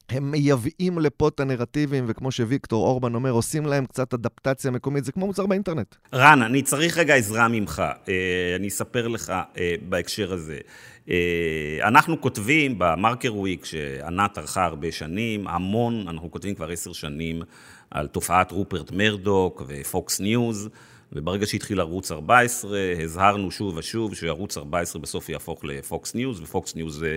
הם 0.09 0.31
מייבאים 0.31 0.99
לפה 0.99 1.29
את 1.29 1.41
הנרטיבים, 1.41 2.05
וכמו 2.09 2.33
שוויקטור 2.33 2.87
אורבן 2.87 3.15
אומר, 3.15 3.31
עושים 3.31 3.67
להם 3.67 3.87
קצת 3.87 4.15
אדפטציה 4.15 4.71
מקומית, 4.71 5.05
זה 5.05 5.13
כמו 5.13 5.27
מוצר 5.27 5.47
באינטרנט. 5.47 5.95
רן, 6.15 6.43
אני 6.43 6.63
צריך 6.63 6.99
רגע 6.99 7.15
עזרה 7.15 7.49
ממך. 7.49 7.83
אה, 8.09 8.57
אני 8.57 8.69
אספר 8.69 9.09
לך 9.09 9.33
אה, 9.59 9.75
בהקשר 9.89 10.33
הזה. 10.33 10.59
אה, 11.09 11.15
אנחנו 11.83 12.21
כותבים 12.21 12.75
במרקר 12.79 13.35
וויק, 13.35 13.65
שענת 13.65 14.39
ערכה 14.39 14.65
הרבה 14.65 14.93
שנים, 14.93 15.49
המון, 15.49 16.05
אנחנו 16.09 16.31
כותבים 16.31 16.55
כבר 16.55 16.71
עשר 16.71 16.93
שנים 16.93 17.43
על 17.91 18.07
תופעת 18.07 18.53
רופרט 18.53 18.91
מרדוק 18.91 19.63
ופוקס 19.69 20.21
ניוז. 20.21 20.69
וברגע 21.13 21.47
שהתחיל 21.47 21.81
ערוץ 21.81 22.13
14, 22.13 22.79
הזהרנו 23.03 23.51
שוב 23.51 23.77
ושוב 23.77 24.15
שערוץ 24.15 24.59
14 24.59 25.03
בסוף 25.03 25.29
יהפוך 25.29 25.65
לפוקס 25.65 26.15
ניוז, 26.15 26.41
ופוקס 26.41 26.75
ניוז 26.75 26.99
זה, 26.99 27.17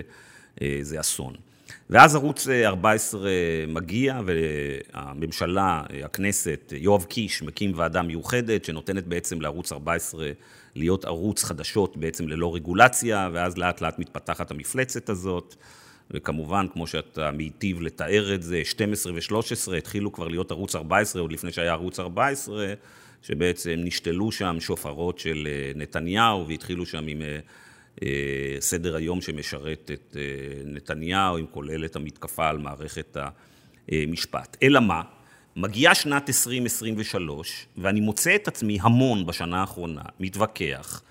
זה 0.82 1.00
אסון. 1.00 1.49
ואז 1.90 2.14
ערוץ 2.14 2.48
14 2.48 3.26
אה, 3.26 3.32
מגיע, 3.68 4.20
והממשלה, 4.26 5.82
אה, 5.92 6.04
הכנסת, 6.04 6.72
יואב 6.76 7.04
קיש 7.04 7.42
מקים 7.42 7.72
ועדה 7.76 8.02
מיוחדת, 8.02 8.64
שנותנת 8.64 9.06
בעצם 9.06 9.40
לערוץ 9.40 9.72
14 9.72 10.30
להיות 10.74 11.04
ערוץ 11.04 11.44
חדשות 11.44 11.96
בעצם 11.96 12.28
ללא 12.28 12.54
רגולציה, 12.54 13.28
ואז 13.32 13.58
לאט 13.58 13.80
לאט 13.80 13.98
מתפתחת 13.98 14.50
המפלצת 14.50 15.08
הזאת. 15.08 15.54
וכמובן, 16.10 16.66
כמו 16.72 16.86
שאתה 16.86 17.30
מיטיב 17.30 17.82
לתאר 17.82 18.34
את 18.34 18.42
זה, 18.42 18.64
12 18.64 19.12
ו-13 19.12 19.76
התחילו 19.78 20.12
כבר 20.12 20.28
להיות 20.28 20.50
ערוץ 20.50 20.76
14, 20.76 21.22
עוד 21.22 21.32
לפני 21.32 21.52
שהיה 21.52 21.72
ערוץ 21.72 22.00
14, 22.00 22.74
שבעצם 23.22 23.74
נשתלו 23.76 24.32
שם 24.32 24.56
שופרות 24.60 25.18
של 25.18 25.48
אה, 25.50 25.72
נתניהו, 25.74 26.48
והתחילו 26.48 26.86
שם 26.86 27.06
עם 27.06 27.22
אה, 27.22 27.38
סדר 28.60 28.96
היום 28.96 29.20
שמשרת 29.20 29.90
את 29.94 30.16
אה, 30.16 30.22
נתניהו, 30.64 31.36
עם 31.36 31.46
כולל 31.50 31.84
את 31.84 31.96
המתקפה 31.96 32.48
על 32.48 32.58
מערכת 32.58 33.16
המשפט. 33.88 34.56
אלא 34.62 34.80
מה? 34.80 35.02
מגיעה 35.56 35.94
שנת 35.94 36.28
2023, 36.28 37.66
ואני 37.76 38.00
מוצא 38.00 38.34
את 38.34 38.48
עצמי 38.48 38.78
המון 38.82 39.26
בשנה 39.26 39.60
האחרונה, 39.60 40.02
מתווכח, 40.20 41.02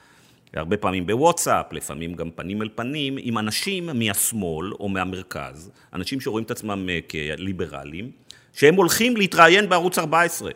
הרבה 0.54 0.78
פעמים 0.78 1.08
בוואטסאפ, 1.08 1.74
לפעמים 1.74 2.14
גם 2.14 2.32
פנים 2.32 2.62
אל 2.62 2.70
פנים, 2.76 3.18
עם 3.22 3.38
אנשים 3.38 3.90
מהשמאל 3.94 4.74
או 4.74 4.90
מהמרכז, 4.90 5.72
אנשים 5.94 6.22
שרואים 6.22 6.46
את 6.46 6.52
עצמם 6.52 6.90
אה, 6.90 7.00
כליברלים, 7.10 8.12
שהם 8.54 8.76
הולכים 8.76 9.18
להתראיין 9.18 9.70
בערוץ 9.70 9.98
14, 9.98 10.52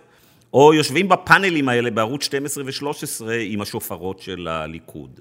או 0.53 0.73
יושבים 0.73 1.09
בפאנלים 1.09 1.69
האלה 1.69 1.91
בערוץ 1.91 2.23
12 2.23 2.63
ו-13 2.63 3.25
עם 3.45 3.61
השופרות 3.61 4.19
של 4.19 4.47
הליכוד. 4.47 5.19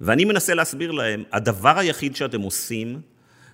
ואני 0.00 0.24
מנסה 0.24 0.54
להסביר 0.54 0.90
להם, 0.90 1.22
הדבר 1.32 1.78
היחיד 1.78 2.16
שאתם 2.16 2.40
עושים 2.40 3.00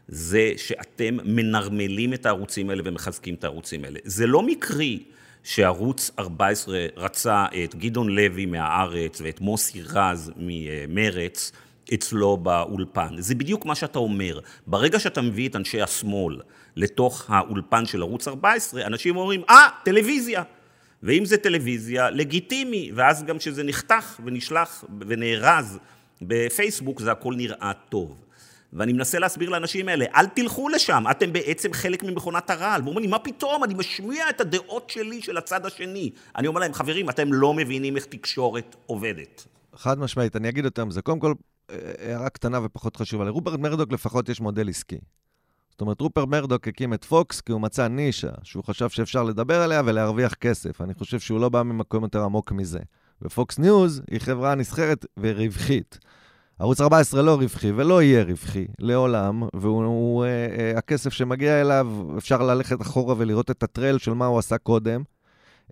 זה 0.08 0.52
שאתם 0.56 1.16
מנרמלים 1.24 2.14
את 2.14 2.26
הערוצים 2.26 2.70
האלה 2.70 2.82
ומחזקים 2.84 3.34
את 3.34 3.44
הערוצים 3.44 3.84
האלה. 3.84 3.98
זה 4.04 4.26
לא 4.26 4.42
מקרי 4.42 5.02
שערוץ 5.42 6.10
14 6.18 6.86
רצה 6.96 7.44
את 7.64 7.74
גדעון 7.74 8.08
לוי 8.08 8.46
מהארץ 8.46 9.20
ואת 9.20 9.40
מוסי 9.40 9.82
רז 9.82 10.32
ממרץ 10.36 11.52
אצלו 11.94 12.36
באולפן. 12.36 13.14
זה 13.18 13.34
בדיוק 13.34 13.66
מה 13.66 13.74
שאתה 13.74 13.98
אומר. 13.98 14.38
ברגע 14.66 14.98
שאתה 14.98 15.22
מביא 15.22 15.48
את 15.48 15.56
אנשי 15.56 15.82
השמאל 15.82 16.40
לתוך 16.76 17.24
האולפן 17.28 17.86
של 17.86 18.02
ערוץ 18.02 18.28
14, 18.28 18.86
אנשים 18.86 19.16
אומרים, 19.16 19.42
אה, 19.50 19.68
ah, 19.68 19.84
טלוויזיה. 19.84 20.42
ואם 21.02 21.24
זה 21.24 21.36
טלוויזיה, 21.36 22.10
לגיטימי, 22.10 22.90
ואז 22.94 23.24
גם 23.24 23.38
כשזה 23.38 23.62
נחתך 23.62 24.20
ונשלח 24.24 24.84
ונארז 25.00 25.78
בפייסבוק, 26.26 27.00
זה 27.00 27.12
הכל 27.12 27.34
נראה 27.36 27.72
טוב. 27.88 28.24
ואני 28.72 28.92
מנסה 28.92 29.18
להסביר 29.18 29.50
לאנשים 29.50 29.88
האלה, 29.88 30.04
אל 30.14 30.26
תלכו 30.26 30.68
לשם, 30.68 31.04
אתם 31.10 31.32
בעצם 31.32 31.72
חלק 31.72 32.02
ממכונת 32.02 32.50
הרעל. 32.50 32.82
ואומרים 32.82 33.04
לי, 33.04 33.10
מה 33.10 33.18
פתאום, 33.18 33.64
אני 33.64 33.74
משמיע 33.74 34.30
את 34.30 34.40
הדעות 34.40 34.90
שלי 34.90 35.22
של 35.22 35.36
הצד 35.36 35.66
השני. 35.66 36.10
אני 36.36 36.46
אומר 36.46 36.60
להם, 36.60 36.74
חברים, 36.74 37.10
אתם 37.10 37.32
לא 37.32 37.54
מבינים 37.54 37.96
איך 37.96 38.04
תקשורת 38.04 38.76
עובדת. 38.86 39.46
חד 39.74 39.98
משמעית, 39.98 40.36
אני 40.36 40.48
אגיד 40.48 40.64
יותר 40.64 40.84
מזה. 40.84 41.02
קודם 41.02 41.18
כל, 41.18 41.34
אה, 41.70 41.76
הערה 41.98 42.28
קטנה 42.28 42.64
ופחות 42.64 42.96
חשובה. 42.96 43.24
לרופרט 43.24 43.60
מרדוק 43.60 43.92
לפחות 43.92 44.28
יש 44.28 44.40
מודל 44.40 44.68
עסקי. 44.68 44.98
זאת 45.70 45.80
אומרת, 45.80 46.00
רופרט 46.00 46.26
מרדוק 46.26 46.68
הקים 46.68 46.94
את 46.94 47.04
פוקס 47.04 47.40
כי 47.40 47.52
הוא 47.52 47.60
מצא 47.60 47.88
נישה, 47.88 48.30
שהוא 48.42 48.64
חשב 48.64 48.88
שאפשר 48.88 49.22
לדבר 49.22 49.62
עליה 49.62 49.82
ולהרוויח 49.86 50.34
כסף. 50.34 50.80
אני 50.80 50.94
חושב 50.94 51.18
שהוא 51.18 51.40
לא 51.40 51.48
בא 51.48 51.62
ממקום 51.62 52.02
יותר 52.02 52.22
עמוק 52.22 52.52
מזה. 52.52 52.78
ופוקס 53.22 53.58
ניוז 53.58 54.02
היא 54.10 54.20
חברה 54.20 54.54
נסחרת 54.54 55.06
ורווחית. 55.18 55.98
ערוץ 56.58 56.80
14 56.80 57.22
לא 57.22 57.34
רווחי 57.34 57.72
ולא 57.72 58.02
יהיה 58.02 58.22
רווחי 58.22 58.66
לעולם, 58.78 59.42
והכסף 59.54 61.06
אה, 61.06 61.16
שמגיע 61.16 61.60
אליו, 61.60 61.86
אפשר 62.18 62.42
ללכת 62.42 62.82
אחורה 62.82 63.14
ולראות 63.18 63.50
את 63.50 63.62
ה 63.62 63.68
trail 63.68 63.98
של 63.98 64.12
מה 64.12 64.26
הוא 64.26 64.38
עשה 64.38 64.58
קודם. 64.58 65.02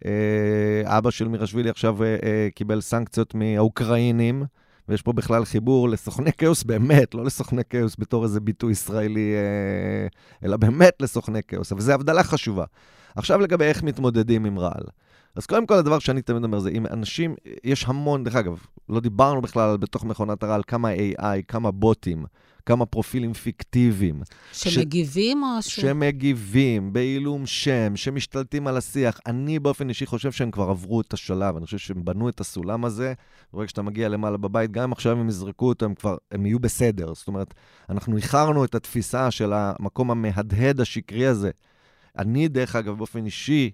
אה, 0.04 0.98
אבא 0.98 1.10
של 1.10 1.28
מירשווילי 1.28 1.70
עכשיו 1.70 2.04
אה, 2.04 2.48
קיבל 2.54 2.80
סנקציות 2.80 3.34
מהאוקראינים, 3.34 4.44
ויש 4.88 5.02
פה 5.02 5.12
בכלל 5.12 5.44
חיבור 5.44 5.88
לסוכני 5.88 6.32
כאוס 6.32 6.62
באמת, 6.62 7.14
לא 7.14 7.24
לסוכני 7.24 7.62
כאוס 7.70 7.96
בתור 7.98 8.24
איזה 8.24 8.40
ביטוי 8.40 8.72
ישראלי, 8.72 9.34
אלא 10.44 10.56
באמת 10.56 10.94
לסוכני 11.00 11.42
כאוס, 11.48 11.72
וזו 11.72 11.92
הבדלה 11.92 12.22
חשובה. 12.22 12.64
עכשיו 13.16 13.40
לגבי 13.40 13.64
איך 13.64 13.82
מתמודדים 13.82 14.44
עם 14.44 14.58
רעל. 14.58 14.84
אז 15.36 15.46
קודם 15.46 15.66
כל, 15.66 15.74
הדבר 15.74 15.98
שאני 15.98 16.22
תמיד 16.22 16.44
אומר 16.44 16.58
זה, 16.58 16.70
אם 16.70 16.86
אנשים, 16.86 17.34
יש 17.64 17.84
המון, 17.84 18.24
דרך 18.24 18.36
אגב, 18.36 18.58
לא 18.88 19.00
דיברנו 19.00 19.42
בכלל 19.42 19.76
בתוך 19.76 20.04
מכונת 20.04 20.42
הרעל, 20.42 20.62
כמה 20.66 20.88
AI, 20.92 21.42
כמה 21.48 21.70
בוטים, 21.70 22.24
כמה 22.66 22.86
פרופילים 22.86 23.32
פיקטיביים. 23.32 24.22
שמגיבים 24.52 25.38
ש... 25.38 25.56
או 25.56 25.62
ש... 25.62 25.80
שמגיבים, 25.80 26.92
בעילום 26.92 27.46
שם, 27.46 27.96
שמשתלטים 27.96 28.66
על 28.66 28.76
השיח. 28.76 29.20
אני 29.26 29.58
באופן 29.58 29.88
אישי 29.88 30.06
חושב 30.06 30.32
שהם 30.32 30.50
כבר 30.50 30.70
עברו 30.70 31.00
את 31.00 31.12
השלב, 31.12 31.56
אני 31.56 31.64
חושב 31.64 31.78
שהם 31.78 32.04
בנו 32.04 32.28
את 32.28 32.40
הסולם 32.40 32.84
הזה, 32.84 33.12
ברגע 33.52 33.68
שאתה 33.68 33.82
מגיע 33.82 34.08
למעלה 34.08 34.36
בבית, 34.36 34.70
גם 34.70 34.82
אם 34.82 34.92
עכשיו 34.92 35.20
הם 35.20 35.28
יזרקו 35.28 35.68
אותו, 35.68 35.84
הם 35.84 35.94
כבר, 35.94 36.16
הם 36.32 36.46
יהיו 36.46 36.58
בסדר. 36.58 37.14
זאת 37.14 37.28
אומרת, 37.28 37.54
אנחנו 37.88 38.16
איחרנו 38.16 38.64
את 38.64 38.74
התפיסה 38.74 39.30
של 39.30 39.52
המקום 39.52 40.10
המהדהד 40.10 40.80
השקרי 40.80 41.26
הזה. 41.26 41.50
אני, 42.18 42.48
דרך 42.48 42.76
אגב, 42.76 42.98
באופן 42.98 43.24
אישי, 43.24 43.70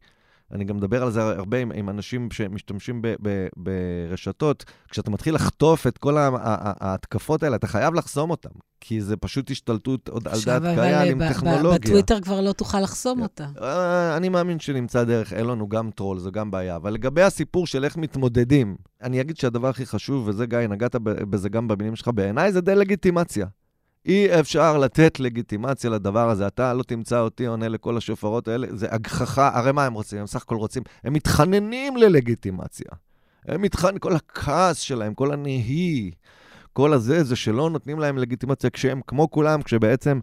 אני 0.53 0.65
גם 0.65 0.77
מדבר 0.77 1.03
על 1.03 1.11
זה 1.11 1.23
הרבה 1.23 1.59
עם, 1.59 1.73
עם 1.75 1.89
אנשים 1.89 2.31
שמשתמשים 2.31 3.03
ב, 3.03 3.15
ב, 3.23 3.47
ברשתות. 3.57 4.65
כשאתה 4.91 5.11
מתחיל 5.11 5.35
לחטוף 5.35 5.87
את 5.87 5.99
כל 5.99 6.17
ההתקפות 6.19 7.43
האלה, 7.43 7.57
אתה 7.57 7.67
חייב 7.67 7.95
לחסום 7.95 8.31
אותן, 8.31 8.49
כי 8.81 9.01
זה 9.01 9.17
פשוט 9.17 9.51
השתלטות 9.51 10.09
עוד 10.09 10.29
על 10.29 10.39
דעת 10.47 10.63
קהל 10.63 11.11
עם 11.11 11.29
טכנולוגיה. 11.29 11.79
בטוויטר 11.79 12.21
כבר 12.21 12.41
לא 12.41 12.53
תוכל 12.53 12.81
לחסום 12.81 13.23
אותה. 13.23 13.47
אה, 13.63 14.17
אני 14.17 14.29
מאמין 14.29 14.59
שנמצא 14.59 15.05
דרך, 15.05 15.33
אין 15.33 15.47
לנו 15.47 15.69
גם 15.69 15.91
טרול, 15.91 16.19
זו 16.19 16.33
גם 16.33 16.51
בעיה. 16.51 16.77
אבל 16.77 16.93
לגבי 16.93 17.23
הסיפור 17.23 17.67
של 17.67 17.85
איך 17.85 17.97
מתמודדים, 17.97 18.77
אני 19.03 19.21
אגיד 19.21 19.37
שהדבר 19.37 19.69
הכי 19.69 19.87
חשוב, 19.87 20.29
וזה, 20.29 20.47
גיא, 20.47 20.59
נגעת 20.59 20.97
בזה 21.03 21.49
גם 21.49 21.69
במילים 21.69 21.97
שלך, 21.97 22.11
בעיניי 22.15 22.53
זה 22.53 22.61
דה-לגיטימציה. 22.61 23.47
אי 24.07 24.41
אפשר 24.41 24.79
לתת 24.79 25.21
לגיטימציה 25.21 25.91
לדבר 25.91 26.31
הזה. 26.31 26.47
אתה 26.47 26.75
לא 26.75 26.83
תמצא 26.83 27.21
אותי 27.21 27.47
עונה 27.47 27.69
לכל 27.69 27.97
השופרות 27.97 28.49
האלה. 28.49 28.67
זה 28.71 28.87
הגחכה, 28.91 29.51
הרי 29.55 29.73
מה 29.73 29.85
הם 29.85 29.93
רוצים? 29.93 30.19
הם 30.19 30.27
סך 30.27 30.43
הכל 30.43 30.57
רוצים, 30.57 30.83
הם 31.05 31.13
מתחננים 31.13 31.97
ללגיטימציה. 31.97 32.91
הם 33.49 33.63
מתחננים, 33.63 33.99
כל 33.99 34.17
הכעס 34.17 34.79
שלהם, 34.79 35.15
כל 35.15 35.33
הנהי, 35.33 36.11
כל 36.73 36.93
הזה, 36.93 37.25
זה 37.25 37.37
שלא 37.37 37.71
נותנים 37.71 37.99
להם 37.99 38.19
לגיטימציה 38.19 38.71
כשהם 38.71 39.01
כמו 39.07 39.31
כולם, 39.31 39.63
כשבעצם 39.63 40.21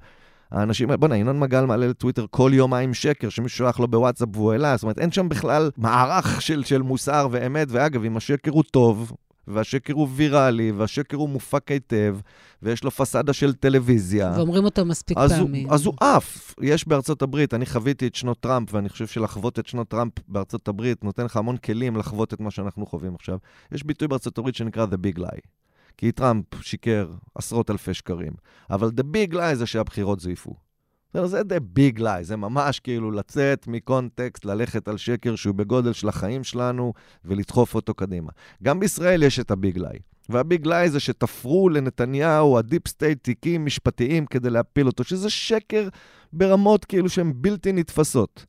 האנשים, 0.51 0.89
בוא'נה, 0.99 1.17
ינון 1.17 1.39
מגל 1.39 1.65
מעלה 1.65 1.87
לטוויטר 1.87 2.25
כל 2.31 2.51
יומיים 2.53 2.93
שקר, 2.93 3.29
שמישהו 3.29 3.57
שולח 3.57 3.79
לו 3.79 3.87
בוואטסאפ 3.87 4.29
והוא 4.33 4.51
העלה, 4.51 4.77
זאת 4.77 4.83
אומרת, 4.83 4.99
אין 4.99 5.11
שם 5.11 5.29
בכלל 5.29 5.71
מערך 5.77 6.41
של, 6.41 6.63
של 6.63 6.81
מוסר 6.81 7.27
ואמת, 7.31 7.67
ואגב, 7.71 8.03
אם 8.03 8.17
השקר 8.17 8.51
הוא 8.51 8.63
טוב, 8.71 9.11
והשקר 9.47 9.93
הוא 9.93 10.07
ויראלי, 10.15 10.71
והשקר 10.71 11.17
הוא 11.17 11.29
מופק 11.29 11.71
היטב, 11.71 12.17
ויש 12.61 12.83
לו 12.83 12.91
פסאדה 12.91 13.33
של 13.33 13.53
טלוויזיה. 13.53 14.33
ואומרים 14.35 14.65
אותו 14.65 14.85
מספיק 14.85 15.33
פעמים. 15.33 15.65
הוא, 15.65 15.73
אז 15.73 15.85
הוא 15.85 15.93
עף. 15.99 16.55
יש 16.61 16.87
בארצות 16.87 17.21
הברית, 17.21 17.53
אני 17.53 17.65
חוויתי 17.65 18.07
את 18.07 18.15
שנות 18.15 18.39
טראמפ, 18.39 18.73
ואני 18.73 18.89
חושב 18.89 19.07
שלחוות 19.07 19.59
את 19.59 19.67
שנות 19.67 19.87
טראמפ 19.87 20.13
בארצות 20.27 20.67
הברית 20.67 21.03
נותן 21.03 21.25
לך 21.25 21.37
המון 21.37 21.57
כלים 21.57 21.95
לחוות 21.95 22.33
את 22.33 22.39
מה 22.39 22.51
שאנחנו 22.51 22.85
חווים 22.85 23.15
עכשיו. 23.15 23.37
יש 23.71 23.83
ביטוי 23.83 24.07
בארצות 24.07 24.37
הברית 24.37 24.55
שנקרא 24.55 24.85
The 24.85 25.07
Big 25.07 25.19
Lie. 25.19 25.41
כי 25.97 26.11
טראמפ 26.11 26.45
שיקר 26.61 27.09
עשרות 27.35 27.71
אלפי 27.71 27.93
שקרים. 27.93 28.33
אבל 28.69 28.89
The 28.89 29.03
Big 29.03 29.33
Lie 29.33 29.55
זה 29.55 29.65
שהבחירות 29.65 30.19
זויפו. 30.19 30.55
זה 31.25 31.43
The 31.43 31.59
Big 31.59 31.99
Lie, 31.99 32.23
זה 32.23 32.35
ממש 32.35 32.79
כאילו 32.79 33.11
לצאת 33.11 33.67
מקונטקסט, 33.67 34.45
ללכת 34.45 34.87
על 34.87 34.97
שקר 34.97 35.35
שהוא 35.35 35.55
בגודל 35.55 35.93
של 35.93 36.09
החיים 36.09 36.43
שלנו 36.43 36.93
ולדחוף 37.25 37.75
אותו 37.75 37.93
קדימה. 37.93 38.31
גם 38.63 38.79
בישראל 38.79 39.23
יש 39.23 39.39
את 39.39 39.51
ה 39.51 39.58
Big 39.58 39.77
Lie. 39.77 39.99
וה 40.29 40.44
Big 40.44 40.67
Lie 40.67 40.89
זה 40.89 40.99
שתפרו 40.99 41.69
לנתניהו, 41.69 42.57
ה 42.57 42.63
deep 42.63 42.87
state, 42.87 43.23
תיקים 43.23 43.65
משפטיים 43.65 44.25
כדי 44.25 44.49
להפיל 44.49 44.87
אותו, 44.87 45.03
שזה 45.03 45.29
שקר 45.29 45.89
ברמות 46.33 46.85
כאילו 46.85 47.09
שהן 47.09 47.33
בלתי 47.35 47.71
נתפסות. 47.71 48.45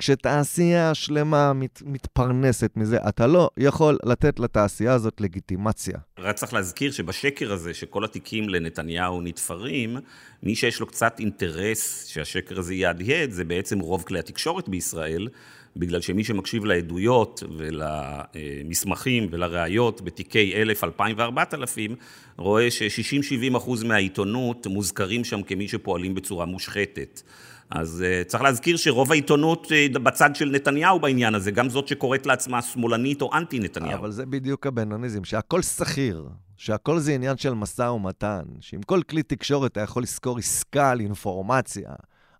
כשתעשייה 0.00 0.94
שלמה 0.94 1.52
מת, 1.52 1.82
מתפרנסת 1.86 2.70
מזה, 2.76 2.98
אתה 3.08 3.26
לא 3.26 3.50
יכול 3.56 3.98
לתת 4.04 4.40
לתעשייה 4.40 4.92
הזאת 4.92 5.20
לגיטימציה. 5.20 5.98
רק 6.18 6.36
צריך 6.36 6.54
להזכיר 6.54 6.92
שבשקר 6.92 7.52
הזה, 7.52 7.74
שכל 7.74 8.04
התיקים 8.04 8.48
לנתניהו 8.48 9.20
נתפרים, 9.20 9.96
מי 10.42 10.54
שיש 10.54 10.80
לו 10.80 10.86
קצת 10.86 11.16
אינטרס 11.18 12.06
שהשקר 12.06 12.58
הזה 12.58 12.74
יהדהד, 12.74 13.30
זה 13.30 13.44
בעצם 13.44 13.78
רוב 13.78 14.02
כלי 14.02 14.18
התקשורת 14.18 14.68
בישראל, 14.68 15.28
בגלל 15.76 16.00
שמי 16.00 16.24
שמקשיב 16.24 16.64
לעדויות 16.64 17.42
ולמסמכים 17.58 19.28
ולראיות 19.30 20.02
בתיקי 20.02 20.52
1,000, 20.62 20.84
2,000 20.84 21.18
ו-4,000, 21.18 21.94
רואה 22.36 22.70
ש-60-70 22.70 23.56
אחוז 23.56 23.82
מהעיתונות 23.82 24.66
מוזכרים 24.66 25.24
שם 25.24 25.42
כמי 25.42 25.68
שפועלים 25.68 26.14
בצורה 26.14 26.46
מושחתת. 26.46 27.22
אז 27.70 28.04
uh, 28.04 28.28
צריך 28.28 28.42
להזכיר 28.42 28.76
שרוב 28.76 29.12
העיתונות 29.12 29.66
uh, 29.66 29.98
בצד 29.98 30.36
של 30.36 30.50
נתניהו 30.50 31.00
בעניין 31.00 31.34
הזה, 31.34 31.50
גם 31.50 31.68
זאת 31.68 31.88
שקוראת 31.88 32.26
לעצמה 32.26 32.62
שמאלנית 32.62 33.22
או 33.22 33.30
אנטי 33.34 33.58
נתניהו. 33.58 33.98
אבל 33.98 34.10
זה 34.10 34.26
בדיוק 34.26 34.66
הבנוניזם, 34.66 35.24
שהכל 35.24 35.62
שכיר, 35.62 36.28
שהכל 36.56 36.98
זה 36.98 37.14
עניין 37.14 37.36
של 37.36 37.54
משא 37.54 37.82
ומתן, 37.82 38.42
שעם 38.60 38.82
כל 38.82 39.02
כלי 39.02 39.22
תקשורת 39.22 39.72
אתה 39.72 39.80
יכול 39.80 40.02
לשכור 40.02 40.38
עסקה 40.38 40.90
על 40.90 41.00
אינפורמציה, 41.00 41.90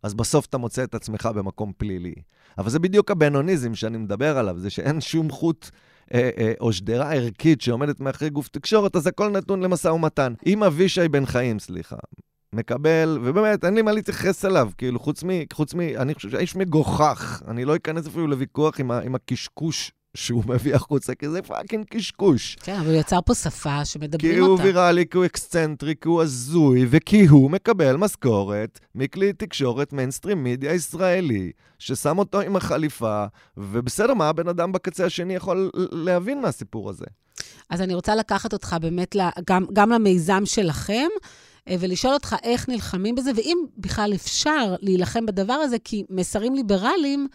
אז 0.03 0.15
בסוף 0.15 0.47
אתה 0.47 0.59
מוצא 0.59 0.85
את 0.85 0.95
עצמך 0.95 1.29
במקום 1.35 1.73
פלילי. 1.77 2.15
אבל 2.59 2.71
זה 2.71 2.79
בדיוק 2.79 3.11
הבנוניזם 3.11 3.75
שאני 3.75 3.99
מדבר 3.99 4.39
עליו, 4.39 4.59
זה 4.59 4.71
שאין 4.71 5.01
שום 5.01 5.31
חוט... 5.31 5.71
אה, 6.15 6.53
או 6.61 6.73
שדרה 6.73 7.13
ערכית 7.13 7.61
שעומדת 7.61 8.01
מאחורי 8.01 8.31
גוף 8.31 8.49
תקשורת, 8.49 8.97
אז 8.97 9.07
הכל 9.07 9.31
נתון 9.31 9.63
למשא 9.63 9.89
ומתן. 9.89 10.33
אם 10.47 10.65
אבישי 10.65 11.09
בן 11.09 11.27
חיים, 11.27 11.59
סליחה, 11.59 11.97
מקבל, 12.55 13.19
ובאמת, 13.23 13.65
אין 13.65 13.75
לי 13.75 13.83
מה 13.83 13.93
להתייחס 13.93 14.45
אליו, 14.45 14.71
כאילו, 14.79 14.99
חוץ 15.01 15.25
מ... 15.25 15.29
חוץ 15.53 15.75
מ... 15.75 15.81
אני 15.81 16.15
חושב 16.15 16.31
שהאיש 16.31 16.57
מגוחך. 16.57 17.43
אני 17.49 17.65
לא 17.65 17.77
אכנס 17.77 18.07
אפילו 18.07 18.27
לוויכוח 18.27 18.81
עם, 18.81 18.91
ה, 18.91 18.99
עם 18.99 19.15
הקשקוש 19.15 19.93
שהוא 20.15 20.43
מביא 20.47 20.75
החוצה, 20.75 21.15
כי 21.15 21.29
זה 21.29 21.43
fucking 21.43 21.85
קשקוש. 21.91 22.57
כן, 22.61 22.77
אבל 22.79 22.87
הוא 22.87 23.01
יצר 23.01 23.19
פה 23.27 23.35
שפה 23.35 23.85
שמדברים 23.85 24.43
אותה. 24.43 24.63
כי 24.63 24.65
הוא 24.65 24.73
ויראלי, 24.75 25.07
כי 25.07 25.17
הוא 25.17 25.25
אקסצנטרי, 25.25 25.95
כי 26.01 26.09
הוא 26.09 26.23
הזוי, 26.23 26.87
וכי 26.91 27.27
הוא 27.27 27.51
מקבל 27.51 27.97
משכורת 27.97 28.81
מכלי 28.95 29.33
תקשורת 29.33 29.93
mainstream 29.93 30.45
media 30.45 30.75
ישראלי, 30.75 31.53
ששם 31.79 32.19
אותו 32.19 32.41
עם 32.41 32.57
החליפה, 32.57 33.25
ובסדר, 33.57 34.15
מה 34.15 34.29
הבן 34.29 34.49
אדם 34.49 34.73
בקצה 34.73 35.07
השני 35.07 35.35
יכול 35.35 35.71
להבין 35.93 36.41
מהסיפור 36.41 36.91
הזה? 36.91 37.07
אז 37.71 37.81
אני 37.81 37.95
רוצה 37.95 38.15
לקחת 38.15 38.53
אותך 38.53 38.77
באמת 38.81 39.17
גם, 39.47 39.65
גם 39.73 39.91
למיזם 39.91 40.43
שלכם. 40.45 41.09
אה, 41.69 41.75
ולשאול 41.81 42.15
אותך 42.15 42.37
איך 42.43 42.69
נלחמים 42.69 43.15
בזה, 43.15 43.31
ואם 43.37 43.59
בכלל 43.79 44.13
אפשר 44.15 44.75
להילחם 44.81 45.27
בדבר 45.27 45.53
הזה, 45.53 45.77
כי 45.85 46.05
מסרים 46.11 46.55
ליברליים, 46.55 47.29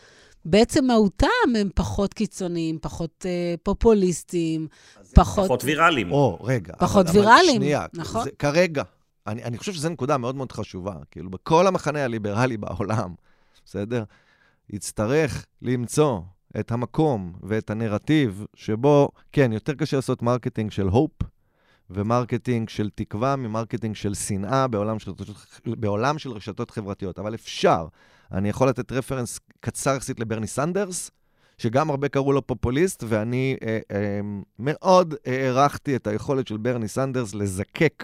בעצם 0.45 0.85
מהותם 0.85 1.27
הם 1.59 1.69
פחות 1.75 2.13
קיצוניים, 2.13 2.79
פחות 2.81 3.25
uh, 3.25 3.59
פופוליסטיים, 3.63 4.67
פחות... 5.15 5.45
פחות 5.45 5.63
ויראליים. 5.63 6.11
או, 6.11 6.37
רגע. 6.41 6.73
פחות 6.79 7.07
אבל, 7.07 7.19
ויראליים, 7.19 7.55
אבל 7.55 7.55
שנייה, 7.55 7.85
נכון? 7.93 8.23
זה, 8.23 8.29
כרגע, 8.39 8.83
אני, 9.27 9.43
אני 9.43 9.57
חושב 9.57 9.73
שזו 9.73 9.89
נקודה 9.89 10.17
מאוד 10.17 10.35
מאוד 10.35 10.51
חשובה. 10.51 10.93
כאילו, 11.11 11.29
בכל 11.29 11.67
המחנה 11.67 12.03
הליברלי 12.03 12.57
בעולם, 12.57 13.13
בסדר? 13.65 14.03
יצטרך 14.69 15.45
למצוא 15.61 16.19
את 16.59 16.71
המקום 16.71 17.33
ואת 17.43 17.69
הנרטיב 17.69 18.45
שבו, 18.53 19.09
כן, 19.31 19.53
יותר 19.53 19.73
קשה 19.73 19.97
לעשות 19.97 20.21
marketing 20.21 20.71
של 20.71 20.87
hope, 20.87 21.11
ו 21.89 21.97
marketing 21.97 22.69
של 22.69 22.89
תקווה 22.95 23.35
מ 23.35 23.41
marketing 23.41 23.95
של 23.95 24.13
שנאה 24.13 24.67
בעולם 24.67 24.99
של, 24.99 25.11
בעולם 25.65 26.17
של 26.17 26.31
רשתות 26.31 26.71
חברתיות. 26.71 27.19
אבל 27.19 27.35
אפשר. 27.35 27.87
אני 28.31 28.49
יכול 28.49 28.69
לתת 28.69 28.91
reference 28.91 29.39
קצר 29.59 29.95
יחסית 29.95 30.19
לברני 30.19 30.47
סנדרס, 30.47 31.11
שגם 31.57 31.89
הרבה 31.89 32.09
קראו 32.09 32.33
לו 32.33 32.47
פופוליסט, 32.47 33.03
ואני 33.07 33.57
אה, 33.63 33.79
אה, 33.91 34.19
מאוד 34.59 35.13
הערכתי 35.25 35.95
את 35.95 36.07
היכולת 36.07 36.47
של 36.47 36.57
ברני 36.57 36.87
סנדרס 36.87 37.33
לזקק, 37.33 38.03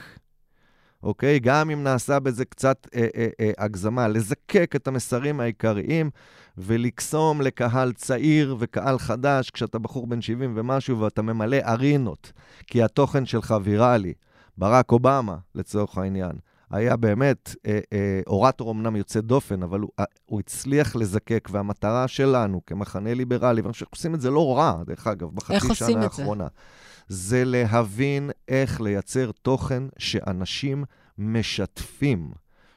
אוקיי? 1.04 1.40
גם 1.40 1.70
אם 1.70 1.84
נעשה 1.84 2.20
בזה 2.20 2.46
קצת 2.46 2.88
אה, 2.96 3.08
אה, 3.16 3.28
אה, 3.40 3.52
הגזמה, 3.58 4.08
לזקק 4.08 4.74
את 4.76 4.88
המסרים 4.88 5.40
העיקריים 5.40 6.10
ולקסום 6.58 7.42
לקהל 7.42 7.94
צעיר 7.94 8.56
וקהל 8.60 9.00
חדש, 9.00 9.50
כשאתה 9.50 9.80
בחור 9.80 10.08
בן 10.08 10.22
70 10.22 10.54
ומשהו 10.56 11.00
ואתה 11.00 11.22
ממלא 11.22 11.58
ארינות, 11.66 12.32
כי 12.68 12.84
התוכן 12.84 13.26
שלך 13.26 13.56
ויראלי. 13.64 14.14
ברק 14.58 14.92
אובמה, 14.92 15.38
לצורך 15.56 15.98
העניין. 15.98 16.32
היה 16.72 16.96
באמת 16.96 17.56
אה, 17.66 17.80
אה, 17.94 18.22
אורטור 18.28 18.72
אמנם 18.72 18.96
יוצא 18.96 19.22
דופן, 19.22 19.64
אבל 19.64 19.80
הוא, 19.80 19.90
אה, 20.00 20.06
הוא 20.26 20.40
הצליח 20.40 20.96
לזקק, 20.96 21.50
והמטרה 21.52 22.08
שלנו 22.08 22.62
כמחנה 22.66 23.14
ליברלי, 23.14 23.62
ואני 23.62 23.74
חושב 23.74 23.86
שעושים 23.86 24.16
את 24.16 24.22
זה 24.22 24.32
לא 24.32 24.58
רע, 24.58 24.84
דרך 24.86 25.08
אגב, 25.08 25.30
בחצי 25.34 25.76
שנה 25.76 26.04
האחרונה, 26.04 26.44
זה? 26.44 26.50
זה 27.14 27.44
להבין 27.46 28.30
איך 28.48 28.82
לייצר 28.82 29.32
תוכן 29.42 29.84
שאנשים 29.98 30.84
משתפים. 31.18 32.32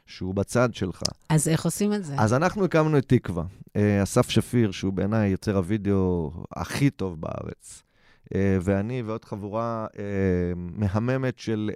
שהוא 0.06 0.34
בצד 0.34 0.74
שלך. 0.74 1.02
אז 1.28 1.48
איך 1.48 1.64
עושים 1.64 1.92
את 1.92 2.04
זה? 2.04 2.14
אז 2.18 2.34
אנחנו 2.34 2.64
הקמנו 2.64 2.98
את 2.98 3.08
תקווה. 3.08 3.44
אה, 3.76 4.02
אסף 4.02 4.30
שפיר, 4.30 4.70
שהוא 4.70 4.92
בעיניי 4.92 5.30
יוצר 5.30 5.56
הוידאו 5.56 6.32
הכי 6.56 6.90
טוב 6.90 7.20
בארץ, 7.20 7.82
אה, 8.34 8.58
ואני 8.62 9.02
ועוד 9.02 9.24
חבורה 9.24 9.86
אה, 9.98 10.04
מהממת 10.56 11.38
של 11.38 11.70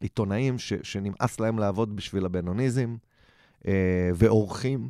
עיתונאים 0.00 0.58
ש, 0.58 0.72
שנמאס 0.82 1.40
להם 1.40 1.58
לעבוד 1.58 1.96
בשביל 1.96 2.26
הבינוניזם, 2.26 2.96
ועורכים. 4.14 4.88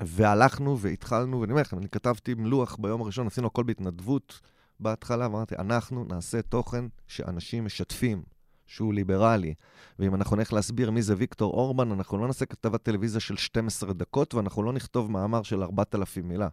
והלכנו 0.00 0.78
והתחלנו, 0.78 1.40
ואני 1.40 1.52
אומר 1.52 1.62
לכם, 1.62 1.78
אני 1.78 1.88
כתבתי 1.88 2.34
לוח 2.34 2.76
ביום 2.80 3.02
הראשון, 3.02 3.26
עשינו 3.26 3.46
הכל 3.46 3.62
בהתנדבות 3.62 4.40
בהתחלה, 4.80 5.26
ואמרתי, 5.26 5.54
אנחנו 5.58 6.04
נעשה 6.04 6.42
תוכן 6.42 6.84
שאנשים 7.08 7.64
משתפים, 7.64 8.22
שהוא 8.66 8.94
ליברלי. 8.94 9.54
ואם 9.98 10.14
אנחנו 10.14 10.36
נלך 10.36 10.52
להסביר 10.52 10.90
מי 10.90 11.02
זה 11.02 11.14
ויקטור 11.18 11.52
אורבן, 11.52 11.92
אנחנו 11.92 12.18
לא 12.18 12.26
נעשה 12.26 12.46
כתבת 12.46 12.82
טלוויזיה 12.82 13.20
של 13.20 13.36
12 13.36 13.92
דקות, 13.92 14.34
ואנחנו 14.34 14.62
לא 14.62 14.72
נכתוב 14.72 15.10
מאמר 15.10 15.42
של 15.42 15.62
4,000 15.62 16.28
מילה. 16.28 16.48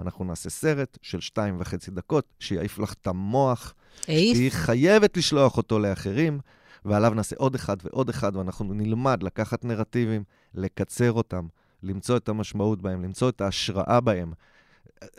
אנחנו 0.00 0.24
נעשה 0.24 0.50
סרט 0.50 0.98
של 1.02 1.20
שתיים 1.20 1.56
וחצי 1.58 1.90
דקות, 1.90 2.24
שיעיף 2.40 2.78
לך 2.78 2.92
את 2.92 3.06
המוח. 3.06 3.74
שהיא 4.34 4.50
חייבת 4.50 5.16
לשלוח 5.16 5.56
אותו 5.56 5.78
לאחרים. 5.78 6.40
ועליו 6.84 7.14
נעשה 7.14 7.36
עוד 7.38 7.54
אחד 7.54 7.76
ועוד 7.84 8.08
אחד, 8.08 8.36
ואנחנו 8.36 8.74
נלמד 8.74 9.22
לקחת 9.22 9.64
נרטיבים, 9.64 10.24
לקצר 10.54 11.12
אותם, 11.12 11.46
למצוא 11.82 12.16
את 12.16 12.28
המשמעות 12.28 12.82
בהם, 12.82 13.02
למצוא 13.02 13.28
את 13.28 13.40
ההשראה 13.40 14.00
בהם. 14.00 14.32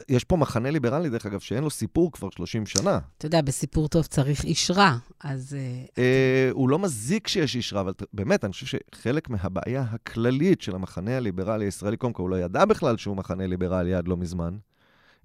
יש 0.10 0.24
פה 0.24 0.38
מחנה 0.38 0.72
ליברלי, 0.72 1.10
דרך 1.10 1.26
אגב, 1.26 1.40
שאין 1.40 1.64
לו 1.64 1.70
סיפור 1.70 2.12
כבר 2.12 2.30
30 2.30 2.66
שנה. 2.66 3.00
אתה 3.18 3.26
יודע, 3.26 3.42
בסיפור 3.42 3.88
טוב 3.88 4.06
צריך 4.06 4.44
איש 4.44 4.72
רע, 4.72 4.98
אז... 5.24 5.58
אה, 5.60 6.04
אה, 6.04 6.50
הוא 6.52 6.70
לא 6.70 6.80
מזיק 6.80 7.28
שיש 7.28 7.56
איש 7.56 7.74
רע, 7.74 7.82
אבל 7.82 7.94
באמת, 8.14 8.44
אני 8.46 8.52
חושב 8.54 8.66
שחלק 8.66 9.30
מהבעיה 9.30 9.86
הכללית 9.92 10.62
של 10.62 10.76
המחנה 10.76 11.18
הליברלי 11.18 11.66
הישראלי, 11.66 11.98
קודם 11.98 12.14
כל, 12.14 12.22
הוא 12.22 12.30
לא 12.30 12.36
ידע 12.36 12.66
בכלל 12.66 12.98
שהוא 12.98 13.18
מחנה 13.18 13.48
ליברלי 13.48 13.94
עד 13.94 14.08
לא 14.08 14.18
מזמן, 14.18 14.58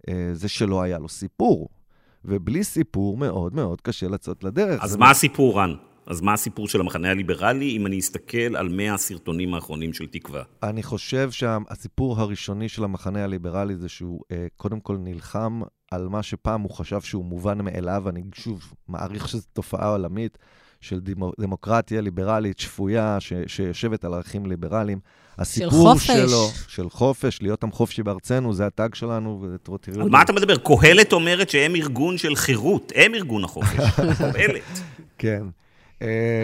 אה, 0.08 0.30
זה 0.32 0.48
שלא 0.48 0.82
היה 0.82 0.98
לו 0.98 1.08
סיפור. 1.08 1.68
ובלי 2.24 2.64
סיפור 2.64 3.16
מאוד 3.16 3.54
מאוד 3.54 3.80
קשה 3.80 4.08
לצאת 4.08 4.44
לדרך. 4.44 4.84
אז 4.84 4.96
מה 4.96 5.10
הסיפור, 5.10 5.58
רן? 5.58 5.74
אז 6.06 6.20
מה 6.20 6.32
הסיפור 6.32 6.68
של 6.68 6.80
המחנה 6.80 7.10
הליברלי, 7.10 7.76
אם 7.76 7.86
אני 7.86 7.98
אסתכל 7.98 8.56
על 8.56 8.68
100 8.68 8.94
הסרטונים 8.94 9.54
האחרונים 9.54 9.92
של 9.92 10.06
תקווה? 10.06 10.42
אני 10.62 10.82
חושב 10.82 11.30
שהסיפור 11.30 12.20
הראשוני 12.20 12.68
של 12.68 12.84
המחנה 12.84 13.24
הליברלי 13.24 13.76
זה 13.76 13.88
שהוא 13.88 14.20
אה, 14.32 14.46
קודם 14.56 14.80
כל 14.80 14.96
נלחם 14.96 15.60
על 15.90 16.08
מה 16.08 16.22
שפעם 16.22 16.60
הוא 16.60 16.70
חשב 16.70 17.00
שהוא 17.00 17.24
מובן 17.24 17.64
מאליו, 17.64 18.08
אני 18.08 18.22
שוב 18.34 18.72
מעריך 18.88 19.28
שזו 19.28 19.42
תופעה 19.52 19.88
עולמית 19.88 20.38
של 20.80 21.00
דמוקרטיה 21.40 22.00
ליברלית 22.00 22.58
שפויה, 22.58 23.16
ש, 23.20 23.32
שיושבת 23.46 24.04
על 24.04 24.14
ערכים 24.14 24.46
ליברליים. 24.46 25.00
הסיפור 25.38 25.70
של 25.70 25.78
חופש. 25.78 26.06
שלו, 26.06 26.48
של 26.68 26.90
חופש, 26.90 27.42
להיות 27.42 27.64
עם 27.64 27.72
חופשי 27.72 28.02
בארצנו, 28.02 28.52
זה 28.52 28.66
הטאג 28.66 28.94
שלנו, 28.94 29.46
ותראו... 29.54 29.76
על 30.00 30.08
מה 30.08 30.22
אתה 30.22 30.32
מדבר? 30.32 30.56
קהלת 30.56 31.12
אומרת 31.12 31.50
שהם 31.50 31.76
ארגון 31.76 32.18
של 32.18 32.36
חירות, 32.36 32.92
הם 32.94 33.14
ארגון 33.14 33.44
החופש, 33.44 33.80
קהלת. 34.18 34.80
כן. 35.18 35.42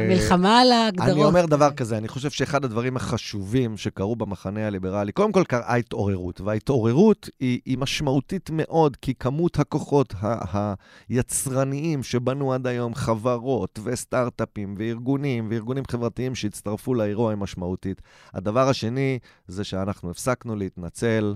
מלחמה 0.09 0.61
על 0.61 0.73
ההגדרות. 0.73 1.09
אני 1.09 1.25
אומר 1.25 1.47
דבר 1.47 1.71
כזה, 1.73 1.99
אני 1.99 2.09
חושב 2.09 2.31
שאחד 2.31 2.65
הדברים 2.65 2.97
החשובים 2.97 3.77
שקרו 3.77 4.17
במחנה 4.17 4.67
הליברלי, 4.67 5.13
קודם 5.13 5.33
כל 5.33 5.45
קרה 5.49 5.77
התעוררות, 5.77 6.41
וההתעוררות 6.41 7.29
היא, 7.41 7.61
היא 7.67 7.79
משמעותית 7.79 8.51
מאוד, 8.53 8.97
כי 8.97 9.15
כמות 9.15 9.59
הכוחות 9.59 10.15
ה- 10.23 10.75
היצרניים 11.09 12.03
שבנו 12.03 12.53
עד 12.53 12.67
היום, 12.67 12.95
חברות 12.95 13.79
וסטארט-אפים 13.85 14.75
וארגונים 14.79 15.49
וארגונים 15.51 15.85
חברתיים 15.91 16.35
שהצטרפו 16.35 16.95
לאירוע 16.95 17.31
היא 17.31 17.39
משמעותית. 17.39 18.03
הדבר 18.35 18.69
השני 18.69 19.19
זה 19.49 19.65
שאנחנו 19.65 20.11
הפסקנו 20.11 20.57
להתנצל, 20.57 21.35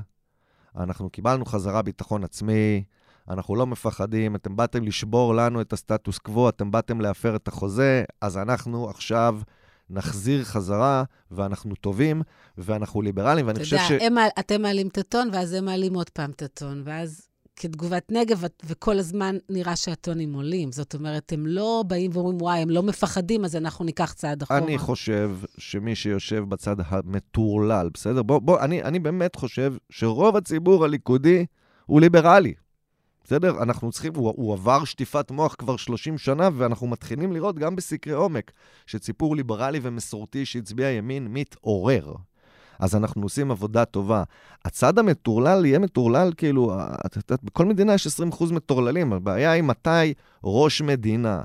אנחנו 0.77 1.11
קיבלנו 1.11 1.45
חזרה 1.45 1.83
ביטחון 1.83 2.25
עצמי, 2.25 2.85
אנחנו 3.31 3.57
לא 3.57 3.67
מפחדים, 3.67 4.37
אתם 4.37 4.57
באתם 4.57 4.85
לשבור 4.85 5.35
לנו 5.35 5.61
את 5.61 5.73
הסטטוס 5.73 6.19
קוו, 6.19 6.49
אתם 6.49 6.71
באתם 6.71 7.01
להפר 7.01 7.37
את 7.37 7.49
החוזה, 7.49 8.05
אז 8.21 8.39
אנחנו 8.39 8.91
עכשיו 8.91 9.41
נחזיר 9.91 10.45
חזרה, 10.45 11.05
ואנחנו 11.31 11.75
טובים, 11.75 12.23
ואנחנו 12.59 13.03
ליברליים, 13.03 13.47
ואני 13.47 13.59
חושב 13.59 13.77
ש... 13.77 13.93
אתה 13.93 14.05
יודע, 14.05 14.27
אתם 14.39 14.63
מעלים 14.63 14.89
את 14.89 14.99
הטון, 14.99 15.29
ואז 15.33 15.53
הם 15.53 15.65
מעלים 15.65 15.95
עוד 15.95 16.11
פעם 16.11 16.31
את 16.31 16.43
הטון, 16.43 16.83
ואז 16.85 17.27
כתגובת 17.57 18.13
נגב, 18.13 18.45
וכל 18.65 18.99
הזמן 18.99 19.37
נראה 19.49 19.77
שהטונים 19.77 20.35
עולים. 20.35 20.73
זאת 20.73 20.95
אומרת, 20.95 21.33
הם 21.33 21.47
לא 21.47 21.85
באים 21.87 22.11
ואומרים, 22.15 22.43
וואי, 22.43 22.59
הם 22.59 22.71
לא 22.71 22.83
מפחדים, 22.83 23.45
אז 23.45 23.57
אנחנו 23.57 23.85
ניקח 23.85 24.13
צעד 24.13 24.43
אחורה. 24.43 24.61
אני 24.61 24.79
חושב 24.79 25.31
שמי 25.59 25.95
שיושב 25.95 26.45
בצד 26.49 26.77
המטורלל, 26.87 27.91
בסדר? 27.95 28.23
בוא, 28.23 28.39
בוא, 28.39 28.61
אני, 28.61 28.83
אני 28.83 28.99
באמת 28.99 29.37
חושב 29.37 29.75
שרוב 29.91 30.37
הציבור 30.37 30.85
הליכודי 30.85 31.47
הוא 31.87 32.01
ליברלי. 32.01 32.55
בסדר? 33.31 33.63
אנחנו 33.63 33.91
צריכים, 33.93 34.13
הוא, 34.17 34.33
הוא 34.37 34.53
עבר 34.53 34.85
שטיפת 34.85 35.31
מוח 35.31 35.55
כבר 35.59 35.77
30 35.77 36.19
שנה, 36.19 36.49
ואנחנו 36.55 36.87
מתחילים 36.87 37.33
לראות 37.33 37.59
גם 37.59 37.77
בסקרי 37.77 38.13
עומק, 38.13 38.51
שציפור 38.87 39.37
ליברלי 39.37 39.81
ומסורתי 39.83 40.47
שהצביע 40.47 40.91
ימין 40.91 41.29
מתעורר. 41.31 42.15
אז 42.79 42.97
אנחנו 42.97 43.23
עושים 43.23 43.51
עבודה 43.51 43.85
טובה. 43.85 44.23
הצד 44.65 44.99
המטורלל 44.99 45.65
יהיה 45.65 45.79
מטורלל, 45.79 46.33
כאילו, 46.37 46.73
את 47.07 47.17
יודעת, 47.17 47.45
בכל 47.45 47.67
מדינה 47.67 47.95
יש 47.95 48.07
20% 48.07 48.53
מטורללים. 48.53 49.13
הבעיה 49.13 49.51
היא 49.51 49.63
מתי 49.63 50.15
ראש 50.45 50.83
מדינה 50.83 51.43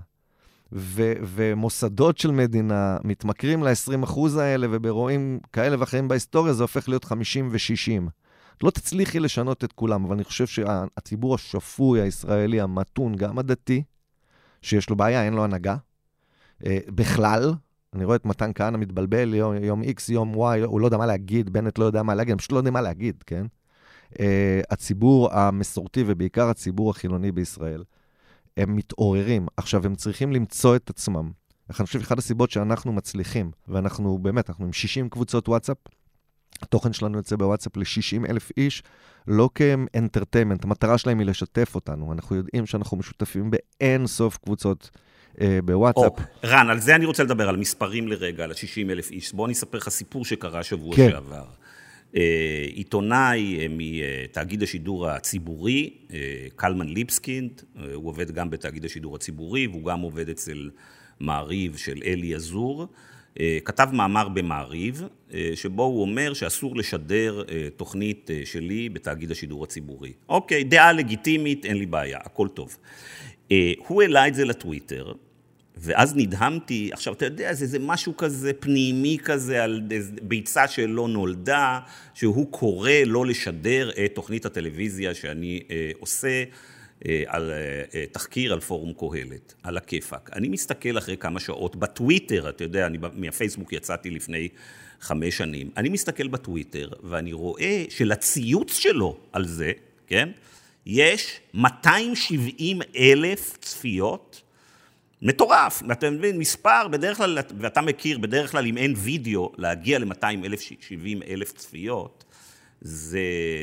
ו- 0.71 1.13
ומוסדות 1.21 2.17
של 2.17 2.31
מדינה 2.31 2.97
מתמכרים 3.03 3.63
ל-20% 3.63 4.19
האלה, 4.39 4.67
ובאירועים 4.71 5.39
כאלה 5.53 5.75
ואחרים 5.79 6.07
בהיסטוריה 6.07 6.53
זה 6.53 6.63
הופך 6.63 6.89
להיות 6.89 7.05
50 7.05 7.49
ו-60. 7.51 8.24
לא 8.63 8.71
תצליחי 8.71 9.19
לשנות 9.19 9.63
את 9.63 9.73
כולם, 9.73 10.05
אבל 10.05 10.15
אני 10.15 10.23
חושב 10.23 10.47
שהציבור 10.47 11.35
השפוי 11.35 12.01
הישראלי, 12.01 12.61
המתון, 12.61 13.15
גם 13.15 13.39
הדתי, 13.39 13.83
שיש 14.61 14.89
לו 14.89 14.95
בעיה, 14.95 15.23
אין 15.23 15.33
לו 15.33 15.43
הנהגה, 15.43 15.75
אה, 16.65 16.77
בכלל, 16.87 17.53
אני 17.93 18.05
רואה 18.05 18.15
את 18.15 18.25
מתן 18.25 18.51
כהנא 18.55 18.77
מתבלבל 18.77 19.33
יום, 19.33 19.63
יום 19.63 19.81
X, 19.83 20.11
יום 20.11 20.33
Y, 20.35 20.65
הוא 20.65 20.81
לא 20.81 20.85
יודע 20.85 20.97
מה 20.97 21.05
להגיד, 21.05 21.49
בנט 21.49 21.77
לא 21.77 21.85
יודע 21.85 22.03
מה 22.03 22.15
להגיד, 22.15 22.31
הם 22.31 22.37
פשוט 22.37 22.51
לא 22.51 22.57
יודעים 22.57 22.73
מה 22.73 22.81
להגיד, 22.81 23.23
כן? 23.25 23.45
Uh, 24.13 24.17
הציבור 24.69 25.33
המסורתי 25.33 26.03
ובעיקר 26.07 26.49
הציבור 26.49 26.89
החילוני 26.89 27.31
בישראל, 27.31 27.83
הם 28.57 28.75
מתעוררים. 28.75 29.47
עכשיו, 29.57 29.85
הם 29.85 29.95
צריכים 29.95 30.31
למצוא 30.31 30.75
את 30.75 30.89
עצמם. 30.89 31.31
אני 31.69 31.73
חושב 31.73 31.99
שאחת 31.99 32.17
הסיבות 32.17 32.51
שאנחנו 32.51 32.93
מצליחים, 32.93 33.51
ואנחנו 33.67 34.17
באמת, 34.17 34.49
אנחנו 34.49 34.65
עם 34.65 34.73
60 34.73 35.09
קבוצות 35.09 35.49
וואטסאפ, 35.49 35.77
התוכן 36.61 36.93
שלנו 36.93 37.17
יוצא 37.17 37.35
בוואטסאפ 37.35 37.77
ל-60 37.77 38.29
אלף 38.29 38.51
איש, 38.57 38.83
לא 39.27 39.49
כאנטרטיימנט, 39.55 40.63
המטרה 40.63 40.97
שלהם 40.97 41.19
היא 41.19 41.27
לשתף 41.27 41.75
אותנו. 41.75 42.13
אנחנו 42.13 42.35
יודעים 42.35 42.65
שאנחנו 42.65 42.97
משותפים 42.97 43.51
באין 43.51 44.07
סוף 44.07 44.37
קבוצות 44.37 44.89
אה, 45.41 45.59
בוואטסאפ. 45.65 46.19
או, 46.19 46.23
רן, 46.43 46.69
על 46.69 46.79
זה 46.79 46.95
אני 46.95 47.05
רוצה 47.05 47.23
לדבר, 47.23 47.49
על 47.49 47.57
מספרים 47.57 48.07
לרגע, 48.07 48.43
על 48.43 48.51
ה-60 48.51 48.91
אלף 48.91 49.11
איש. 49.11 49.33
בוא 49.33 49.45
אני 49.45 49.53
אספר 49.53 49.77
לך 49.77 49.89
סיפור 49.89 50.25
שקרה 50.25 50.63
שבוע 50.63 50.95
כן. 50.95 51.09
שעבר. 51.11 51.45
אה, 52.15 52.65
עיתונאי 52.73 53.59
אה, 53.59 53.65
מתאגיד 53.69 54.63
השידור 54.63 55.09
הציבורי, 55.09 55.93
אה, 56.13 56.19
קלמן 56.55 56.87
ליבסקינד, 56.87 57.61
אה, 57.77 57.93
הוא 57.93 58.07
עובד 58.07 58.31
גם 58.31 58.49
בתאגיד 58.49 58.85
השידור 58.85 59.15
הציבורי, 59.15 59.67
והוא 59.67 59.85
גם 59.85 59.99
עובד 59.99 60.29
אצל 60.29 60.69
מעריב 61.19 61.77
של 61.77 62.01
אלי 62.05 62.35
עזור. 62.35 62.87
אה, 63.39 63.57
כתב 63.65 63.89
מאמר 63.93 64.27
במעריב, 64.27 65.03
אה, 65.33 65.51
שבו 65.55 65.83
הוא 65.83 66.01
אומר 66.01 66.33
שאסור 66.33 66.75
לשדר 66.75 67.43
אה, 67.49 67.67
תוכנית 67.75 68.29
שלי 68.45 68.89
בתאגיד 68.89 69.31
השידור 69.31 69.63
הציבורי. 69.63 70.13
אוקיי, 70.29 70.63
דעה 70.63 70.93
לגיטימית, 70.93 71.65
אין 71.65 71.77
לי 71.77 71.85
בעיה, 71.85 72.19
הכל 72.23 72.47
טוב. 72.47 72.77
הוא 73.87 74.01
העלה 74.01 74.27
את 74.27 74.35
זה 74.35 74.45
לטוויטר, 74.45 75.13
ואז 75.77 76.15
נדהמתי, 76.15 76.89
עכשיו 76.93 77.13
אתה 77.13 77.25
יודע, 77.25 77.53
זה, 77.53 77.65
זה 77.65 77.79
משהו 77.79 78.17
כזה 78.17 78.53
פנימי 78.53 79.17
כזה 79.23 79.63
על 79.63 79.81
ביצה 80.21 80.67
שלא 80.67 81.07
נולדה, 81.07 81.79
שהוא 82.13 82.51
קורא 82.51 82.91
לא 83.05 83.25
לשדר 83.25 83.89
את 83.89 84.15
תוכנית 84.15 84.45
הטלוויזיה 84.45 85.13
שאני 85.13 85.59
עושה 85.99 86.43
על 87.25 87.51
אה, 87.51 87.83
אה, 87.95 88.05
תחקיר 88.11 88.53
על 88.53 88.59
פורום 88.59 88.93
קהלת, 88.93 89.53
על 89.63 89.77
הכיפאק. 89.77 90.29
אני 90.33 90.47
מסתכל 90.47 90.97
אחרי 90.97 91.17
כמה 91.17 91.39
שעות 91.39 91.75
בטוויטר, 91.75 92.49
אתה 92.49 92.63
יודע, 92.63 92.87
אני 92.87 92.97
מהפייסבוק 93.13 93.73
יצאתי 93.73 94.09
לפני 94.09 94.47
חמש 95.01 95.37
שנים, 95.37 95.69
אני 95.77 95.89
מסתכל 95.89 96.27
בטוויטר 96.27 96.89
ואני 97.03 97.33
רואה 97.33 97.83
שלציוץ 97.89 98.73
שלו 98.73 99.17
על 99.31 99.47
זה, 99.47 99.71
כן, 100.07 100.29
יש 100.85 101.39
270 101.53 102.81
אלף 102.95 103.57
צפיות. 103.61 104.41
מטורף, 105.21 105.81
אתה 105.91 106.09
מבין, 106.09 106.37
מספר, 106.37 106.87
בדרך 106.87 107.17
כלל, 107.17 107.37
ואתה 107.59 107.81
מכיר, 107.81 108.17
בדרך 108.17 108.51
כלל 108.51 108.65
אם 108.65 108.77
אין 108.77 108.93
וידאו, 108.97 109.51
להגיע 109.57 109.99
ל-200 109.99 110.45
אלף, 110.45 110.61
70 110.79 111.21
אלף 111.23 111.53
צפיות, 111.53 112.24
זה, 112.81 113.19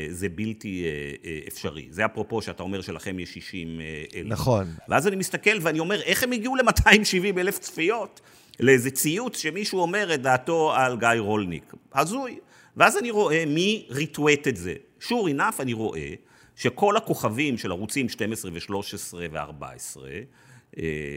זה 0.09 0.29
בלתי 0.29 0.83
אה, 0.85 0.89
אה, 1.25 1.39
אפשרי. 1.47 1.87
זה 1.89 2.05
אפרופו 2.05 2.41
שאתה 2.41 2.63
אומר 2.63 2.81
שלכם 2.81 3.19
יש 3.19 3.33
60 3.33 3.81
אה, 3.81 4.03
אלף. 4.15 4.27
נכון. 4.27 4.67
ואז 4.89 5.07
אני 5.07 5.15
מסתכל 5.15 5.57
ואני 5.61 5.79
אומר, 5.79 6.01
איך 6.01 6.23
הם 6.23 6.31
הגיעו 6.31 6.55
ל-270 6.55 7.39
אלף 7.39 7.59
צפיות? 7.59 8.21
לאיזה 8.59 8.91
ציוץ 8.91 9.37
שמישהו 9.37 9.79
אומר 9.79 10.13
את 10.13 10.21
דעתו 10.21 10.73
על 10.73 10.97
גיא 10.97 11.09
רולניק. 11.17 11.73
הזוי. 11.93 12.39
ואז 12.77 12.97
אני 12.97 13.11
רואה 13.11 13.43
מי 13.47 13.85
ריטווט 13.89 14.47
את 14.47 14.57
זה. 14.57 14.73
sure 15.01 15.37
enough 15.37 15.59
אני 15.59 15.73
רואה 15.73 16.13
שכל 16.55 16.97
הכוכבים 16.97 17.57
של 17.57 17.71
ערוצים 17.71 18.09
12 18.09 18.51
ו-13 18.53 19.15
ו-14, 19.31 19.99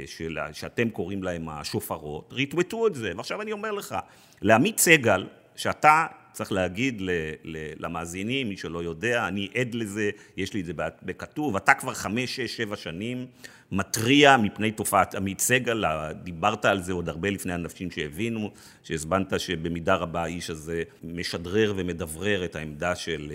של, 0.06 0.38
שאתם 0.52 0.90
קוראים 0.90 1.22
להם 1.22 1.48
השופרות, 1.48 2.32
ריטווטו 2.32 2.86
את 2.86 2.94
זה. 2.94 3.12
ועכשיו 3.16 3.42
אני 3.42 3.52
אומר 3.52 3.72
לך, 3.72 3.94
לעמית 4.42 4.78
סגל, 4.78 5.26
שאתה 5.56 6.06
צריך 6.36 6.52
להגיד 6.52 7.00
ל, 7.00 7.10
ל, 7.44 7.56
למאזינים, 7.78 8.48
מי 8.48 8.56
שלא 8.56 8.82
יודע, 8.82 9.28
אני 9.28 9.48
עד 9.54 9.74
לזה, 9.74 10.10
יש 10.36 10.54
לי 10.54 10.60
את 10.60 10.66
זה 10.66 10.72
בכתוב, 11.02 11.56
אתה 11.56 11.74
כבר 11.74 11.94
חמש, 11.94 12.36
שש, 12.36 12.56
שבע 12.56 12.76
שנים 12.76 13.26
מתריע 13.72 14.36
מפני 14.36 14.70
תופעת 14.70 15.14
עמית 15.14 15.40
סגל, 15.40 15.84
דיברת 16.22 16.64
על 16.64 16.82
זה 16.82 16.92
עוד 16.92 17.08
הרבה 17.08 17.30
לפני 17.30 17.54
אנשים 17.54 17.90
שהבינו, 17.90 18.50
שהסבנת 18.82 19.40
שבמידה 19.40 19.94
רבה 19.94 20.22
האיש 20.22 20.50
הזה 20.50 20.82
משדרר 21.04 21.72
ומדברר 21.76 22.44
את 22.44 22.56
העמדה 22.56 22.94
של, 22.94 23.32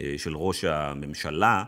אה, 0.00 0.14
של 0.16 0.36
ראש 0.36 0.64
הממשלה. 0.64 1.64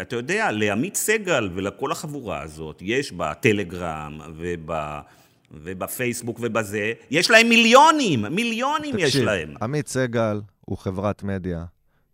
אתה 0.00 0.16
יודע, 0.16 0.50
לעמית 0.52 0.96
סגל 0.96 1.50
ולכל 1.54 1.92
החבורה 1.92 2.42
הזאת, 2.42 2.82
יש 2.84 3.12
בטלגרם 3.12 4.20
וב... 4.36 4.72
ובפייסבוק 5.50 6.38
ובזה, 6.42 6.92
יש 7.10 7.30
להם 7.30 7.48
מיליונים, 7.48 8.24
מיליונים 8.24 8.92
תקשיב, 8.92 9.06
יש 9.06 9.16
להם. 9.16 9.48
תקשיב, 9.48 9.64
עמית 9.64 9.88
סגל 9.88 10.40
הוא 10.60 10.78
חברת 10.78 11.22
מדיה, 11.22 11.64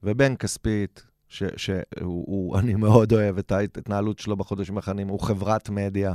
ובן 0.03 0.37
כספית, 0.37 1.03
שאני 1.29 2.75
מאוד 2.85 3.13
אוהב 3.13 3.39
את 3.39 3.53
ההתנהלות 3.53 4.19
שלו 4.19 4.37
בחודשים 4.37 4.77
האחרונים, 4.77 5.09
הוא 5.09 5.21
חברת 5.21 5.71
מדיה. 5.71 6.15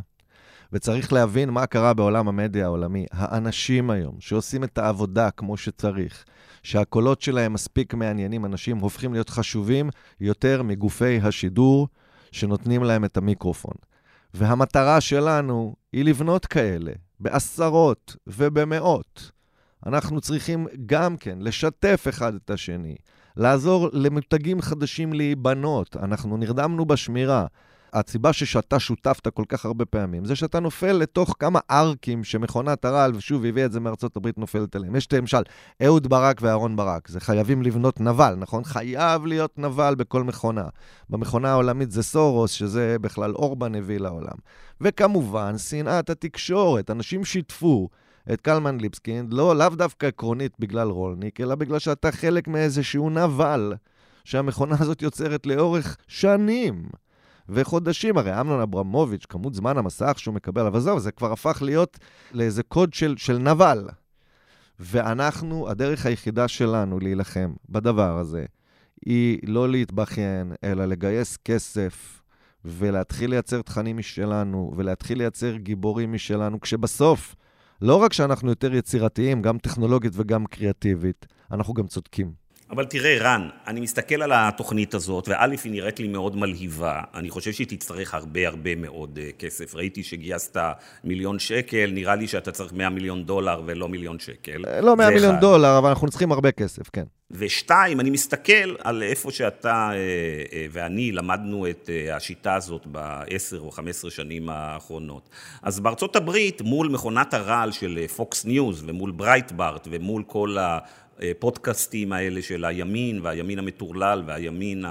וצריך 0.74 1.14
להבין 1.14 1.50
מה 1.50 1.66
קרה 1.66 1.94
בעולם 1.94 2.28
המדיה 2.28 2.66
העולמי. 2.66 3.06
האנשים 3.12 3.90
היום, 3.90 4.16
שעושים 4.20 4.64
את 4.64 4.78
העבודה 4.78 5.32
כמו 5.32 5.58
שצריך, 5.58 6.26
שהקולות 6.64 7.22
שלהם 7.22 7.54
מספיק 7.54 7.94
מעניינים, 7.94 8.46
אנשים 8.46 8.78
הופכים 8.78 9.14
להיות 9.14 9.30
חשובים 9.30 9.90
יותר 10.22 10.64
מגופי 10.64 11.20
השידור 11.24 11.88
שנותנים 12.32 12.84
להם 12.84 13.06
את 13.06 13.18
המיקרופון. 13.18 13.74
והמטרה 14.34 15.02
שלנו 15.02 15.76
היא 15.94 16.06
לבנות 16.06 16.46
כאלה, 16.46 16.92
בעשרות 17.20 18.16
ובמאות. 18.28 19.32
אנחנו 19.86 20.22
צריכים 20.22 20.68
גם 20.86 21.18
כן 21.18 21.40
לשתף 21.42 22.06
אחד 22.10 22.36
את 22.36 22.50
השני, 22.50 22.96
לעזור 23.38 23.90
למותגים 23.94 24.62
חדשים 24.62 25.14
להיבנות. 25.14 25.96
אנחנו 25.98 26.38
נרדמנו 26.38 26.86
בשמירה. 26.86 27.46
הסיבה 27.94 28.34
שאתה 28.34 28.80
שותפת 28.80 29.28
כל 29.28 29.44
כך 29.50 29.66
הרבה 29.66 29.86
פעמים, 29.86 30.26
זה 30.26 30.36
שאתה 30.36 30.60
נופל 30.60 30.92
לתוך 30.92 31.36
כמה 31.40 31.60
ארקים 31.72 32.24
שמכונת 32.24 32.86
הרעל, 32.86 33.16
ושוב, 33.16 33.46
הביא 33.46 33.66
את 33.66 33.72
זה 33.72 33.80
מארצות 33.80 34.18
הברית, 34.18 34.38
נופלת 34.38 34.76
עליהם. 34.76 34.96
יש 34.96 35.14
למשל 35.14 35.42
אהוד 35.86 36.08
ברק 36.08 36.40
ואהרון 36.42 36.76
ברק, 36.76 37.08
זה 37.08 37.20
חייבים 37.20 37.62
לבנות 37.62 38.00
נבל, 38.00 38.36
נכון? 38.38 38.64
חייב 38.64 39.26
להיות 39.26 39.60
נבל 39.60 39.96
בכל 39.96 40.24
מכונה. 40.24 40.68
במכונה 41.10 41.52
העולמית 41.52 41.92
זה 41.92 42.04
סורוס, 42.04 42.52
שזה 42.52 42.96
בכלל 43.02 43.32
אורבן 43.32 43.76
הביא 43.76 44.00
לעולם. 44.00 44.36
וכמובן, 44.82 45.58
שנאת 45.58 46.10
התקשורת. 46.10 46.92
אנשים 46.92 47.26
שיתפו 47.26 47.90
את 48.34 48.42
קלמן 48.42 48.80
ליבסקינד, 48.80 49.34
לא, 49.34 49.56
לאו 49.56 49.70
דווקא 49.70 50.06
עקרונית 50.06 50.52
בגלל 50.60 50.90
רולניק, 50.90 51.42
אלא 51.42 51.56
בגלל 51.56 51.80
שאתה 51.80 52.12
חלק 52.12 52.48
מאיזשהו 52.48 53.10
נבל 53.10 53.74
שהמכונה 54.24 54.76
הזאת 54.80 55.02
יוצרת 55.02 55.46
לאורך 55.46 55.98
שנים. 56.08 56.90
וחודשים. 57.50 58.18
הרי 58.18 58.42
אמנון 58.42 58.62
אברמוביץ', 58.62 59.26
כמות 59.30 59.54
זמן 59.54 59.78
המסך 59.78 60.14
שהוא 60.18 60.34
מקבל, 60.34 60.66
אבל 60.66 60.80
זהו, 60.80 61.00
זה 61.00 61.12
כבר 61.12 61.32
הפך 61.32 61.62
להיות 61.62 62.00
לאיזה 62.32 62.64
קוד 62.64 62.94
של, 62.94 63.16
של 63.18 63.38
נבל. 63.38 63.88
ואנחנו, 64.80 65.70
הדרך 65.70 66.06
היחידה 66.06 66.48
שלנו 66.48 67.00
להילחם 67.00 67.54
בדבר 67.70 68.18
הזה, 68.18 68.46
היא 69.06 69.40
לא 69.44 69.70
להתבכיין, 69.70 70.54
אלא 70.64 70.86
לגייס 70.86 71.38
כסף 71.46 72.22
ולהתחיל 72.66 73.30
לייצר 73.30 73.62
תכנים 73.62 73.98
משלנו, 73.98 74.74
ולהתחיל 74.76 75.18
לייצר 75.18 75.56
גיבורים 75.56 76.14
משלנו, 76.14 76.60
כשבסוף, 76.62 77.36
לא 77.82 77.96
רק 77.96 78.14
שאנחנו 78.14 78.50
יותר 78.50 78.74
יצירתיים, 78.74 79.42
גם 79.42 79.58
טכנולוגית 79.58 80.14
וגם 80.16 80.46
קריאטיבית, 80.46 81.28
אנחנו 81.52 81.74
גם 81.74 81.88
צודקים. 81.88 82.34
אבל 82.72 82.86
תראה, 82.86 83.18
רן, 83.20 83.50
אני 83.68 83.80
מסתכל 83.80 84.22
על 84.22 84.32
התוכנית 84.36 84.94
הזאת, 84.94 85.28
וא', 85.28 85.46
היא 85.64 85.72
נראית 85.72 86.00
לי 86.00 86.08
מאוד 86.08 86.36
מלהיבה. 86.36 87.02
אני 87.14 87.30
חושב 87.30 87.52
שהיא 87.52 87.68
תצטרך 87.68 88.14
הרבה 88.14 88.48
הרבה 88.48 88.76
מאוד 88.76 89.20
אה, 89.20 89.42
כסף. 89.42 89.76
ראיתי 89.76 90.04
שגייסת 90.04 90.58
מיליון 91.04 91.40
שקל, 91.40 91.90
נראה 91.94 92.16
לי 92.16 92.28
שאתה 92.28 92.52
צריך 92.52 92.74
100 92.74 92.90
מיליון 92.90 93.24
דולר 93.24 93.62
ולא 93.66 93.90
מיליון 93.90 94.20
שקל. 94.20 94.66
אה, 94.68 94.82
לא 94.82 94.96
100 94.96 95.10
מיליון 95.10 95.32
אחד. 95.32 95.42
דולר, 95.42 95.78
אבל 95.78 95.90
אנחנו 95.90 96.10
צריכים 96.10 96.32
הרבה 96.32 96.52
כסף, 96.52 96.90
כן. 96.94 97.04
ושתיים, 97.32 98.00
אני 98.00 98.10
מסתכל 98.10 98.76
על 98.84 99.04
איפה 99.04 99.32
שאתה 99.32 99.92
אה, 99.92 100.56
ואני 100.72 101.12
למדנו 101.12 101.70
את 101.70 101.90
השיטה 102.12 102.56
הזאת 102.56 102.88
בעשר 102.88 103.60
או 103.60 103.72
חמש 103.72 103.90
עשרה 103.90 104.12
שנים 104.12 104.50
האחרונות. 104.50 105.30
אז 105.62 105.80
בארצות 105.80 106.16
הברית, 106.16 106.62
מול 106.62 106.88
מכונת 106.88 107.34
הרעל 107.34 107.72
של 107.72 108.08
פוקס 108.16 108.46
ניוז 108.46 108.84
ומול 108.88 109.12
ברייטברט 109.12 109.88
ומול 109.92 110.24
כל. 110.28 110.58
הפודקאסטים 111.22 112.14
האלה 112.14 112.42
של 112.42 112.66
הימין 112.66 113.20
והימין 113.24 113.60
המטורלל 113.60 114.24
והימין 114.28 114.86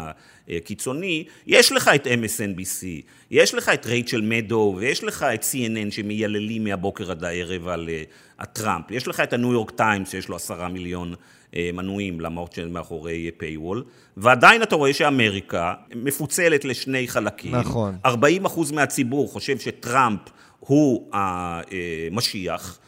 הקיצוני, 0.49 1.24
יש 1.47 1.72
לך 1.72 1.91
את 1.95 2.07
MSNBC, 2.07 2.87
יש 3.31 3.55
לך 3.55 3.68
את 3.68 3.87
רייצ'ל 3.87 4.20
מדו 4.20 4.74
ויש 4.79 5.05
לך 5.05 5.26
את 5.35 5.43
CNN 5.43 5.91
שמייללים 5.91 6.64
מהבוקר 6.64 7.11
עד 7.11 7.24
הערב 7.24 7.68
על 7.68 7.89
אה, 7.89 8.03
הטראמפ, 8.39 8.91
יש 8.91 9.09
לך 9.09 9.20
את 9.20 9.33
הניו 9.33 9.53
יורק 9.53 9.70
טיימס 9.70 10.11
שיש 10.11 10.29
לו 10.29 10.37
עשרה 10.37 10.68
מיליון 10.68 11.14
אה, 11.57 11.70
מנויים 11.72 12.20
למרות 12.20 12.53
שהם 12.53 12.72
מאחורי 12.72 13.31
paywall, 13.37 13.85
ועדיין 14.16 14.62
אתה 14.62 14.76
רואה 14.76 14.93
שאמריקה 14.93 15.74
מפוצלת 15.95 16.64
לשני 16.64 17.09
חלקים. 17.09 17.55
נכון. 17.55 17.97
40 18.05 18.45
אחוז 18.45 18.70
מהציבור 18.70 19.29
חושב 19.29 19.59
שטראמפ 19.59 20.20
הוא 20.61 21.11
המשיח. 21.12 22.79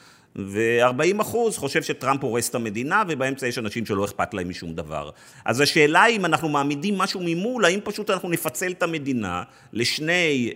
ו-40 0.46 1.22
אחוז 1.22 1.56
חושב 1.56 1.82
שטראמפ 1.82 2.24
הורס 2.24 2.48
את 2.48 2.54
המדינה, 2.54 3.02
ובאמצע 3.08 3.46
יש 3.46 3.58
אנשים 3.58 3.86
שלא 3.86 4.04
אכפת 4.04 4.34
להם 4.34 4.48
משום 4.48 4.74
דבר. 4.74 5.10
אז 5.44 5.60
השאלה 5.60 6.02
היא 6.02 6.16
אם 6.16 6.24
אנחנו 6.24 6.48
מעמידים 6.48 6.98
משהו 6.98 7.20
ממול, 7.24 7.64
האם 7.64 7.80
פשוט 7.84 8.10
אנחנו 8.10 8.28
נפצל 8.28 8.70
את 8.70 8.82
המדינה 8.82 9.42
לשני 9.72 10.52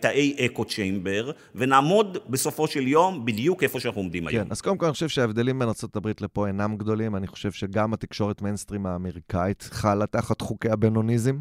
תאי 0.00 0.36
אקו 0.46 0.64
צ'יימבר, 0.64 1.30
ונעמוד 1.54 2.18
בסופו 2.28 2.66
של 2.66 2.88
יום 2.88 3.24
בדיוק 3.24 3.62
איפה 3.62 3.80
שאנחנו 3.80 4.00
עומדים 4.00 4.28
כן, 4.28 4.36
היום. 4.36 4.46
אז 4.50 4.60
קודם 4.60 4.76
כל 4.76 4.86
אני 4.86 4.92
חושב 4.92 5.08
שההבדלים 5.08 5.58
בין 5.58 5.68
ארה"ב 5.68 6.08
לפה 6.20 6.46
אינם 6.46 6.76
גדולים, 6.76 7.16
אני 7.16 7.26
חושב 7.26 7.52
שגם 7.52 7.92
התקשורת 7.92 8.42
מיינסטרים 8.42 8.86
האמריקאית 8.86 9.68
חלה 9.70 10.06
תחת 10.06 10.40
חוקי 10.40 10.70
הבנוניזם. 10.70 11.38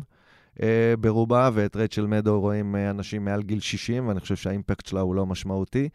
אה, 0.63 0.93
ברובה, 0.99 1.49
ואת 1.53 1.75
רייצ'ל 1.75 2.05
מדו 2.05 2.41
רואים 2.41 2.75
אה, 2.75 2.89
אנשים 2.89 3.25
מעל 3.25 3.41
גיל 3.41 3.59
60, 3.59 4.07
ואני 4.07 4.19
חושב 4.19 4.35
שהאימפקט 4.35 4.85
שלה 4.85 4.99
הוא 4.99 5.15
לא 5.15 5.25
משמעותי. 5.25 5.89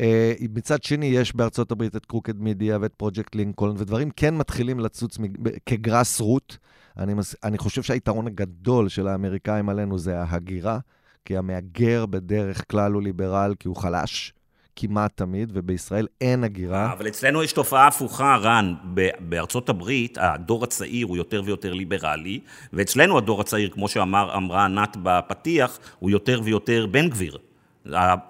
אה, 0.00 0.32
מצד 0.54 0.82
שני, 0.82 1.06
יש 1.06 1.36
בארצות 1.36 1.72
הברית 1.72 1.96
את 1.96 2.06
קרוקד 2.06 2.40
מידיה 2.40 2.78
ואת 2.80 2.94
פרויקט 2.94 3.34
לינקולן, 3.34 3.74
ודברים 3.78 4.10
כן 4.10 4.36
מתחילים 4.36 4.80
לצוץ 4.80 5.18
כגרס 5.66 6.20
רוט. 6.20 6.56
אני, 6.98 7.14
מס... 7.14 7.34
אני 7.44 7.58
חושב 7.58 7.82
שהיתרון 7.82 8.26
הגדול 8.26 8.88
של 8.88 9.08
האמריקאים 9.08 9.68
עלינו 9.68 9.98
זה 9.98 10.20
ההגירה, 10.20 10.78
כי 11.24 11.36
המהגר 11.36 12.06
בדרך 12.06 12.70
כלל 12.70 12.92
הוא 12.92 13.02
ליברל, 13.02 13.54
כי 13.58 13.68
הוא 13.68 13.76
חלש. 13.76 14.32
כמעט 14.80 15.16
תמיד, 15.16 15.50
ובישראל 15.54 16.06
אין 16.20 16.44
הגירה. 16.44 16.92
אבל 16.92 17.08
אצלנו 17.08 17.42
יש 17.42 17.52
תופעה 17.52 17.86
הפוכה, 17.86 18.36
רן. 18.36 18.74
בארצות 19.18 19.68
הברית, 19.68 20.18
הדור 20.20 20.64
הצעיר 20.64 21.06
הוא 21.06 21.16
יותר 21.16 21.42
ויותר 21.44 21.72
ליברלי, 21.72 22.40
ואצלנו 22.72 23.18
הדור 23.18 23.40
הצעיר, 23.40 23.70
כמו 23.70 23.88
שאמרה 23.88 24.64
ענת 24.64 24.96
בפתיח, 25.02 25.78
הוא 25.98 26.10
יותר 26.10 26.40
ויותר 26.44 26.86
בן 26.90 27.08
גביר. 27.08 27.38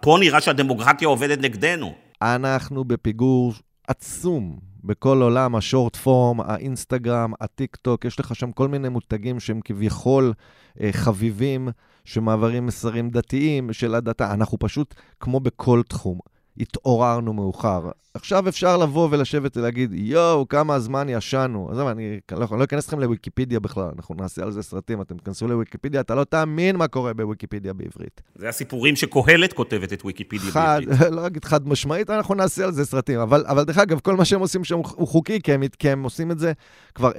פה 0.00 0.16
נראה 0.20 0.40
שהדמוקרטיה 0.40 1.08
עובדת 1.08 1.38
נגדנו. 1.38 1.94
אנחנו 2.22 2.84
בפיגור 2.84 3.52
עצום 3.88 4.58
בכל 4.84 5.22
עולם 5.22 5.54
השורט 5.56 5.96
פורם, 5.96 6.40
האינסטגרם, 6.40 7.32
הטיק 7.40 7.76
טוק, 7.76 8.04
יש 8.04 8.20
לך 8.20 8.34
שם 8.34 8.52
כל 8.52 8.68
מיני 8.68 8.88
מותגים 8.88 9.40
שהם 9.40 9.60
כביכול 9.64 10.32
אה, 10.80 10.88
חביבים, 10.92 11.68
שמעברים 12.04 12.66
מסרים 12.66 13.10
דתיים 13.10 13.72
של 13.72 13.94
הדתה. 13.94 14.34
אנחנו 14.34 14.58
פשוט, 14.58 14.94
כמו 15.20 15.40
בכל 15.40 15.82
תחום, 15.88 16.18
התעוררנו 16.60 17.32
מאוחר. 17.32 17.90
עכשיו 18.14 18.48
אפשר 18.48 18.76
לבוא 18.76 19.08
ולשבת 19.10 19.56
ולהגיד, 19.56 19.90
יואו, 19.94 20.48
כמה 20.48 20.78
זמן 20.80 21.08
ישנו. 21.08 21.68
עזוב, 21.70 21.88
אני 21.88 22.20
לא, 22.32 22.46
אני 22.50 22.58
לא 22.58 22.64
אכנס 22.64 22.84
אתכם 22.84 23.00
לוויקיפדיה 23.00 23.60
בכלל, 23.60 23.90
אנחנו 23.96 24.14
נעשה 24.14 24.42
על 24.42 24.50
זה 24.50 24.62
סרטים, 24.62 25.00
אתם 25.00 25.16
תיכנסו 25.16 25.48
לוויקיפדיה, 25.48 26.00
אתה 26.00 26.14
לא 26.14 26.24
תאמין 26.24 26.76
מה 26.76 26.88
קורה 26.88 27.14
בוויקיפדיה 27.14 27.72
בעברית. 27.72 28.20
זה 28.34 28.48
הסיפורים 28.48 28.96
שקהלת 28.96 29.52
כותבת 29.52 29.92
את 29.92 30.02
וויקיפדיה 30.02 30.50
חד, 30.50 30.80
בעברית. 30.86 31.10
לא 31.16 31.26
אגיד 31.26 31.44
חד 31.44 31.68
משמעית, 31.68 32.10
אנחנו 32.10 32.34
נעשה 32.34 32.64
על 32.64 32.72
זה 32.72 32.84
סרטים. 32.84 33.20
אבל, 33.20 33.44
אבל 33.46 33.64
דרך 33.64 33.78
אגב, 33.78 34.00
כל 34.00 34.16
מה 34.16 34.24
שהם 34.24 34.40
עושים 34.40 34.64
שם 34.64 34.76
הוא 34.76 35.08
חוקי, 35.08 35.40
כי 35.40 35.52
הם, 35.52 35.62
כי 35.78 35.90
הם 35.90 36.02
עושים 36.02 36.30
את 36.30 36.38
זה 36.38 36.52
כבר 36.94 37.10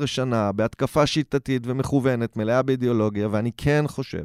10-15 0.00 0.06
שנה, 0.06 0.52
בהתקפה 0.52 1.06
שיטתית 1.06 1.62
ומכוונת, 1.66 2.36
מלאה 2.36 2.62
באידיאולוגיה, 2.62 3.28
ואני 3.30 3.50
כן 3.56 3.84
חושב 3.88 4.24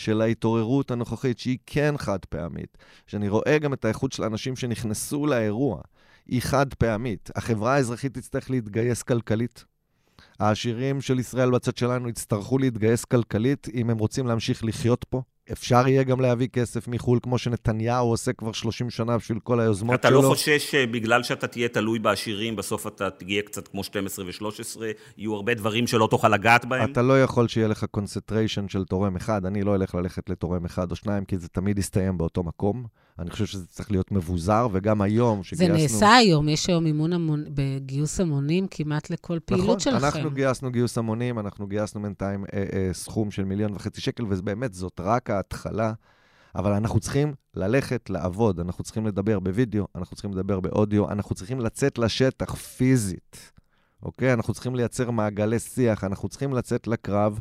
של 0.00 0.20
ההתעוררות 0.20 0.90
הנוכחית, 0.90 1.38
שהיא 1.38 1.58
כן 1.66 1.94
חד 1.98 2.18
פעמית, 2.24 2.78
שאני 3.06 3.28
רואה 3.28 3.58
גם 3.58 3.72
את 3.72 3.84
האיכות 3.84 4.12
של 4.12 4.22
האנשים 4.22 4.56
שנכנסו 4.56 5.26
לאירוע, 5.26 5.80
היא 6.26 6.42
חד 6.42 6.74
פעמית. 6.74 7.30
החברה 7.34 7.74
האזרחית 7.74 8.14
תצטרך 8.14 8.50
להתגייס 8.50 9.02
כלכלית. 9.02 9.64
העשירים 10.38 11.00
של 11.00 11.18
ישראל 11.18 11.50
בצד 11.50 11.76
שלנו 11.76 12.08
יצטרכו 12.08 12.58
להתגייס 12.58 13.04
כלכלית 13.04 13.66
אם 13.74 13.90
הם 13.90 13.98
רוצים 13.98 14.26
להמשיך 14.26 14.64
לחיות 14.64 15.04
פה. 15.04 15.22
אפשר 15.52 15.88
יהיה 15.88 16.02
גם 16.02 16.20
להביא 16.20 16.48
כסף 16.48 16.88
מחו"ל, 16.88 17.18
כמו 17.22 17.38
שנתניהו 17.38 18.08
עושה 18.08 18.32
כבר 18.32 18.52
30 18.52 18.90
שנה 18.90 19.18
בשביל 19.18 19.38
כל 19.38 19.60
היוזמות 19.60 20.00
אתה 20.00 20.08
שלו. 20.08 20.22
לא 20.22 20.28
חושש 20.28 20.70
שבגלל 20.70 21.22
שאתה 21.22 21.46
תהיה 21.46 21.68
תלוי 21.68 21.98
בעשירים, 21.98 22.56
בסוף 22.56 22.86
אתה 22.86 23.10
תהיה 23.10 23.42
קצת 23.42 23.68
כמו 23.68 23.84
12 23.84 24.24
ו-13, 24.24 24.80
יהיו 25.16 25.34
הרבה 25.34 25.54
דברים 25.54 25.86
שלא 25.86 26.08
תוכל 26.10 26.28
לגעת 26.28 26.64
בהם? 26.64 26.92
אתה 26.92 27.02
לא 27.02 27.22
יכול 27.22 27.48
שיהיה 27.48 27.68
לך 27.68 27.84
concentration 27.90 28.68
של 28.68 28.84
תורם 28.84 29.16
אחד. 29.16 29.46
אני 29.46 29.62
לא 29.62 29.74
אלך 29.74 29.94
ללכת 29.94 30.30
לתורם 30.30 30.64
אחד 30.64 30.90
או 30.90 30.96
שניים, 30.96 31.24
כי 31.24 31.38
זה 31.38 31.48
תמיד 31.48 31.78
יסתיים 31.78 32.18
באותו 32.18 32.42
מקום. 32.42 32.84
אני 33.18 33.30
חושב 33.30 33.46
שזה 33.46 33.66
צריך 33.66 33.90
להיות 33.90 34.12
מבוזר, 34.12 34.68
וגם 34.72 35.02
היום, 35.02 35.38
זה 35.38 35.44
שגייסנו... 35.44 35.76
נעשה 35.76 36.16
היום, 36.16 36.48
יש 36.48 36.68
היום 36.68 36.86
אימון 36.86 37.12
המון, 37.12 37.44
בגיוס 37.48 38.20
המונים 38.20 38.66
כמעט 38.70 39.10
לכל 39.10 39.38
פעילות 39.44 39.66
נכון, 39.66 39.80
שלכם. 39.80 40.06
אנחנו 40.06 40.30
גייסנו 40.30 40.70
גיוס 40.70 40.98
המונים, 40.98 41.38
אנחנו 41.38 41.66
גייסנו 41.66 42.02
בינתיים 42.02 42.44
אה, 42.44 42.64
אה, 42.72 42.88
סכום 42.92 43.30
של 43.30 43.44
מיליון 43.44 43.72
וחצי 43.74 44.00
שקל, 44.00 44.24
ובאמת 44.28 44.74
זאת 44.74 45.00
רק 45.00 45.30
ההתחלה. 45.30 45.92
אבל 46.54 46.72
אנחנו 46.72 47.00
צריכים 47.00 47.34
ללכת 47.54 48.10
לעבוד, 48.10 48.60
אנחנו 48.60 48.84
צריכים 48.84 49.06
לדבר 49.06 49.40
בווידאו, 49.40 49.86
אנחנו 49.96 50.16
צריכים 50.16 50.32
לדבר 50.32 50.60
באודיו, 50.60 51.10
אנחנו 51.10 51.34
צריכים 51.34 51.60
לצאת 51.60 51.98
לשטח 51.98 52.54
פיזית, 52.54 53.52
אוקיי? 54.02 54.32
אנחנו 54.32 54.54
צריכים 54.54 54.74
לייצר 54.74 55.10
מעגלי 55.10 55.58
שיח, 55.58 56.04
אנחנו 56.04 56.28
צריכים 56.28 56.54
לצאת 56.54 56.86
לקרב, 56.86 57.40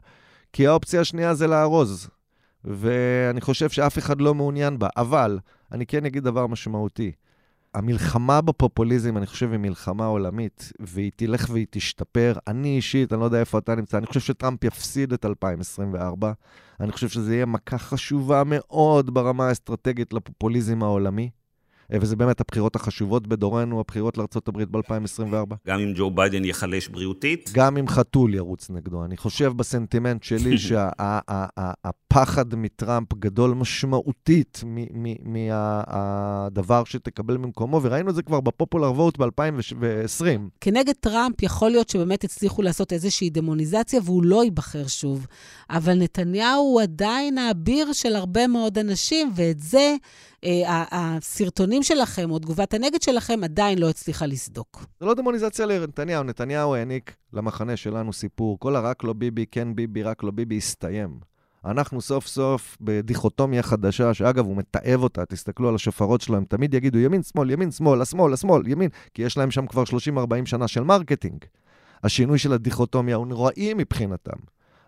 כי 0.54 0.68
האופציה 0.68 1.02
השנייה 1.02 1.34
זה 1.34 1.48
לארוז. 1.48 2.08
ואני 2.66 3.42
חושב 3.42 3.70
שאף 3.70 3.98
אחד 3.98 4.22
לא 4.22 4.36
מעוניין 4.36 4.80
בה, 4.80 4.88
אבל 4.98 5.40
אני 5.72 5.86
כן 5.86 6.06
אגיד 6.06 6.24
דבר 6.24 6.48
משמעותי. 6.48 7.12
המלחמה 7.74 8.42
בפופוליזם, 8.42 9.18
אני 9.18 9.26
חושב, 9.26 9.52
היא 9.52 9.60
מלחמה 9.60 10.06
עולמית, 10.06 10.72
והיא 10.80 11.12
תלך 11.16 11.50
והיא 11.50 11.66
תשתפר. 11.70 12.34
אני 12.48 12.76
אישית, 12.76 13.14
אני 13.14 13.20
לא 13.20 13.26
יודע 13.26 13.40
איפה 13.40 13.58
אתה 13.58 13.76
נמצא, 13.76 13.98
אני 13.98 14.06
חושב 14.06 14.20
שטראמפ 14.20 14.64
יפסיד 14.64 15.14
את 15.14 15.26
2024. 15.26 16.32
אני 16.80 16.92
חושב 16.92 17.10
שזה 17.10 17.36
יהיה 17.36 17.46
מכה 17.46 17.78
חשובה 17.78 18.44
מאוד 18.46 19.14
ברמה 19.14 19.48
האסטרטגית 19.48 20.14
לפופוליזם 20.14 20.84
העולמי. 20.84 21.30
אה, 21.94 21.98
וזה 22.02 22.16
באמת 22.16 22.42
הבחירות 22.42 22.76
החשובות 22.76 23.28
בדורנו, 23.28 23.80
הבחירות 23.80 24.18
לארה"ב 24.18 24.64
ב-2024. 24.78 25.56
גם 25.68 25.80
אם 25.80 25.94
ג'ו 25.96 26.12
ביידן 26.12 26.46
ייחלש 26.46 26.88
בריאותית? 26.88 27.50
גם 27.54 27.78
אם 27.78 27.88
חתול 27.88 28.36
ירוץ 28.36 28.70
נגדו. 28.70 29.06
אני 29.06 29.18
חושב 29.18 29.54
בסנטימנט 29.56 30.24
שלי 30.24 30.58
שהפחד 30.68 32.56
מטראמפ 32.56 33.14
גדול 33.14 33.54
משמעותית 33.54 34.64
מהדבר 35.24 36.84
שתקבל 36.84 37.38
ממקומו, 37.38 37.80
וראינו 37.84 38.10
את 38.10 38.16
זה 38.16 38.22
כבר 38.22 38.42
ב 38.42 38.48
popular 38.48 38.92
vote 38.92 39.18
ב-2020. 39.18 40.26
כנגד 40.62 40.94
טראמפ 41.00 41.42
יכול 41.42 41.72
להיות 41.72 41.90
שבאמת 41.90 42.24
הצליחו 42.24 42.62
לעשות 42.62 42.94
איזושהי 42.94 43.30
דמוניזציה 43.30 44.00
והוא 44.04 44.24
לא 44.24 44.44
ייבחר 44.44 44.88
שוב. 44.88 45.28
אבל 45.70 45.94
נתניהו 45.94 46.62
הוא 46.62 46.82
עדיין 46.82 47.38
האביר 47.38 47.94
של 47.94 48.16
הרבה 48.16 48.48
מאוד 48.48 48.78
אנשים, 48.78 49.32
ואת 49.36 49.60
זה... 49.60 49.96
אה, 50.46 50.84
הסרטונים 50.92 51.84
שלכם 51.84 52.32
או 52.32 52.40
תגובת 52.40 52.74
הנגד 52.74 53.02
שלכם 53.02 53.44
עדיין 53.44 53.78
לא 53.78 53.90
הצליחה 53.90 54.26
לסדוק. 54.26 54.86
זה 55.00 55.06
לא 55.06 55.14
דמוניזציה 55.14 55.66
לנתניהו, 55.66 56.24
נתניהו 56.24 56.76
העניק 56.76 57.16
למחנה 57.34 57.78
שלנו 57.78 58.14
סיפור. 58.14 58.60
כל 58.60 58.76
הרק 58.76 59.04
לא 59.04 59.14
ביבי, 59.14 59.46
כן 59.52 59.76
ביבי, 59.76 60.04
רק 60.04 60.24
לא 60.24 60.32
ביבי, 60.32 60.58
הסתיים. 60.58 61.20
אנחנו 61.66 62.02
סוף 62.02 62.28
סוף 62.28 62.78
בדיכוטומיה 62.82 63.64
חדשה, 63.64 64.14
שאגב, 64.14 64.46
הוא 64.46 64.58
מתעב 64.58 65.04
אותה, 65.04 65.26
תסתכלו 65.26 65.70
על 65.70 65.76
השופרות 65.76 66.22
שלו, 66.22 66.38
הם 66.38 66.46
תמיד 66.46 66.74
יגידו 66.74 67.00
ימין, 67.00 67.24
שמאל, 67.24 67.52
ימין, 67.52 67.72
שמאל, 67.72 68.02
השמאל, 68.02 68.34
השמאל, 68.34 68.68
ימין, 68.68 68.90
כי 69.14 69.22
יש 69.22 69.38
להם 69.38 69.52
שם 69.52 69.68
כבר 69.68 69.84
30-40 69.84 70.46
שנה 70.46 70.68
של 70.68 70.84
marketing. 70.84 71.46
השינוי 72.04 72.38
של 72.38 72.54
הדיכוטומיה 72.54 73.16
הוא 73.16 73.28
נוראי 73.28 73.74
מבחינתם. 73.74 74.38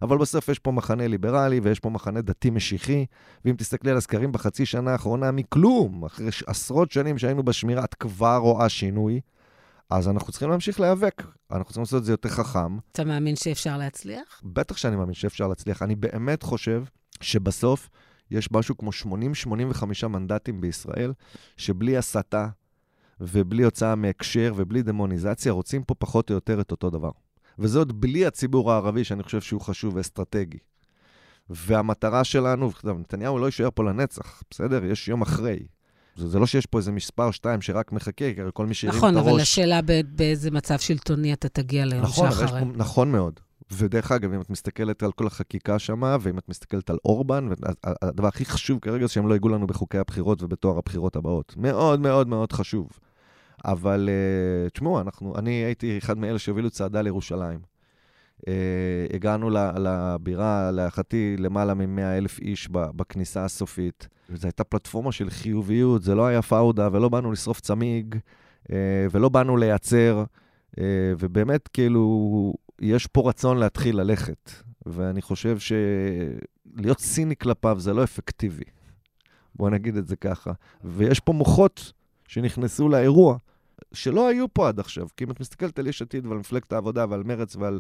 אבל 0.02 0.18
בסוף 0.18 0.50
יש 0.50 0.60
פה 0.60 0.72
מחנה 0.72 1.08
ליברלי 1.08 1.60
ויש 1.64 1.80
פה 1.80 1.90
מחנה 1.90 2.22
דתי-משיחי, 2.22 3.06
ואם 3.46 3.56
תסתכלי 3.56 3.92
על 3.92 3.98
הסקרים 3.98 4.32
בחצי 4.32 4.66
שנה 4.66 4.92
האחרונה, 4.92 5.32
מכלום, 5.32 6.06
אחרי 6.06 6.30
עשרות 6.48 6.92
שנים 6.92 7.18
שהיינו 7.18 7.44
בשמירה, 7.44 7.84
את 7.84 7.94
כבר 7.94 8.38
רואה 8.38 8.70
שינוי, 8.70 9.20
אז 9.90 10.10
אנחנו 10.10 10.32
צריכים 10.32 10.50
להמשיך 10.50 10.80
להיאבק. 10.80 11.24
אנחנו 11.52 11.66
צריכים 11.66 11.82
לעשות 11.82 12.00
את 12.00 12.06
זה 12.06 12.14
יותר 12.14 12.30
חכם. 12.30 12.78
אתה 12.92 13.04
מאמין 13.04 13.36
שאפשר 13.36 13.78
להצליח? 13.78 14.42
בטח 14.44 14.78
שאני 14.78 14.96
מאמין 14.96 15.14
שאפשר 15.14 15.48
להצליח. 15.48 15.82
אני 15.82 15.96
באמת 15.96 16.44
חושב 16.44 16.84
שבסוף 17.22 17.90
יש 18.32 18.52
משהו 18.52 18.78
כמו 18.78 18.90
80-85 20.04 20.08
מנדטים 20.08 20.62
בישראל, 20.62 21.14
שבלי 21.58 21.98
הסתה 21.98 22.48
ובלי 23.22 23.64
הוצאה 23.64 23.96
מהקשר 23.96 24.54
ובלי 24.56 24.82
דמוניזציה, 24.82 25.52
רוצים 25.52 25.84
פה 25.84 25.96
פחות 25.96 26.30
או 26.30 26.36
יותר 26.36 26.62
את 26.62 26.72
אותו 26.72 26.90
דבר. 26.90 27.12
עוד 27.76 28.02
בלי 28.02 28.26
הציבור 28.26 28.72
הערבי, 28.72 29.04
שאני 29.04 29.24
חושב 29.24 29.42
שהוא 29.42 29.62
חשוב 29.62 29.96
ואסטרטגי. 29.96 30.58
והמטרה 31.50 32.24
שלנו, 32.24 32.72
נתניהו 32.84 33.40
לא 33.40 33.46
יישאר 33.46 33.70
פה 33.76 33.84
לנצח, 33.84 34.44
בסדר? 34.52 34.86
יש 34.86 35.08
יום 35.08 35.22
אחרי. 35.22 35.60
זה, 36.16 36.28
זה 36.28 36.40
לא 36.40 36.46
שיש 36.46 36.66
פה 36.66 36.78
איזה 36.78 36.92
מספר 36.92 37.32
שתיים 37.32 37.62
שרק 37.62 37.92
מחכה, 37.92 38.34
כי 38.34 38.42
כל 38.54 38.66
מי 38.66 38.74
שהרים 38.74 38.98
נכון, 38.98 39.10
את 39.10 39.16
הראש... 39.16 39.26
נכון, 39.26 39.34
אבל 39.34 39.42
השאלה 39.42 39.80
באיזה 40.16 40.52
מצב 40.52 40.80
שלטוני 40.80 41.34
אתה 41.34 41.50
תגיע 41.50 41.86
ליום 41.86 42.02
נכון, 42.02 42.32
שאחרי. 42.32 42.62
פה, 42.62 42.66
נכון 42.76 43.12
מאוד. 43.12 43.40
ודרך 43.72 44.12
אגב, 44.12 44.34
אם 44.34 44.42
את 44.42 44.50
מסתכלת 44.50 45.04
על 45.04 45.12
כל 45.12 45.28
החקיקה 45.28 45.80
שמה, 45.80 46.18
ואם 46.22 46.38
את 46.38 46.50
מסתכלת 46.50 46.90
על 46.90 46.98
אורבן, 47.06 47.50
הדבר 47.84 48.28
הכי 48.28 48.46
חשוב 48.46 48.80
כרגע 48.80 49.06
זה 49.06 49.14
שהם 49.14 49.28
לא 49.28 49.34
ייגעו 49.34 49.50
לנו 49.50 49.68
בחוקי 49.68 49.98
הבחירות 49.98 50.44
ובתואר 50.44 50.78
הבחירות 50.78 51.16
הבאות. 51.16 51.54
מאוד 51.58 52.00
מאוד 52.00 52.28
מאוד 52.28 52.54
חשוב. 52.54 52.90
אבל 53.66 54.10
uh, 54.10 54.70
תשמעו, 54.70 55.02
אנחנו, 55.02 55.38
אני 55.38 55.52
הייתי 55.52 55.98
אחד 55.98 56.18
מאלה 56.18 56.40
שהובילו 56.40 56.70
צעדה 56.70 57.02
לירושלים. 57.02 57.60
Uh, 58.40 58.44
הגענו 59.14 59.50
לבירה, 59.50 60.72
להערכתי, 60.72 61.36
למעלה 61.40 61.74
מ-100 61.74 62.02
אלף 62.18 62.40
איש 62.40 62.70
בכניסה 62.72 63.46
הסופית. 63.46 64.08
זו 64.36 64.48
הייתה 64.48 64.64
פלטפורמה 64.64 65.12
של 65.12 65.30
חיוביות, 65.30 66.04
זה 66.04 66.16
לא 66.16 66.26
היה 66.26 66.42
פאודה, 66.42 66.90
ולא 66.92 67.10
באנו 67.10 67.32
לשרוף 67.32 67.60
צמיג, 67.62 68.16
uh, 68.64 68.72
ולא 69.12 69.30
באנו 69.30 69.58
לייצר, 69.58 70.24
ובאמת, 71.20 71.68
כאילו, 71.68 72.54
יש 72.82 73.08
פה 73.08 73.30
רצון 73.30 73.58
להתחיל 73.58 74.00
ללכת. 74.00 74.52
ואני 74.86 75.22
חושב 75.22 75.58
שלהיות 75.60 76.98
ציני 76.98 77.36
כלפיו 77.36 77.80
זה 77.80 77.94
לא 77.94 78.04
אפקטיבי. 78.04 78.64
בואו 79.56 79.70
נגיד 79.70 79.98
את 79.98 80.08
זה 80.08 80.16
ככה. 80.16 80.52
ויש 80.84 81.20
פה 81.20 81.34
מוחות 81.34 81.92
שנכנסו 82.28 82.90
לאירוע, 82.90 83.38
שלא 83.94 84.28
היו 84.28 84.54
פה 84.54 84.68
עד 84.68 84.80
עכשיו. 84.80 85.08
כי 85.18 85.24
אם 85.24 85.32
את 85.32 85.40
מסתכלת 85.40 85.80
על 85.80 85.88
יש 85.88 86.02
עתיד 86.02 86.26
ועל 86.26 86.38
מפלגת 86.38 86.74
העבודה 86.74 87.06
ועל 87.10 87.24
מרץ 87.24 87.56
ועל 87.56 87.80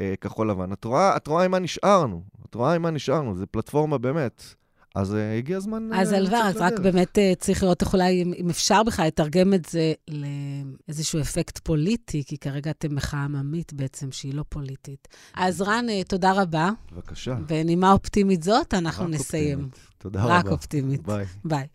אה, 0.00 0.14
כחול 0.20 0.50
לבן, 0.50 0.72
את 0.72 0.84
רואה, 0.84 1.16
את 1.16 1.26
רואה 1.26 1.44
עם 1.44 1.50
מה 1.50 1.58
נשארנו. 1.58 2.22
את 2.50 2.54
רואה 2.54 2.74
עם 2.74 2.82
מה 2.82 2.90
נשארנו, 2.90 3.34
זו 3.34 3.44
פלטפורמה 3.50 3.98
באמת. 3.98 4.54
אז 4.96 5.12
uh, 5.12 5.38
הגיע 5.38 5.56
הזמן... 5.56 5.88
אז 5.94 6.12
uh, 6.12 6.16
אלבר, 6.16 6.36
אז 6.36 6.56
רק 6.56 6.78
באמת 6.78 7.18
uh, 7.18 7.36
צריך 7.38 7.62
לראות 7.62 7.82
איך 7.82 7.92
אולי, 7.92 8.22
אם, 8.22 8.32
אם 8.36 8.50
אפשר 8.50 8.82
בכלל 8.82 9.06
לתרגם 9.06 9.54
את 9.54 9.64
זה 9.64 9.92
לאיזשהו 10.08 11.20
אפקט 11.20 11.58
פוליטי, 11.58 12.24
כי 12.26 12.38
כרגע 12.38 12.70
אתם 12.70 12.94
מחאה 12.94 13.24
עממית 13.24 13.72
בעצם, 13.72 14.12
שהיא 14.12 14.34
לא 14.34 14.44
פוליטית. 14.48 15.08
אז 15.34 15.62
רן, 15.62 15.86
uh, 15.88 16.08
תודה 16.08 16.32
רבה. 16.42 16.70
בבקשה. 16.92 17.36
ונימה 17.48 17.92
אופטימית 17.92 18.42
זאת, 18.42 18.74
אנחנו 18.74 19.08
נסיים. 19.08 19.58
אופטימית. 19.58 19.90
תודה 19.98 20.24
רק 20.24 20.26
רבה. 20.26 20.38
רק 20.38 20.46
אופטימית. 20.46 21.02
ביי. 21.02 21.24
ביי. 21.44 21.66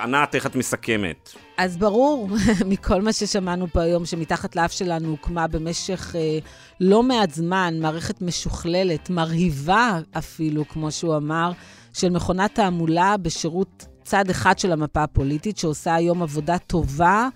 ענת, 0.00 0.34
איך 0.34 0.46
את 0.46 0.56
מסכמת? 0.56 1.30
אז 1.56 1.76
ברור 1.76 2.28
מכל 2.70 3.02
מה 3.02 3.12
ששמענו 3.12 3.66
פה 3.72 3.82
היום, 3.82 4.06
שמתחת 4.06 4.56
לאף 4.56 4.72
שלנו 4.72 5.08
הוקמה 5.08 5.46
במשך 5.46 6.16
אה, 6.16 6.38
לא 6.80 7.02
מעט 7.02 7.30
זמן 7.30 7.74
מערכת 7.80 8.22
משוכללת, 8.22 9.10
מרהיבה 9.10 10.00
אפילו, 10.18 10.68
כמו 10.68 10.90
שהוא 10.90 11.16
אמר, 11.16 11.52
של 11.92 12.10
מכונת 12.10 12.54
תעמולה 12.54 13.16
בשירות 13.16 13.86
צד 14.04 14.30
אחד 14.30 14.58
של 14.58 14.72
המפה 14.72 15.02
הפוליטית, 15.02 15.58
שעושה 15.58 15.94
היום 15.94 16.22
עבודה 16.22 16.58
טובה 16.58 17.28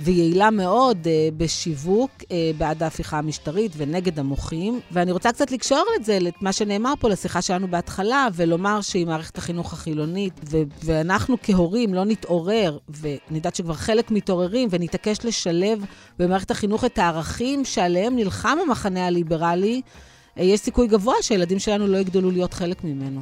ויעילה 0.00 0.50
מאוד 0.50 0.98
uh, 1.04 1.08
בשיווק 1.36 2.10
uh, 2.22 2.26
בעד 2.58 2.82
ההפיכה 2.82 3.18
המשטרית 3.18 3.72
ונגד 3.76 4.18
המוחים. 4.18 4.80
ואני 4.92 5.12
רוצה 5.12 5.32
קצת 5.32 5.50
לקשור 5.50 5.84
את 5.96 6.04
זה, 6.04 6.18
למה 6.20 6.52
שנאמר 6.52 6.94
פה, 7.00 7.08
לשיחה 7.08 7.42
שלנו 7.42 7.68
בהתחלה, 7.68 8.28
ולומר 8.34 8.80
שהיא 8.80 9.06
מערכת 9.06 9.38
החינוך 9.38 9.72
החילונית, 9.72 10.40
ו- 10.50 10.62
ואנחנו 10.84 11.36
כהורים 11.42 11.94
לא 11.94 12.04
נתעורר, 12.04 12.78
ואני 12.88 13.18
יודעת 13.30 13.54
שכבר 13.54 13.74
חלק 13.74 14.10
מתעוררים, 14.10 14.68
ונתעקש 14.70 15.18
לשלב 15.24 15.84
במערכת 16.18 16.50
החינוך 16.50 16.84
את 16.84 16.98
הערכים 16.98 17.64
שעליהם 17.64 18.16
נלחם 18.16 18.58
המחנה 18.66 19.06
הליברלי, 19.06 19.80
uh, 19.84 20.42
יש 20.42 20.60
סיכוי 20.60 20.86
גבוה 20.86 21.14
שהילדים 21.22 21.58
שלנו 21.58 21.86
לא 21.86 21.98
יגדלו 21.98 22.30
להיות 22.30 22.54
חלק 22.54 22.84
ממנו. 22.84 23.20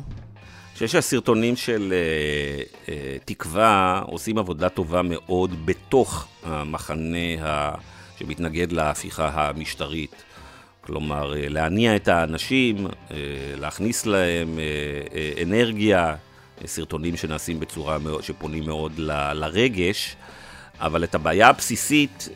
חושב 0.78 0.88
שהסרטונים 0.88 1.56
של 1.56 1.92
uh, 1.92 2.86
uh, 2.86 2.88
תקווה 3.24 4.02
עושים 4.06 4.38
עבודה 4.38 4.68
טובה 4.68 5.02
מאוד 5.02 5.66
בתוך 5.66 6.28
המחנה 6.42 7.42
ה... 7.42 7.74
שמתנגד 8.18 8.72
להפיכה 8.72 9.30
המשטרית. 9.34 10.14
כלומר, 10.80 11.32
uh, 11.32 11.36
להניע 11.48 11.96
את 11.96 12.08
האנשים, 12.08 12.86
uh, 12.86 13.12
להכניס 13.56 14.06
להם 14.06 14.58
uh, 14.58 15.42
אנרגיה, 15.42 16.14
סרטונים 16.66 17.16
שנעשים 17.16 17.60
בצורה 17.60 17.98
מאוד, 17.98 18.22
שפונים 18.22 18.66
מאוד 18.66 18.92
ל, 18.98 19.32
לרגש, 19.32 20.16
אבל 20.80 21.04
את 21.04 21.14
הבעיה 21.14 21.48
הבסיסית, 21.48 22.28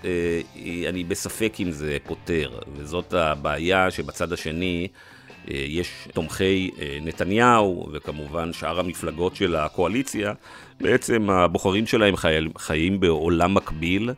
אני 0.89 1.05
בספק 1.05 1.55
אם 1.61 1.71
זה 1.71 1.97
פותר, 2.05 2.59
וזאת 2.77 3.15
הבעיה 3.15 3.91
שבצד 3.91 4.33
השני, 4.33 4.89
אה, 4.91 5.12
יש 5.49 6.09
תומכי 6.13 6.71
אה, 6.81 6.99
נתניהו, 7.03 7.89
וכמובן 7.93 8.53
שאר 8.53 8.81
המפלגות 8.81 9.37
של 9.37 9.57
הקואליציה, 9.57 10.33
בעצם 10.81 11.31
הבוחרים 11.31 11.87
שלהם 11.87 12.17
חי... 12.17 12.39
חיים 12.59 13.01
בעולם 13.01 13.55
מקביל, 13.55 14.11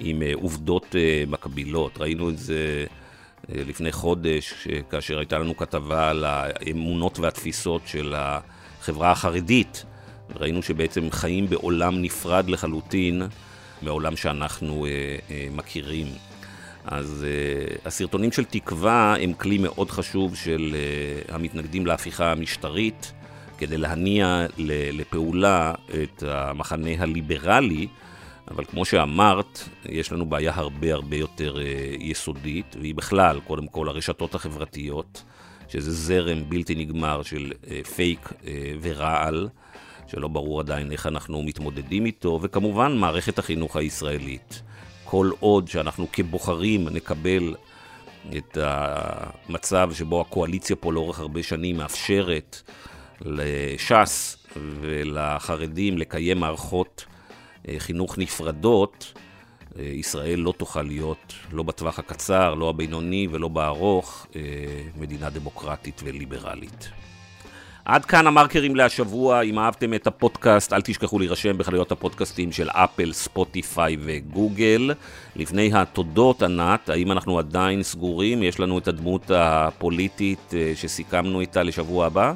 עם 0.00 0.22
אה, 0.22 0.32
עובדות 0.34 0.94
מקבילות. 1.26 1.98
ראינו 1.98 2.30
את 2.30 2.38
זה 2.38 2.84
לפני 3.48 3.92
חודש, 3.92 4.68
כאשר 4.90 5.18
הייתה 5.18 5.38
לנו 5.38 5.56
כתבה 5.56 6.10
על 6.10 6.24
האמונות 6.24 7.18
והתפיסות 7.18 7.82
של 7.86 8.14
החברה 8.16 9.10
החרדית. 9.10 9.84
ראינו 10.36 10.62
שבעצם 10.62 11.10
חיים 11.10 11.46
בעולם 11.48 12.02
נפרד 12.02 12.50
לחלוטין 12.50 13.22
מעולם 13.82 14.16
שאנחנו 14.16 14.86
מכירים. 15.50 16.06
אז 16.84 17.26
uh, 17.26 17.78
הסרטונים 17.84 18.32
של 18.32 18.44
תקווה 18.44 19.16
הם 19.20 19.32
כלי 19.32 19.58
מאוד 19.58 19.90
חשוב 19.90 20.36
של 20.36 20.74
uh, 21.28 21.34
המתנגדים 21.34 21.86
להפיכה 21.86 22.32
המשטרית, 22.32 23.12
כדי 23.58 23.76
להניע 23.76 24.46
לפעולה 24.92 25.74
את 26.02 26.22
המחנה 26.22 26.90
הליברלי, 26.98 27.86
אבל 28.50 28.64
כמו 28.64 28.84
שאמרת, 28.84 29.68
יש 29.84 30.12
לנו 30.12 30.26
בעיה 30.26 30.52
הרבה 30.54 30.94
הרבה 30.94 31.16
יותר 31.16 31.56
uh, 31.56 32.02
יסודית, 32.02 32.76
והיא 32.80 32.94
בכלל, 32.94 33.40
קודם 33.46 33.66
כל, 33.66 33.88
הרשתות 33.88 34.34
החברתיות, 34.34 35.24
שזה 35.68 35.92
זרם 35.92 36.48
בלתי 36.48 36.74
נגמר 36.74 37.22
של 37.22 37.52
uh, 37.62 37.88
פייק 37.88 38.28
uh, 38.28 38.46
ורעל. 38.80 39.48
שלא 40.06 40.28
ברור 40.28 40.60
עדיין 40.60 40.92
איך 40.92 41.06
אנחנו 41.06 41.42
מתמודדים 41.42 42.06
איתו, 42.06 42.38
וכמובן 42.42 42.96
מערכת 42.96 43.38
החינוך 43.38 43.76
הישראלית. 43.76 44.62
כל 45.10 45.30
עוד 45.40 45.68
שאנחנו 45.68 46.06
כבוחרים 46.12 46.88
נקבל 46.88 47.54
את 48.36 48.58
המצב 48.60 49.90
שבו 49.94 50.20
הקואליציה 50.20 50.76
פה 50.76 50.92
לאורך 50.92 51.18
הרבה 51.20 51.42
שנים 51.42 51.76
מאפשרת 51.76 52.62
לש"ס 53.20 54.36
ולחרדים 54.56 55.98
לקיים 55.98 56.40
מערכות 56.40 57.04
אה, 57.68 57.74
חינוך 57.78 58.18
נפרדות, 58.18 59.12
אה, 59.78 59.82
ישראל 59.82 60.38
לא 60.38 60.52
תוכל 60.56 60.82
להיות, 60.82 61.34
לא 61.52 61.62
בטווח 61.62 61.98
הקצר, 61.98 62.54
לא 62.54 62.68
הבינוני 62.68 63.28
ולא 63.30 63.48
בארוך, 63.48 64.26
אה, 64.36 64.42
מדינה 64.96 65.30
דמוקרטית 65.30 66.00
וליברלית. 66.04 66.90
עד 67.90 68.04
כאן 68.04 68.26
המרקרים 68.26 68.76
להשבוע, 68.76 69.42
אם 69.42 69.58
אהבתם 69.58 69.94
את 69.94 70.06
הפודקאסט, 70.06 70.72
אל 70.72 70.80
תשכחו 70.80 71.18
להירשם 71.18 71.58
בחנויות 71.58 71.92
הפודקאסטים 71.92 72.52
של 72.52 72.70
אפל, 72.70 73.12
ספוטיפיי 73.12 73.96
וגוגל. 74.00 74.90
לפני 75.36 75.70
התודות, 75.74 76.42
ענת, 76.42 76.88
האם 76.88 77.12
אנחנו 77.12 77.38
עדיין 77.38 77.82
סגורים? 77.82 78.42
יש 78.42 78.60
לנו 78.60 78.78
את 78.78 78.88
הדמות 78.88 79.30
הפוליטית 79.34 80.54
אה, 80.54 80.72
שסיכמנו 80.74 81.40
איתה 81.40 81.62
לשבוע 81.62 82.06
הבא? 82.06 82.32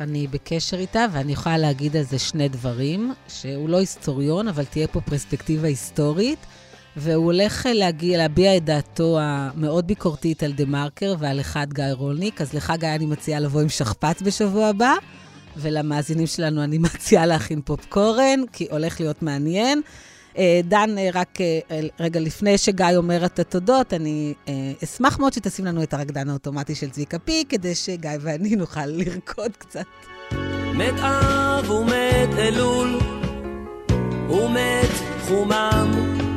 אני 0.00 0.26
בקשר 0.26 0.76
איתה, 0.76 1.06
ואני 1.12 1.32
יכולה 1.32 1.58
להגיד 1.58 1.96
על 1.96 2.02
זה 2.02 2.18
שני 2.18 2.48
דברים, 2.48 3.12
שהוא 3.28 3.68
לא 3.68 3.76
היסטוריון, 3.76 4.48
אבל 4.48 4.64
תהיה 4.64 4.88
פה 4.88 5.00
פרספקטיבה 5.00 5.68
היסטורית. 5.68 6.38
והוא 6.96 7.24
הולך 7.24 7.68
להגיע, 7.74 8.18
להביע 8.18 8.56
את 8.56 8.64
דעתו 8.64 9.18
המאוד 9.20 9.86
ביקורתית 9.86 10.42
על 10.42 10.52
דה 10.52 10.64
מרקר 10.64 11.14
ועל 11.18 11.40
אחד 11.40 11.66
גיא 11.72 11.84
רולניק. 11.92 12.40
אז 12.40 12.54
לך, 12.54 12.72
גיא, 12.76 12.88
אני 12.88 13.06
מציעה 13.06 13.40
לבוא 13.40 13.60
עם 13.60 13.68
שכפ"ץ 13.68 14.22
בשבוע 14.22 14.66
הבא, 14.66 14.94
ולמאזינים 15.56 16.26
שלנו 16.26 16.64
אני 16.64 16.78
מציעה 16.94 17.26
להכין 17.26 17.60
פופקורן, 17.64 18.40
כי 18.52 18.66
הולך 18.70 19.00
להיות 19.00 19.22
מעניין. 19.22 19.80
אה, 20.38 20.60
דן, 20.64 20.98
אה, 20.98 21.08
רק 21.14 21.40
אה, 21.40 21.80
רגע 22.00 22.20
לפני 22.20 22.58
שגיא 22.58 22.86
אומר 22.96 23.24
את 23.24 23.38
התודות, 23.38 23.94
אני 23.94 24.34
אשמח 24.84 25.18
מאוד 25.18 25.32
שתשים 25.32 25.64
לנו 25.64 25.82
את 25.82 25.94
הרקדן 25.94 26.28
האוטומטי 26.28 26.74
של 26.74 26.90
צביקה 26.90 27.18
פי, 27.18 27.44
כדי 27.48 27.74
שגיא 27.74 28.10
ואני 28.20 28.56
נוכל 28.62 28.86
לרקוד 28.86 29.56
קצת. 29.58 29.86
מת 30.74 30.94
אב 30.98 31.70
ומת 31.70 32.38
אלול, 32.38 32.98
ומת 34.30 34.90
חומם. 35.28 36.31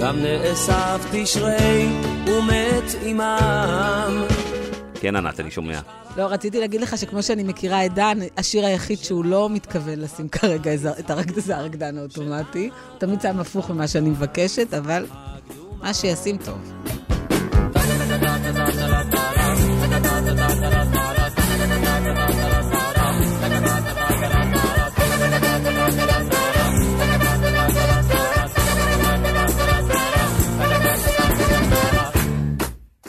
גם 0.00 0.16
נאסף 0.22 1.06
תשרי 1.12 1.88
ומת 2.26 2.84
עמם. 3.02 4.24
כן, 5.00 5.16
ענת, 5.16 5.40
אני 5.40 5.50
שומע. 5.50 5.80
לא, 6.16 6.22
רציתי 6.22 6.60
להגיד 6.60 6.80
לך 6.80 6.98
שכמו 6.98 7.22
שאני 7.22 7.42
מכירה 7.42 7.86
את 7.86 7.94
דן, 7.94 8.18
השיר 8.36 8.66
היחיד 8.66 8.98
שהוא 8.98 9.24
לא 9.24 9.50
מתכוון 9.50 9.98
לשים 9.98 10.28
כרגע 10.28 10.70
את 10.98 11.10
הרקד 11.10 11.38
הזה, 11.38 11.56
הרקדן 11.56 11.98
האוטומטי. 11.98 12.70
הוא 12.90 12.98
תמיד 12.98 13.20
שם 13.20 13.40
הפוך 13.40 13.70
ממה 13.70 13.88
שאני 13.88 14.10
מבקשת, 14.10 14.74
אבל 14.74 15.06
מה 15.82 15.94
שישים 15.94 16.36
טוב. 16.44 16.72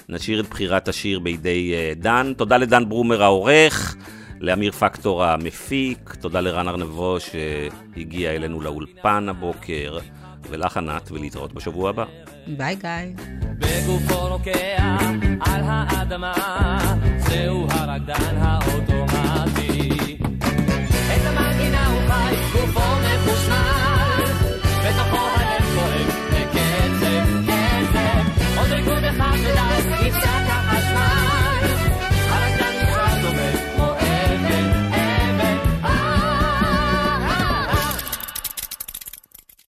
נשאיר 0.10 0.40
את 0.40 0.50
בחירת 0.50 0.88
השיר 0.88 1.20
בידי 1.20 1.74
אה, 1.74 1.94
דן. 1.96 2.34
תודה 2.38 2.58
לדן 2.58 2.90
ברומר 2.90 3.24
העורך, 3.24 3.96
לאמיר 4.40 4.72
פקטור 4.72 5.24
המפיק, 5.24 6.16
תודה 6.20 6.42
לרן 6.42 6.68
ארנבו 6.68 7.18
שהגיע 7.20 8.32
אלינו 8.32 8.62
לאולפן 8.62 9.30
הבוקר, 9.30 9.98
ולך 10.50 10.78
ענת, 10.78 11.12
ולהתראות 11.12 11.54
בשבוע 11.54 11.90
הבא. 11.90 12.06
ביי 12.48 12.76
גיא. 12.76 13.24
בגופו 13.58 14.28
רוקע 14.28 14.98
על 15.40 15.62
האדמה, 15.64 16.34
זהו 17.18 17.68
הרקדן 17.70 18.38
האוטומטי. 18.38 20.18
את 21.16 21.22
המנגינה 21.26 21.88
הוא 21.88 22.02
חי, 22.08 22.36
גופו 22.54 22.80
מחושמל, 22.80 23.97